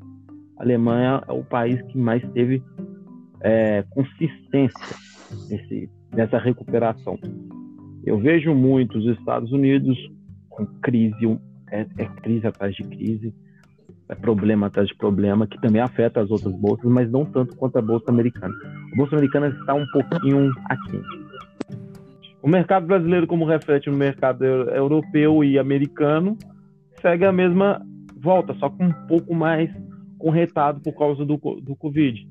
A 0.58 0.64
Alemanha 0.64 1.24
é 1.28 1.32
o 1.32 1.44
país 1.44 1.82
que 1.84 1.98
mais 1.98 2.22
teve 2.34 2.62
é, 3.42 3.84
consistência 3.90 4.96
nesse, 5.50 5.90
nessa 6.14 6.38
recuperação. 6.38 7.18
Eu 8.06 8.20
vejo 8.20 8.54
muito 8.54 8.98
os 8.98 9.18
Estados 9.18 9.52
Unidos 9.52 9.98
com 10.50 10.66
crise, 10.82 11.40
é, 11.72 11.86
é 11.98 12.06
crise 12.22 12.48
atrás 12.48 12.76
de 12.76 12.84
crise, 12.84 13.34
é 14.10 14.16
problema 14.16 14.68
atrás 14.68 14.88
de 14.88 14.96
problema, 14.96 15.48
que 15.48 15.60
também 15.62 15.82
afeta 15.82 16.22
as 16.22 16.30
outras 16.30 16.54
bolsas, 16.54 16.92
mas 16.92 17.10
não 17.10 17.26
tanto 17.26 17.56
quanto 17.56 17.78
a 17.78 17.82
bolsa 17.82 18.12
americana. 18.12 18.54
A 18.94 18.96
bolsa 18.98 19.16
americana 19.16 19.48
está 19.48 19.74
um 19.74 19.86
pouquinho 19.88 20.52
aqui. 20.70 21.02
O 22.42 22.50
mercado 22.50 22.88
brasileiro, 22.88 23.28
como 23.28 23.46
reflete 23.46 23.90
no 23.90 23.98
mercado 23.98 24.44
europeu 24.44 25.44
e 25.44 25.58
americano, 25.58 26.38
segue 27.00 27.24
a 27.24 27.32
mesma 27.32 27.82
volta, 28.22 28.54
só 28.56 28.70
com 28.70 28.86
um 28.86 29.08
pouco 29.08 29.34
mais 29.34 29.70
corretado 30.18 30.80
por 30.82 30.94
causa 30.94 31.26
do, 31.26 31.38
do 31.38 31.76
Covid. 31.76 32.28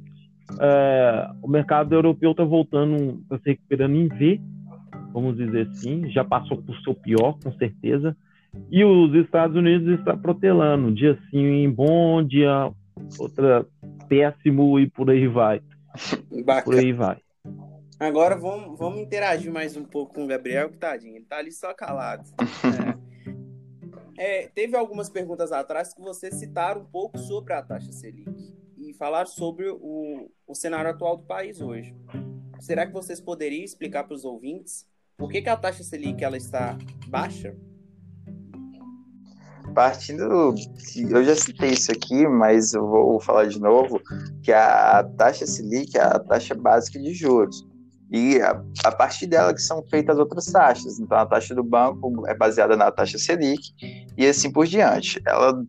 É, 0.60 1.30
o 1.42 1.48
mercado 1.48 1.94
europeu 1.94 2.32
está 2.32 2.44
voltando, 2.44 3.20
está 3.22 3.38
se 3.38 3.50
recuperando 3.50 3.96
em 3.96 4.08
V, 4.08 4.40
vamos 5.12 5.36
dizer 5.36 5.68
assim, 5.68 6.10
já 6.10 6.24
passou 6.24 6.56
por 6.62 6.76
seu 6.80 6.94
pior, 6.94 7.38
com 7.42 7.52
certeza. 7.52 8.16
E 8.70 8.84
os 8.84 9.14
Estados 9.14 9.56
Unidos 9.56 9.98
está 9.98 10.16
protelando, 10.16 10.92
dia 10.92 11.18
sim 11.30 11.70
bom, 11.70 12.22
dia 12.22 12.70
outra 13.18 13.64
péssimo 14.08 14.78
e 14.78 14.88
por 14.88 15.10
aí 15.10 15.26
vai. 15.26 15.60
Bacana. 16.44 16.62
Por 16.62 16.74
aí 16.74 16.92
vai. 16.92 17.18
Agora 17.98 18.36
vamos, 18.36 18.78
vamos 18.78 19.00
interagir 19.00 19.52
mais 19.52 19.76
um 19.76 19.84
pouco 19.84 20.14
com 20.14 20.24
o 20.24 20.26
Gabriel, 20.26 20.70
que 20.70 20.78
tadinho, 20.78 21.16
ele 21.16 21.26
tá 21.26 21.36
ali 21.36 21.52
só 21.52 21.74
calado. 21.74 22.24
É. 22.40 23.00
É, 24.22 24.50
teve 24.54 24.76
algumas 24.76 25.08
perguntas 25.08 25.50
atrás 25.50 25.94
que 25.94 26.00
você 26.02 26.30
citaram 26.30 26.82
um 26.82 26.84
pouco 26.84 27.16
sobre 27.16 27.54
a 27.54 27.62
taxa 27.62 27.90
Selic 27.90 28.54
e 28.76 28.92
falar 28.92 29.26
sobre 29.26 29.70
o, 29.70 30.30
o 30.46 30.54
cenário 30.54 30.90
atual 30.90 31.16
do 31.16 31.22
país 31.22 31.62
hoje. 31.62 31.96
Será 32.60 32.86
que 32.86 32.92
vocês 32.92 33.18
poderiam 33.18 33.64
explicar 33.64 34.04
para 34.04 34.12
os 34.12 34.26
ouvintes 34.26 34.86
Por 35.16 35.30
que, 35.30 35.40
que 35.40 35.48
a 35.48 35.56
taxa 35.56 35.82
Selic 35.82 36.22
ela 36.22 36.36
está 36.36 36.76
baixa? 37.08 37.56
Partindo, 39.74 40.54
eu 41.10 41.24
já 41.24 41.34
citei 41.34 41.70
isso 41.70 41.90
aqui, 41.90 42.28
mas 42.28 42.74
eu 42.74 42.86
vou 42.86 43.20
falar 43.20 43.46
de 43.46 43.58
novo, 43.58 44.02
que 44.42 44.52
a 44.52 45.02
taxa 45.16 45.46
Selic 45.46 45.96
é 45.96 46.02
a 46.02 46.18
taxa 46.18 46.54
básica 46.54 47.00
de 47.00 47.14
juros. 47.14 47.66
E 48.10 48.40
a, 48.40 48.60
a 48.84 48.92
partir 48.92 49.26
dela 49.26 49.54
que 49.54 49.62
são 49.62 49.82
feitas 49.88 50.16
as 50.16 50.20
outras 50.20 50.46
taxas. 50.46 50.98
Então, 50.98 51.16
a 51.16 51.26
taxa 51.26 51.54
do 51.54 51.62
banco 51.62 52.26
é 52.26 52.34
baseada 52.34 52.76
na 52.76 52.90
taxa 52.90 53.18
Selic 53.18 53.72
e 54.16 54.26
assim 54.26 54.50
por 54.50 54.66
diante. 54.66 55.20
Ela 55.24 55.64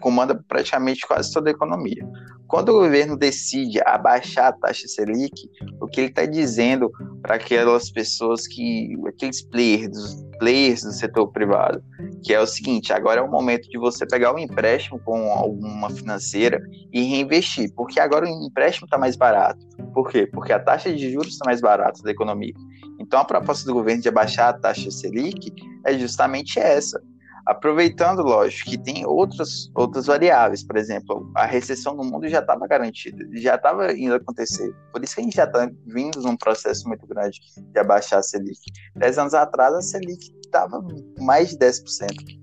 comanda 0.00 0.42
praticamente 0.48 1.06
quase 1.06 1.32
toda 1.32 1.50
a 1.50 1.52
economia. 1.52 2.06
Quando 2.48 2.68
o 2.68 2.80
governo 2.80 3.16
decide 3.16 3.80
abaixar 3.84 4.48
a 4.48 4.52
taxa 4.52 4.86
Selic, 4.86 5.48
o 5.80 5.86
que 5.86 6.00
ele 6.00 6.08
está 6.08 6.26
dizendo 6.26 6.90
para 7.22 7.36
aquelas 7.36 7.90
pessoas 7.90 8.46
que, 8.46 8.94
aqueles 9.06 9.42
players, 9.42 10.24
players 10.38 10.82
do 10.82 10.92
setor 10.92 11.28
privado, 11.32 11.82
que 12.22 12.34
é 12.34 12.40
o 12.40 12.46
seguinte: 12.46 12.92
agora 12.92 13.20
é 13.20 13.22
o 13.22 13.30
momento 13.30 13.68
de 13.68 13.78
você 13.78 14.06
pegar 14.06 14.34
um 14.34 14.38
empréstimo 14.38 15.00
com 15.00 15.32
alguma 15.32 15.90
financeira 15.90 16.60
e 16.92 17.02
reinvestir, 17.02 17.72
porque 17.74 17.98
agora 17.98 18.26
o 18.26 18.28
empréstimo 18.28 18.86
está 18.86 18.98
mais 18.98 19.16
barato. 19.16 19.66
Por 19.92 20.10
quê? 20.10 20.26
Porque 20.26 20.52
a 20.52 20.60
taxa 20.60 20.92
de 20.92 21.10
juros 21.10 21.32
está 21.32 21.46
mais 21.46 21.60
barata 21.60 22.02
da 22.02 22.10
economia. 22.10 22.52
Então 23.00 23.20
a 23.20 23.24
proposta 23.24 23.66
do 23.66 23.74
governo 23.74 24.02
de 24.02 24.08
abaixar 24.08 24.50
a 24.50 24.52
taxa 24.52 24.90
Selic 24.90 25.52
é 25.84 25.98
justamente 25.98 26.58
essa 26.58 27.00
Aproveitando, 27.46 28.22
lógico, 28.22 28.70
que 28.70 28.78
tem 28.78 29.04
outras, 29.04 29.70
outras 29.74 30.06
variáveis, 30.06 30.62
por 30.62 30.76
exemplo, 30.76 31.30
a 31.36 31.44
recessão 31.44 31.94
no 31.94 32.02
mundo 32.02 32.26
já 32.26 32.40
estava 32.40 32.66
garantida, 32.66 33.26
já 33.34 33.56
estava 33.56 33.92
indo 33.92 34.14
acontecer. 34.14 34.74
Por 34.90 35.04
isso 35.04 35.14
que 35.14 35.20
a 35.20 35.24
gente 35.24 35.36
já 35.36 35.44
está 35.44 35.70
vindo 35.86 36.22
num 36.22 36.36
processo 36.36 36.88
muito 36.88 37.06
grande 37.06 37.38
de 37.58 37.78
abaixar 37.78 38.20
a 38.20 38.22
Selic. 38.22 38.60
Dez 38.96 39.18
anos 39.18 39.34
atrás, 39.34 39.74
a 39.74 39.82
Selic 39.82 40.34
estava 40.42 40.82
mais 41.18 41.50
de 41.50 41.58
10%, 41.58 41.82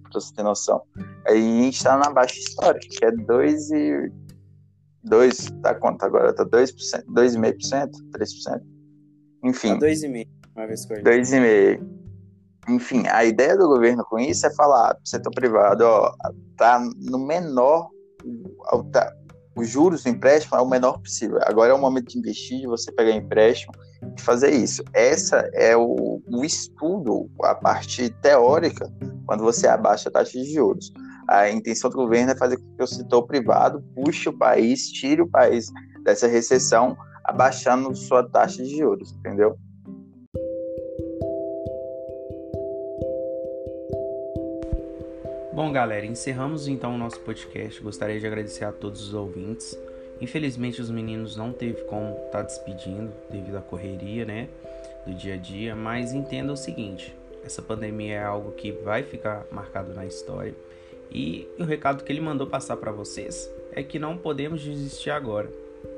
para 0.04 0.12
você 0.14 0.34
ter 0.36 0.44
noção. 0.44 0.84
Aí 1.28 1.62
a 1.62 1.64
gente 1.64 1.78
está 1.78 1.98
na 1.98 2.12
baixa 2.12 2.38
histórica, 2.38 2.88
que 2.88 3.06
é 3.06 3.12
2 3.12 3.72
e... 3.72 4.12
2, 5.04 5.48
tá 5.64 5.74
quanto 5.74 6.04
agora? 6.04 6.30
Está 6.30 6.46
2%, 6.46 7.06
2,5%, 7.08 7.90
3%? 8.12 8.62
Enfim. 9.44 9.80
Tá 9.80 9.88
2,5%, 9.88 10.28
uma 10.56 10.68
vez 10.68 10.86
que 10.86 10.94
2,5%. 10.94 12.01
Enfim, 12.68 13.04
a 13.08 13.26
ideia 13.26 13.58
do 13.58 13.68
governo 13.68 14.06
com 14.06 14.20
isso 14.20 14.46
é 14.46 14.54
falar 14.54 14.94
pro 14.94 15.08
setor 15.08 15.32
privado, 15.34 15.84
ó, 15.84 16.14
tá 16.56 16.80
no 16.96 17.18
menor, 17.18 17.90
tá, 18.92 19.12
os 19.56 19.68
juros 19.68 20.04
do 20.04 20.10
empréstimo 20.10 20.58
é 20.58 20.62
o 20.62 20.70
menor 20.70 21.00
possível. 21.00 21.40
Agora 21.44 21.72
é 21.72 21.76
o 21.76 21.80
momento 21.80 22.10
de 22.12 22.20
investir, 22.20 22.62
de 22.62 22.68
você 22.68 22.92
pegar 22.92 23.12
empréstimo 23.12 23.74
e 24.18 24.22
fazer 24.22 24.52
isso. 24.52 24.84
Essa 24.94 25.50
é 25.54 25.76
o, 25.76 26.22
o 26.26 26.46
estudo, 26.46 27.30
a 27.44 27.56
parte 27.56 28.10
teórica, 28.22 28.92
quando 29.26 29.44
você 29.44 29.68
abaixa 29.68 30.10
a 30.10 30.12
taxa 30.12 30.32
de 30.32 30.54
juros. 30.54 30.92
A 31.28 31.50
intenção 31.50 31.90
do 31.90 31.98
governo 31.98 32.32
é 32.32 32.36
fazer 32.36 32.58
com 32.58 32.76
que 32.76 32.84
o 32.84 32.88
setor 32.88 33.24
privado 33.24 33.84
puxe 33.96 34.30
o 34.30 34.38
país, 34.38 34.90
tire 34.90 35.22
o 35.22 35.28
país 35.28 35.68
dessa 36.04 36.28
recessão, 36.28 36.96
abaixando 37.26 37.96
sua 37.96 38.28
taxa 38.28 38.64
de 38.64 38.78
juros, 38.78 39.14
entendeu? 39.14 39.58
Bom, 45.64 45.72
galera, 45.72 46.08
encerramos 46.08 46.68
então 46.68 46.96
o 46.96 46.98
nosso 46.98 47.20
podcast. 47.20 47.80
Gostaria 47.84 48.20
de 48.20 48.26
agradecer 48.26 48.66
a 48.66 48.72
todos 48.72 49.00
os 49.00 49.14
ouvintes. 49.14 49.80
Infelizmente, 50.20 50.82
os 50.82 50.90
meninos 50.90 51.38
não 51.38 51.54
teve 51.54 51.84
como 51.84 52.16
estar 52.26 52.40
tá 52.40 52.42
despedindo 52.42 53.12
devido 53.30 53.60
à 53.60 53.62
correria, 53.62 54.26
né, 54.26 54.50
do 55.06 55.14
dia 55.14 55.36
a 55.36 55.38
dia, 55.38 55.76
mas 55.76 56.14
entenda 56.14 56.52
o 56.52 56.58
seguinte: 56.58 57.16
essa 57.46 57.62
pandemia 57.62 58.16
é 58.16 58.24
algo 58.24 58.54
que 58.54 58.72
vai 58.72 59.04
ficar 59.04 59.46
marcado 59.52 59.94
na 59.94 60.04
história. 60.04 60.56
E 61.12 61.48
o 61.60 61.64
recado 61.64 62.04
que 62.04 62.12
ele 62.12 62.22
mandou 62.22 62.48
passar 62.48 62.76
para 62.78 62.92
vocês 62.92 63.48
é 63.72 63.84
que 63.84 64.00
não 64.00 64.18
podemos 64.18 64.64
desistir 64.64 65.12
agora. 65.12 65.48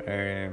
É, 0.06 0.52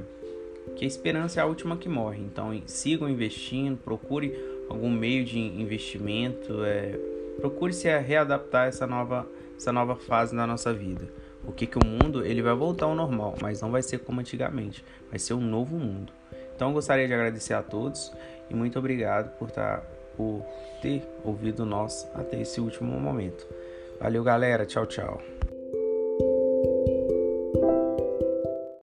que 0.77 0.85
a 0.85 0.89
esperança 0.89 1.41
é 1.41 1.43
a 1.43 1.47
última 1.47 1.77
que 1.77 1.89
morre. 1.89 2.21
Então, 2.21 2.57
sigam 2.65 3.09
investindo, 3.09 3.77
procure 3.77 4.33
algum 4.69 4.89
meio 4.89 5.25
de 5.25 5.37
investimento. 5.37 6.63
É, 6.65 7.10
procure 7.39 7.73
se 7.73 7.89
readaptar 7.99 8.65
a 8.65 8.67
essa 8.67 8.87
nova, 8.87 9.27
essa 9.57 9.73
nova 9.73 9.97
fase 9.97 10.35
da 10.35 10.47
nossa 10.47 10.73
vida. 10.73 11.09
Porque 11.45 11.67
que 11.67 11.79
o 11.79 11.85
mundo 11.85 12.25
ele 12.25 12.43
vai 12.43 12.55
voltar 12.55 12.87
ao 12.87 12.95
normal, 12.95 13.35
mas 13.41 13.61
não 13.63 13.71
vai 13.71 13.83
ser 13.83 13.99
como 13.99 14.21
antigamente, 14.21 14.85
vai 15.09 15.19
ser 15.19 15.35
um 15.35 15.41
novo 15.41 15.77
mundo. 15.77 16.13
Então 16.55 16.73
gostaria 16.73 17.07
de 17.07 17.15
agradecer 17.15 17.55
a 17.55 17.63
todos 17.63 18.13
e 18.51 18.55
muito 18.55 18.79
obrigado 18.79 19.37
por, 19.39 19.51
tá, 19.51 19.83
por 20.17 20.45
ter 20.83 21.03
ouvido 21.25 21.65
nós 21.65 22.07
até 22.15 22.41
esse 22.41 22.61
último 22.61 23.01
momento. 23.01 23.47
Valeu, 23.99 24.23
galera. 24.23 24.67
Tchau, 24.67 24.87
tchau. 24.87 25.40